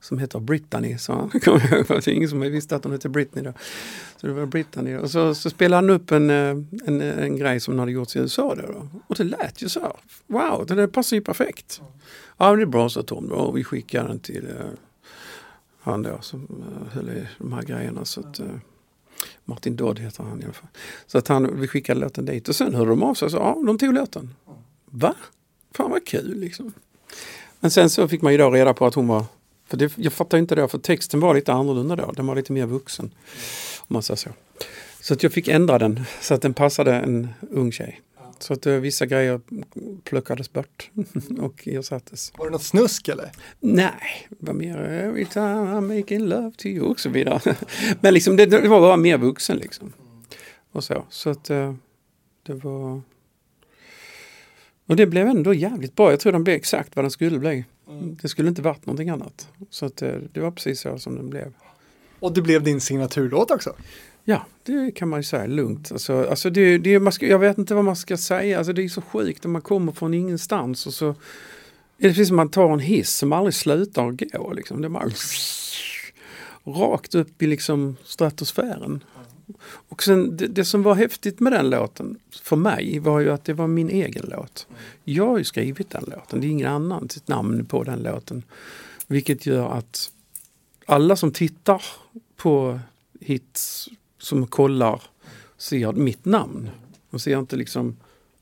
[0.00, 1.30] som heter Brittany, sa han.
[1.70, 3.52] Det var ingen som visste att hon hette Britney då.
[4.16, 4.96] Så det var Brittany.
[4.96, 6.56] Och så, så spelade han upp en, eh,
[6.86, 8.88] en, eh, en grej som hade gjorts i USA då, då.
[9.06, 9.96] Och det lät ju så.
[10.26, 11.80] Wow, det passar ju perfekt.
[12.36, 13.32] Ja, det är bra, sa Tom.
[13.32, 14.70] Och vi skickade den till uh,
[15.80, 18.04] han då som uh, höll i de här grejerna.
[18.04, 18.46] Så att, uh,
[19.44, 20.68] Martin Dodd heter han i alla fall.
[21.06, 23.38] Så att han, vi skickade låten dit och sen hörde de av sig och sa
[23.38, 24.34] ja, de tog låten.
[24.84, 25.14] Va?
[25.74, 26.72] Fan vad kul liksom.
[27.60, 29.24] Men sen så fick man ju då reda på att hon var
[29.70, 32.12] för det, jag fattar inte det, för texten var lite annorlunda då.
[32.12, 33.14] Den var lite mer vuxen.
[33.78, 34.30] Om man säger så.
[35.00, 38.00] Så att jag fick ändra den så att den passade en ung tjej.
[38.38, 39.40] Så att uh, vissa grejer
[40.04, 40.90] plockades bort
[41.38, 42.32] och ersattes.
[42.38, 43.30] Var det något snusk eller?
[43.60, 47.56] Nej, det var mer every time I'm making love to you och så vidare.
[48.00, 49.92] Men liksom det, det var bara mer vuxen liksom.
[50.72, 51.04] Och så.
[51.08, 51.74] Så att uh,
[52.42, 53.02] det var...
[54.86, 56.10] Och det blev ändå jävligt bra.
[56.10, 57.64] Jag tror den blev exakt vad den skulle bli.
[57.90, 58.16] Mm.
[58.22, 59.48] Det skulle inte varit någonting annat.
[59.70, 61.52] Så att uh, det var precis så som den blev.
[62.20, 63.74] Och det blev din signaturlåt också?
[64.24, 65.92] Ja, det kan man ju säga lugnt.
[65.92, 68.58] Alltså, alltså det, det, man ska, jag vet inte vad man ska säga.
[68.58, 71.14] Alltså det är så sjukt när man kommer från ingenstans och så är
[71.96, 74.52] det precis som man tar en hiss som aldrig slutar gå.
[74.52, 74.82] Liksom.
[74.82, 75.10] Det är bara
[76.64, 79.04] rakt upp i liksom stratosfären.
[79.62, 83.44] Och sen det, det, som var häftigt med den låten för mig var ju att
[83.44, 84.66] det var min egen låt.
[85.04, 88.42] Jag har ju skrivit den låten, det är ingen annan sitt namn på den låten.
[89.06, 90.12] Vilket gör att
[90.86, 91.82] alla som tittar
[92.36, 92.80] på
[93.20, 95.02] hits som kollar
[95.58, 96.70] ser mitt namn.
[97.10, 97.96] De ser inte liksom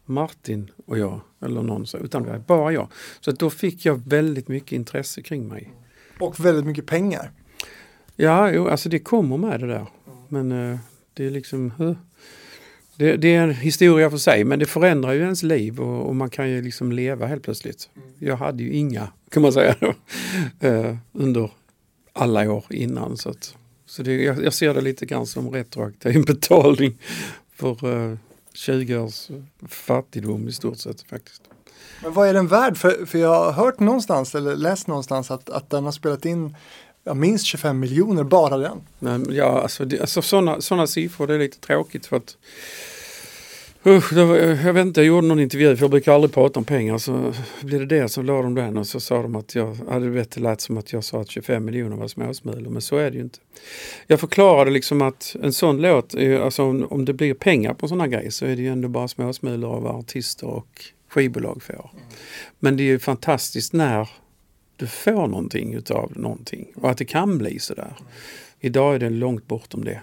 [0.05, 2.89] Martin och jag eller någon så, utan det är bara jag.
[3.21, 5.73] Så då fick jag väldigt mycket intresse kring mig.
[6.21, 7.33] Och väldigt mycket pengar.
[8.17, 9.87] Ja, jo, alltså det kommer med det där.
[10.29, 10.79] Men uh,
[11.19, 11.73] det är liksom...
[11.81, 11.97] Uh,
[12.97, 16.17] det, det, är en historia för sig men det förändrar ju ens liv och, och,
[16.17, 17.91] man kan ju liksom leva helt plötsligt.
[18.19, 19.75] Jag hade ju inga, kan man säga,
[20.65, 21.51] uh, under
[22.13, 23.17] alla år innan.
[23.17, 26.99] Så att, så det, jag, jag, ser det lite grann som retroaktiv betalning
[27.55, 28.17] för uh,
[28.53, 29.31] 20 års
[29.69, 31.43] fattigdom i stort sett faktiskt.
[32.03, 32.77] Men vad är den värd?
[32.77, 36.57] För, för jag har hört någonstans eller läst någonstans att, att den har spelat in
[37.05, 38.81] ja, minst 25 miljoner bara den.
[38.99, 42.37] Men, ja, alltså, det, alltså sådana såna siffror det är lite tråkigt för att
[43.87, 46.65] Usch, var, jag vet inte, jag gjorde någon intervju för jag brukar aldrig prata om
[46.65, 46.99] pengar.
[46.99, 50.09] Så blev det det så la de den och så sa de att jag hade
[50.09, 53.11] vet det lät som att jag sa att 25 miljoner var småsmulor men så är
[53.11, 53.39] det ju inte.
[54.07, 58.09] Jag förklarade liksom att en sån låt, alltså om, om det blir pengar på sådana
[58.09, 61.91] grejer så är det ju ändå bara småsmulor av artister och skivbolag får.
[62.59, 64.09] Men det är ju fantastiskt när
[64.79, 67.95] du får någonting utav någonting och att det kan bli sådär.
[68.61, 70.01] Idag är det långt bortom det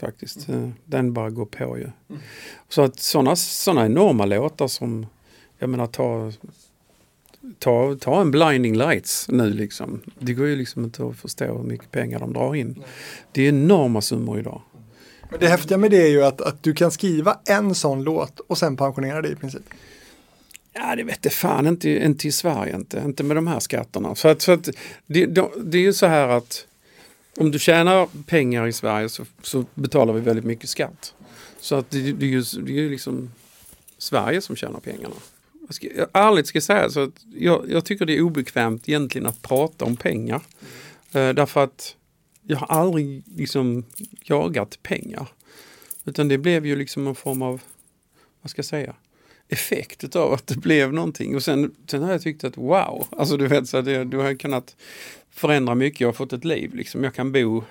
[0.00, 0.48] faktiskt.
[0.48, 0.74] Mm.
[0.84, 1.90] Den bara går på ju.
[2.08, 2.22] Mm.
[2.68, 5.06] Så att sådana såna enorma låtar som,
[5.58, 6.32] jag menar ta,
[7.58, 10.00] ta, ta en Blinding Lights nu liksom.
[10.18, 12.82] Det går ju liksom inte att förstå hur mycket pengar de drar in.
[13.32, 14.62] Det är enorma summor idag.
[15.30, 18.40] Men det häftiga med det är ju att, att du kan skriva en sån låt
[18.40, 19.62] och sen pensionera dig i princip.
[20.74, 24.14] Ja, det vet jag fan inte, inte i Sverige inte, inte med de här skatterna.
[24.14, 24.68] Så att, så att
[25.06, 25.26] det,
[25.64, 26.66] det är ju så här att
[27.36, 31.14] om du tjänar pengar i Sverige så, så betalar vi väldigt mycket skatt.
[31.60, 33.30] Så att det, det, är ju, det är ju liksom
[33.98, 35.14] Sverige som tjänar pengarna.
[35.66, 38.88] Jag ska, jag, ärligt ska jag säga så att jag, jag, tycker det är obekvämt
[38.88, 40.42] egentligen att prata om pengar.
[41.12, 41.96] Eh, därför att
[42.42, 43.84] jag har aldrig liksom
[44.22, 45.28] jagat pengar.
[46.04, 47.60] Utan det blev ju liksom en form av,
[48.42, 48.94] vad ska jag säga,
[49.54, 51.36] effekt utav att det blev någonting.
[51.36, 54.34] Och sen, sen har jag tyckt att wow, alltså du vet så det, du har
[54.34, 54.76] kunnat
[55.34, 56.00] förändra mycket.
[56.00, 57.04] Jag har fått ett liv liksom.
[57.04, 57.62] Jag kan bo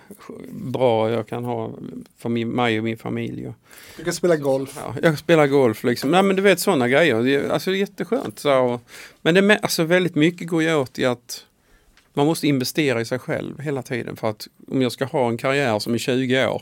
[0.51, 1.71] bra, jag kan ha
[2.17, 3.47] för min, mig och min familj.
[3.47, 3.53] Och,
[3.97, 4.77] du kan spela golf.
[4.85, 6.11] Ja, jag kan spela golf liksom.
[6.11, 7.23] Nej men du vet sådana grejer.
[7.23, 8.39] Det, alltså det är jätteskönt.
[8.39, 8.79] Så,
[9.21, 11.45] men det, alltså väldigt mycket går ju åt i att
[12.13, 15.37] man måste investera i sig själv hela tiden för att om jag ska ha en
[15.37, 16.61] karriär som är 20 år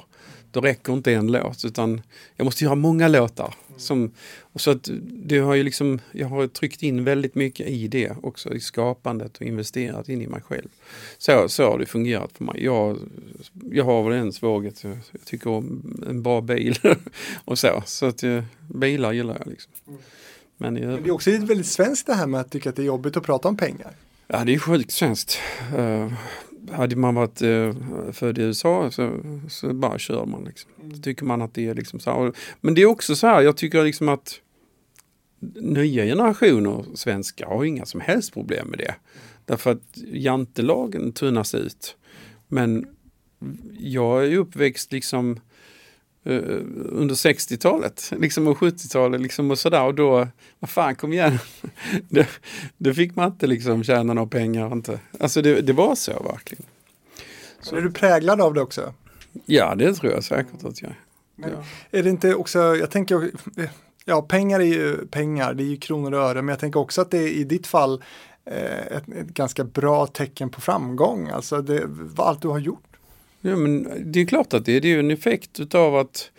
[0.52, 2.02] då räcker inte en låt utan
[2.36, 3.56] jag måste göra många låtar.
[3.78, 4.12] Som,
[4.42, 8.12] och så att det har ju liksom, jag har tryckt in väldigt mycket i det
[8.24, 10.68] också, i skapandet och investerat in i mig själv.
[11.18, 12.64] Så, så har det fungerat för mig.
[12.64, 12.98] Jag,
[13.72, 16.80] jag har väl en svaghet, jag, tycker om en bra bil
[17.46, 17.84] och så.
[17.86, 18.24] Så att
[18.68, 19.48] bilar gillar jag.
[19.48, 19.72] Liksom.
[20.58, 22.82] Men, jag, Men det är också väldigt svenskt det här med att tycka att det
[22.82, 23.92] är jobbigt att prata om pengar.
[24.28, 25.40] Ja, det är sjukt svenskt.
[26.72, 27.74] Hade man varit uh,
[28.12, 29.20] född i USA så,
[29.50, 30.44] så bara kör man.
[30.44, 30.72] Liksom.
[30.84, 32.34] Då tycker man att det är liksom så här.
[32.62, 34.42] Men det är också så här, jag tycker liksom att
[35.56, 38.96] nya generationer svenskar har inga som helst problem med det.
[39.46, 41.96] Därför att jantelagen tunnas ut.
[42.48, 42.88] Men
[43.80, 45.40] jag är uppväxt liksom
[46.24, 50.28] under 60-talet liksom och 70-talet liksom och sådär och då,
[50.60, 51.40] vad fan kom igen.
[52.10, 52.28] det,
[52.78, 55.00] det fick man inte liksom tjäna några pengar inte.
[55.20, 56.66] Alltså det, det var så verkligen.
[57.62, 57.76] Så.
[57.76, 58.94] Är du präglad av det också?
[59.46, 60.98] Ja det tror jag säkert att jag är.
[61.36, 61.64] Ja.
[61.92, 63.32] Är det inte också, jag tänker,
[64.06, 67.02] ja pengar är ju pengar, det är ju kronor och öre, men jag tänker också
[67.02, 68.04] att det är i ditt fall
[68.46, 71.84] eh, ett, ett, ganska bra tecken på framgång, alltså det,
[72.18, 72.91] allt du har gjort.
[73.42, 76.32] Ja, men det är klart att det är, det är en effekt utav att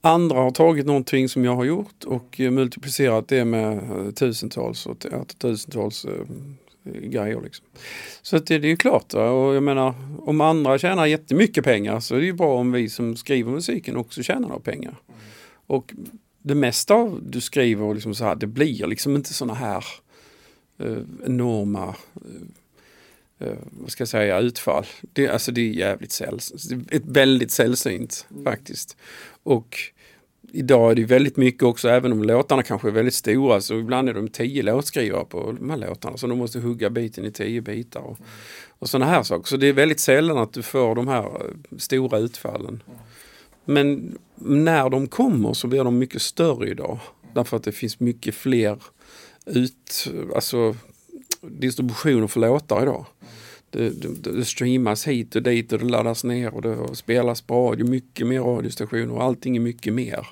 [0.00, 5.06] andra har tagit någonting som jag har gjort och multiplicerat det med eh, tusentals och
[5.38, 6.24] tusentals eh,
[6.92, 7.40] grejer.
[7.40, 7.66] Liksom.
[8.22, 9.14] Så att det, det är klart.
[9.14, 12.88] Och jag menar, om andra tjänar jättemycket pengar så är det ju bra om vi
[12.88, 14.96] som skriver musiken också tjänar några pengar.
[15.66, 15.94] Och
[16.42, 19.84] det mesta av du skriver liksom så här, det blir liksom inte sådana här
[20.78, 22.22] eh, enorma eh,
[23.70, 24.86] vad ska jag säga, utfall.
[25.12, 28.44] Det, alltså det är jävligt sällsynt, väldigt sällsynt mm.
[28.44, 28.96] faktiskt.
[29.42, 29.76] Och
[30.52, 34.08] idag är det väldigt mycket också, även om låtarna kanske är väldigt stora, så ibland
[34.08, 36.16] är de tio låtskrivare på de här låtarna.
[36.16, 38.00] Så de måste hugga biten i tio bitar.
[38.00, 38.30] Och, mm.
[38.68, 39.48] och sådana här saker.
[39.48, 42.82] Så det är väldigt sällan att du får de här eh, stora utfallen.
[42.86, 42.98] Mm.
[43.64, 46.98] Men när de kommer så blir de mycket större idag.
[47.34, 48.82] Därför att det finns mycket fler
[49.46, 50.76] ut, alltså
[51.40, 53.06] distribution för låtar idag.
[53.70, 57.70] Det, det, det, streamas hit och dit och det laddas ner och det spelas på
[57.70, 60.26] radio, mycket mer radiostationer och allting är mycket mer.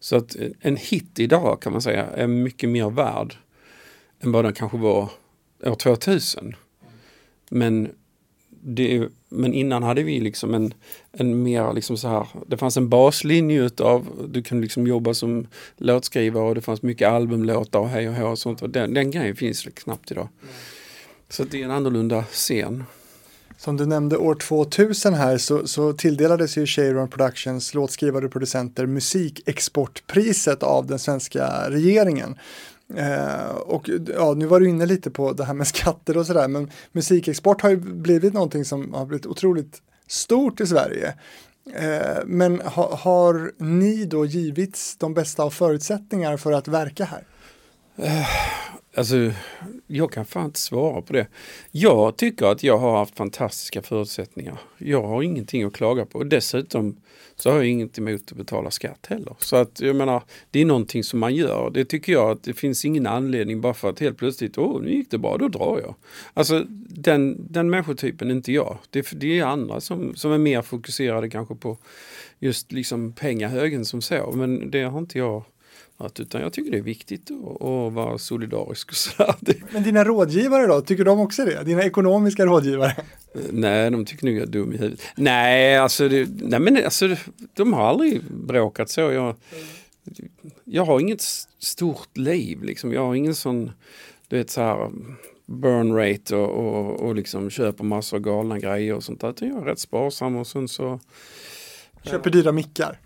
[0.00, 3.36] Så att eh, en hit idag kan man säga är mycket mer värd
[4.20, 5.08] än vad den kanske var
[5.64, 6.54] år 2000.
[7.50, 7.92] Men
[8.64, 10.74] det, men innan hade vi liksom en,
[11.12, 15.46] en mer liksom så här, det fanns en baslinje utav, du kunde liksom jobba som
[15.76, 19.10] låtskrivare och det fanns mycket albumlåtar och hej och hå och sånt och den, den
[19.10, 20.28] grejen finns knappt idag.
[21.28, 22.84] Så det är en annorlunda scen.
[23.58, 28.86] Som du nämnde år 2000 här så, så tilldelades ju Cheiron Productions låtskrivare och producenter
[28.86, 32.38] musikexportpriset av den svenska regeringen.
[32.96, 36.48] Eh, och ja, nu var du inne lite på det här med skatter och sådär,
[36.48, 41.14] men musikexport har ju blivit någonting som har blivit otroligt stort i Sverige.
[41.74, 47.24] Eh, men ha, har ni då givits de bästa av förutsättningar för att verka här?
[47.96, 48.26] Eh,
[48.94, 49.32] Alltså,
[49.86, 51.26] jag kan fan inte svara på det.
[51.70, 54.58] Jag tycker att jag har haft fantastiska förutsättningar.
[54.78, 56.24] Jag har ingenting att klaga på.
[56.24, 56.96] Dessutom
[57.36, 59.36] så har jag inget emot att betala skatt heller.
[59.38, 61.70] Så att jag menar, det är någonting som man gör.
[61.70, 64.90] Det tycker jag att det finns ingen anledning bara för att helt plötsligt, åh nu
[64.90, 65.94] gick det bra, då drar jag.
[66.34, 68.78] Alltså den, den människotypen är inte jag.
[68.90, 71.78] Det, det är andra som, som är mer fokuserade kanske på
[72.38, 74.32] just liksom pengahögen som så.
[74.34, 75.44] Men det har inte jag
[76.06, 78.88] att, utan jag tycker det är viktigt att, att vara solidarisk.
[78.88, 79.34] Och sådär.
[79.72, 81.64] Men dina rådgivare då, tycker de också det?
[81.64, 82.96] Dina ekonomiska rådgivare?
[83.50, 85.00] Nej, de tycker nog jag är dum i huvudet.
[85.16, 87.16] Nej, alltså, det, nej men alltså,
[87.54, 89.00] de har aldrig bråkat så.
[89.00, 89.36] Jag,
[90.64, 91.22] jag har inget
[91.58, 92.92] stort liv liksom.
[92.92, 93.72] Jag har ingen sån,
[94.28, 94.90] du vet så här
[95.46, 99.34] burn rate och, och, och liksom köper massor av galna grejer och sånt där.
[99.38, 101.00] Jag är rätt sparsam och sen så
[102.04, 102.98] Köper dyra mickar?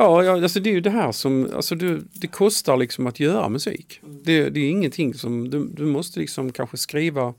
[0.00, 3.20] Ja, ja alltså det är ju det här som, alltså det, det kostar liksom att
[3.20, 4.00] göra musik.
[4.24, 7.34] Det, det är ingenting som, du, du måste liksom kanske skriva,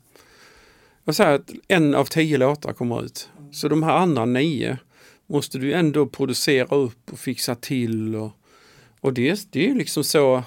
[1.06, 3.30] jag säger att en av tio låtar kommer ut.
[3.52, 4.78] Så de här andra nio
[5.28, 8.32] måste du ändå producera upp och fixa till och,
[9.02, 10.44] och det, det är liksom så,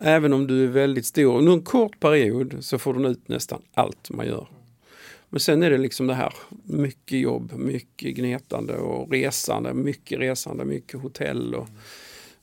[0.00, 3.62] även om du är väldigt stor, under en kort period så får du ut nästan
[3.74, 4.46] allt man gör.
[5.30, 6.34] Men sen är det liksom det här,
[6.64, 11.68] mycket jobb, mycket gnetande och resande, mycket resande, mycket hotell och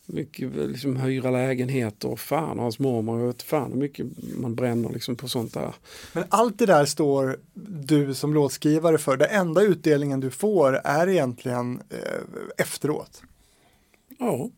[0.06, 4.06] mycket liksom hyra lägenheter och fan och hans mormor, jag vet fan hur mycket
[4.38, 5.74] man bränner liksom på sånt där.
[6.14, 7.40] Men allt det där står
[7.88, 12.22] du som låtskrivare för, den enda utdelningen du får är egentligen eh,
[12.58, 13.22] efteråt.
[14.20, 14.50] Ja.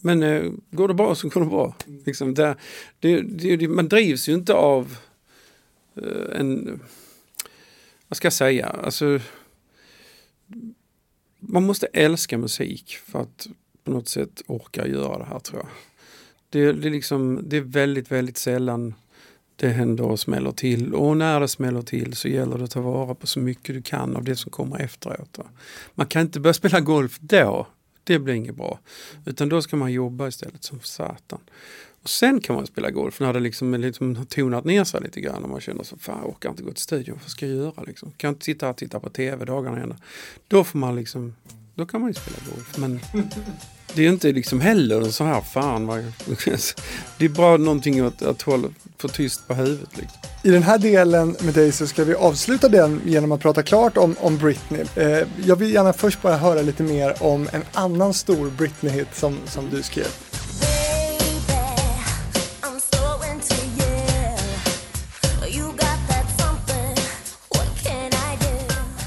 [0.00, 1.74] Men eh, går det bra så går det bra.
[2.06, 2.56] Liksom, det,
[2.98, 3.20] det,
[3.56, 4.96] det, man drivs ju inte av
[5.96, 6.80] eh, en
[8.10, 9.20] vad ska jag säga, alltså
[11.40, 13.46] man måste älska musik för att
[13.84, 15.68] på något sätt orka göra det här tror jag.
[16.50, 18.94] Det, det, är, liksom, det är väldigt, väldigt sällan
[19.56, 20.94] det händer och smäller till.
[20.94, 23.82] Och när det smäller till så gäller det att ta vara på så mycket du
[23.82, 25.38] kan av det som kommer efteråt.
[25.94, 27.66] Man kan inte börja spela golf då.
[28.04, 28.78] Det blir inget bra.
[29.26, 31.40] Utan då ska man jobba istället som satan.
[32.02, 35.42] Och sen kan man spela golf när det liksom, liksom tonat ner sig lite grann
[35.42, 37.82] och man känner så fan jag orkar inte gå till studion, vad ska jag göra
[37.82, 38.12] liksom?
[38.16, 39.96] Kan jag inte sitta här och titta på tv dagarna ända?
[40.48, 41.34] Då får man liksom,
[41.74, 42.78] då kan man ju spela golf.
[42.78, 43.00] Men
[43.94, 45.98] det är inte liksom heller så här, fan vad...
[47.18, 48.68] Det är bara någonting att, att hålla
[48.98, 49.96] för tyst på huvudet.
[49.96, 50.18] Liksom.
[50.42, 53.96] I den här delen med dig så ska vi avsluta den genom att prata klart
[53.96, 54.84] om, om Britney.
[54.96, 59.38] Eh, jag vill gärna först bara höra lite mer om en annan stor Britney-hit som,
[59.46, 60.29] som du skrev.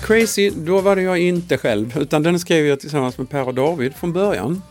[0.04, 3.54] Crazy, då var det jag inte själv, utan den skrev jag tillsammans med Per och
[3.54, 4.62] David från början.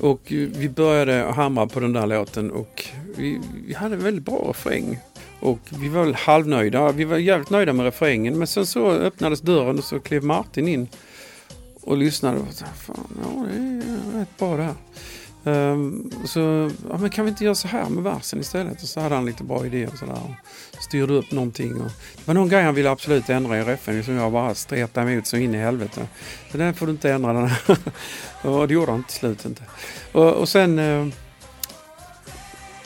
[0.00, 2.84] Och vi började hamra på den där låten och
[3.16, 4.98] vi, vi hade en väldigt bra refräng.
[5.40, 6.92] Och vi var väl halvnöjda.
[6.92, 8.38] Vi var jävligt nöjda med refrängen.
[8.38, 10.88] Men sen så öppnades dörren och så klev Martin in
[11.80, 12.38] och lyssnade.
[12.38, 14.74] Och sa, Fan, ja, det är rätt bra det här.
[15.44, 18.82] Um, så, ja, men kan vi inte göra så här med versen istället?
[18.82, 20.34] Och så hade han lite bra idéer och sådär.
[20.80, 21.80] Styrde upp någonting.
[21.80, 25.12] Och, det var någon grej han ville absolut ändra i RFN som jag bara stretade
[25.12, 26.06] emot så in i helvete.
[26.52, 27.78] Så den får du inte ändra den här.
[28.42, 29.62] och det gjorde han till slut inte.
[30.12, 30.78] Och, och sen...
[30.78, 31.06] Eh,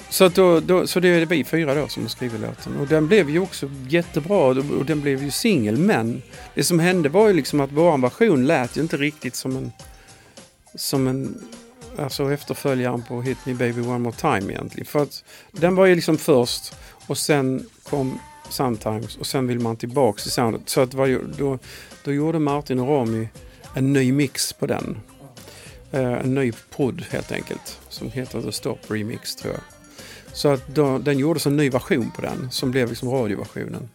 [0.09, 2.77] så, så, då, då, så det är vi fyra då som har skrivit låten.
[2.77, 5.79] Och den blev ju också jättebra och den blev ju singel.
[5.79, 6.23] Men
[6.55, 9.73] det som hände var ju liksom att vår version lät ju inte riktigt som en,
[10.75, 11.39] som en
[11.99, 14.87] alltså efterföljaren på Hit Me Baby One More Time egentligen.
[14.87, 16.75] För att den var ju liksom först
[17.07, 18.19] och sen kom
[18.49, 20.69] Sometimes och sen vill man tillbaks till soundet.
[20.69, 21.59] Så att var då,
[22.05, 23.29] då gjorde Martin och Rami
[23.75, 24.99] en ny mix på den.
[25.95, 29.63] Uh, en ny podd helt enkelt som heter The Stop Remix tror jag.
[30.33, 33.89] Så att då, den gjordes en ny version på den som blev liksom radioversionen.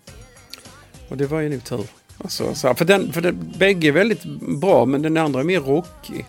[1.10, 1.88] Och det var ju nog tur.
[2.18, 4.24] Alltså, så här, för den, för den, bägge är väldigt
[4.62, 6.26] bra men den andra är mer rockig.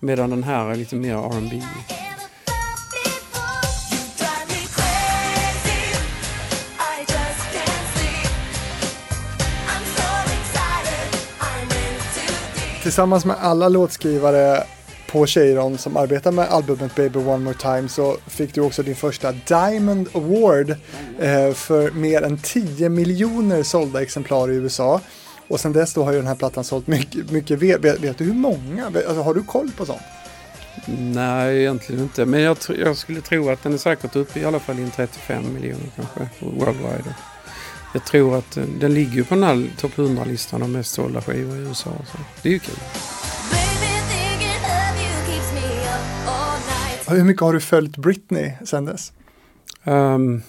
[0.00, 1.62] Medan den här är lite mer R&B.
[12.86, 14.64] Tillsammans med alla låtskrivare
[15.06, 18.96] på Cheiron som arbetar med albumet Baby One More Time så fick du också din
[18.96, 20.70] första Diamond Award
[21.20, 25.00] eh, för mer än 10 miljoner sålda exemplar i USA.
[25.48, 27.30] Och sen dess då har ju den här plattan sålt mycket.
[27.30, 28.86] mycket vet, vet du hur många?
[28.86, 30.02] Alltså, har du koll på sånt?
[30.98, 32.24] Nej, egentligen inte.
[32.24, 35.54] Men jag, jag, skulle tro att den är säkert uppe i alla fall i 35
[35.54, 37.14] miljoner kanske, worldwide.
[37.96, 41.56] Jag tror att eh, den ligger på den här topp 100-listan av mest sålda skivor
[41.56, 41.90] i USA.
[42.06, 42.74] Så det är ju kul.
[47.08, 49.12] Hur mycket har du följt Britney sen dess?
[49.84, 50.42] Um,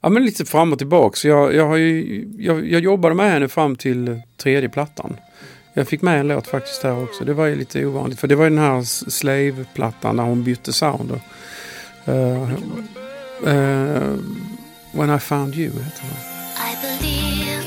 [0.00, 1.28] ja, men lite fram och tillbaka.
[1.28, 5.16] Jag, jag, har ju, jag, jag jobbade med henne fram till tredje plattan.
[5.74, 7.24] Jag fick med en låt faktiskt där också.
[7.24, 8.20] Det var ju lite ovanligt.
[8.20, 11.10] För det var ju den här Slave-plattan där hon bytte sound.
[11.10, 11.20] Och,
[12.12, 12.52] uh,
[13.46, 14.18] uh,
[14.92, 16.39] When I found you heter den.
[16.60, 17.64] I believe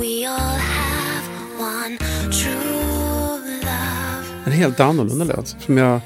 [0.00, 1.24] we all have
[1.58, 1.98] one
[2.30, 6.00] true love En helt annorlunda låt som jag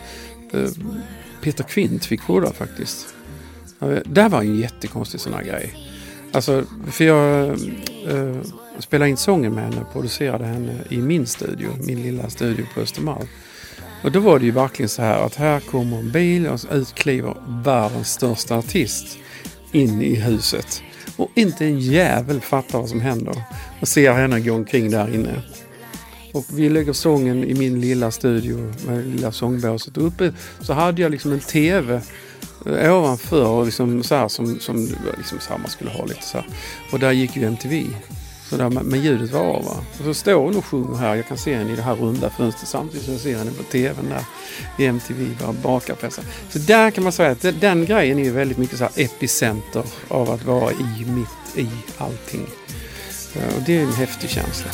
[0.52, 0.70] eh,
[1.43, 3.15] Peter Kvint fick koda faktiskt.
[4.05, 5.77] Det här var en jättekonstig sån här grej.
[6.32, 8.36] Alltså, för jag eh, äh,
[8.78, 12.81] spelade in sången med henne och producerade henne i min studio, min lilla studio på
[12.81, 13.27] Östermalm.
[14.02, 16.66] Och då var det ju verkligen så här att här kommer en bil och ut
[16.73, 17.35] utkliver
[17.65, 19.19] världens största artist
[19.73, 20.82] in i huset.
[21.20, 23.42] Och inte en jävel fattar vad som händer
[23.80, 25.42] och ser henne gå omkring där inne.
[26.32, 29.97] Och vi lägger sången i min lilla studio med det lilla sångbåset.
[29.97, 32.01] Och uppe så hade jag liksom en TV
[32.66, 34.76] eh, ovanför liksom så här som, som
[35.16, 36.47] liksom så här man skulle ha lite så här.
[36.92, 37.86] Och där gick ju MTV.
[38.51, 39.64] Så där, men ljudet var av.
[39.64, 39.85] Va?
[39.98, 41.14] Och så står hon och sjunger här.
[41.14, 43.62] Jag kan se henne i det här runda fönstret samtidigt som jag ser henne på
[43.62, 44.24] TVn där
[44.78, 45.36] i MTV.
[45.40, 46.24] bara Bakar på sig.
[46.51, 49.85] Så där kan man säga att den grejen är ju väldigt mycket så här epicenter
[50.09, 51.68] av att vara i mitt i
[51.98, 52.47] allting.
[53.35, 54.70] Eh, och det är en häftig känsla.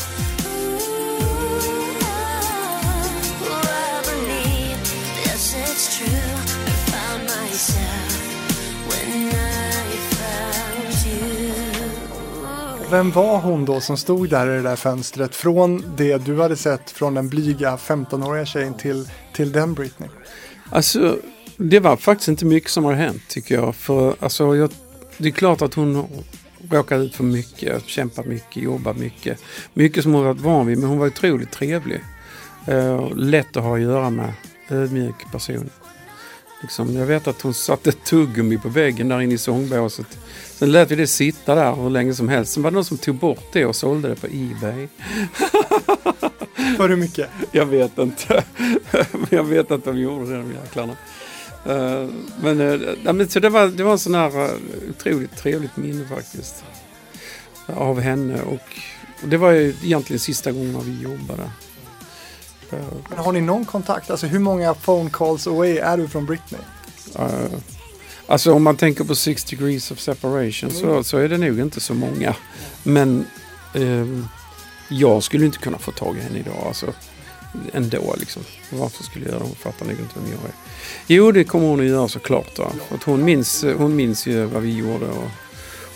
[12.90, 16.56] Vem var hon då som stod där i det där fönstret från det du hade
[16.56, 20.08] sett från den blyga 15-åriga tjejen till, till den Britney?
[20.70, 21.18] Alltså,
[21.56, 23.74] det var faktiskt inte mycket som har hänt tycker jag.
[23.74, 24.70] För alltså, jag,
[25.18, 26.06] det är klart att hon
[26.70, 29.38] råkade ut för mycket, kämpat mycket, jobbat mycket.
[29.74, 32.00] Mycket som hon varit van vid, men hon var otroligt trevlig.
[32.68, 34.32] Uh, lätt att ha att göra med,
[34.68, 35.70] ödmjuk person.
[36.66, 40.18] Liksom, jag vet att hon satte tuggummi på väggen där inne i sångbåset.
[40.50, 42.52] Sen lät vi det sitta där hur länge som helst.
[42.52, 44.88] Sen var det någon som tog bort det och sålde det på Ebay.
[46.76, 47.28] För hur mycket?
[47.52, 48.44] Jag vet inte.
[49.30, 50.96] jag vet att de gjorde det de jäklarna.
[52.42, 54.50] Men, uh, men så det, var, det var en sån här uh,
[54.90, 56.64] otroligt trevligt minne faktiskt.
[57.66, 58.78] Av henne och,
[59.22, 61.50] och det var ju egentligen sista gången vi jobbade.
[63.08, 64.10] Men har ni någon kontakt?
[64.10, 66.60] Alltså hur många phone calls away är du från Britney?
[67.18, 67.58] Uh,
[68.26, 71.04] alltså om man tänker på six degrees of separation så, mm.
[71.04, 72.36] så är det nog inte så många.
[72.82, 73.26] Men
[73.76, 74.24] uh,
[74.88, 76.64] jag skulle inte kunna få tag i henne idag.
[76.66, 76.92] Alltså,
[77.72, 78.42] ändå liksom.
[78.70, 79.46] Varför skulle jag göra det?
[79.46, 80.54] Hon fattar nog inte vem jag är.
[81.06, 82.58] Jo, det kommer hon att göra såklart.
[82.58, 82.72] Va?
[82.94, 85.30] Att hon, minns, eh, hon minns ju vad vi gjorde och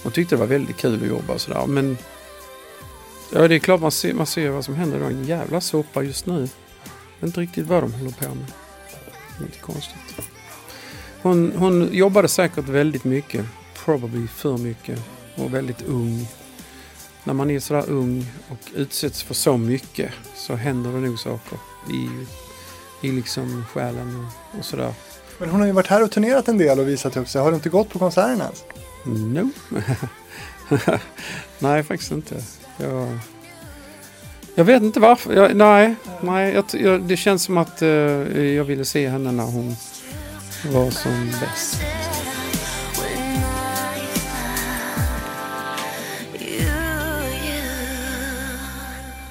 [0.03, 1.67] hon tyckte det var väldigt kul att jobba och sådär.
[1.67, 1.99] Men
[3.33, 4.99] ja, det är klart man ser, man ser vad som händer.
[4.99, 6.49] Det är en jävla soppa just nu.
[7.23, 8.53] Inte riktigt vad de håller på med.
[9.41, 10.27] Lite konstigt.
[11.23, 13.47] Hon, hon jobbade säkert väldigt mycket.
[13.85, 15.01] Probably för mycket.
[15.37, 16.27] Och väldigt ung
[17.25, 21.59] när man är sådär ung och utsätts för så mycket så händer det nog saker
[21.91, 22.09] i,
[23.09, 24.95] i liksom själen och, och sådär.
[25.39, 27.43] Men hon har ju varit här och turnerat en del och visat upp sig.
[27.43, 28.65] Har du inte gått på konserterna ens?
[29.05, 29.51] No.
[31.59, 32.43] nej, faktiskt inte.
[32.77, 33.19] Jag,
[34.61, 35.35] jag vet inte varför.
[35.35, 37.89] Jag, nej, nej jag, jag, det känns som att uh,
[38.45, 39.77] jag ville se henne när hon
[40.73, 41.83] var som bäst.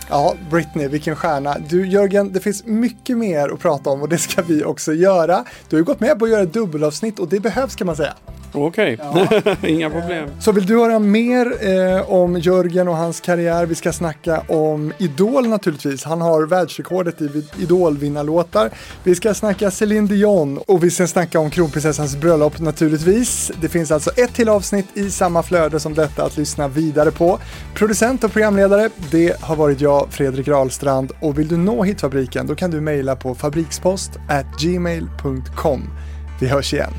[0.10, 1.58] Ja, Britney, vilken stjärna.
[1.70, 5.46] Du Jörgen, det finns mycket mer att prata om och det ska vi också göra.
[5.70, 7.96] Du har ju gått med på att göra ett dubbelavsnitt och det behövs kan man
[7.96, 8.14] säga.
[8.54, 9.42] Okej, okay.
[9.62, 9.68] ja.
[9.68, 10.30] inga problem.
[10.40, 14.94] Så vill du höra mer eh, om Jörgen och hans karriär, vi ska snacka om
[14.98, 16.04] Idol naturligtvis.
[16.04, 18.70] Han har världsrekordet i Idol-vinnarlåtar.
[19.04, 23.52] Vi ska snacka Céline Dion och vi ska snacka om kronprinsessans bröllop naturligtvis.
[23.62, 27.40] Det finns alltså ett till avsnitt i samma flöde som detta att lyssna vidare på.
[27.74, 31.12] Producent och programledare, det har varit jag, Fredrik Rahlstrand.
[31.22, 34.12] Och vill du nå Hitfabriken, då kan du mejla på fabrikspost
[34.60, 35.90] gmail.com.
[36.40, 36.94] Vi hörs igen.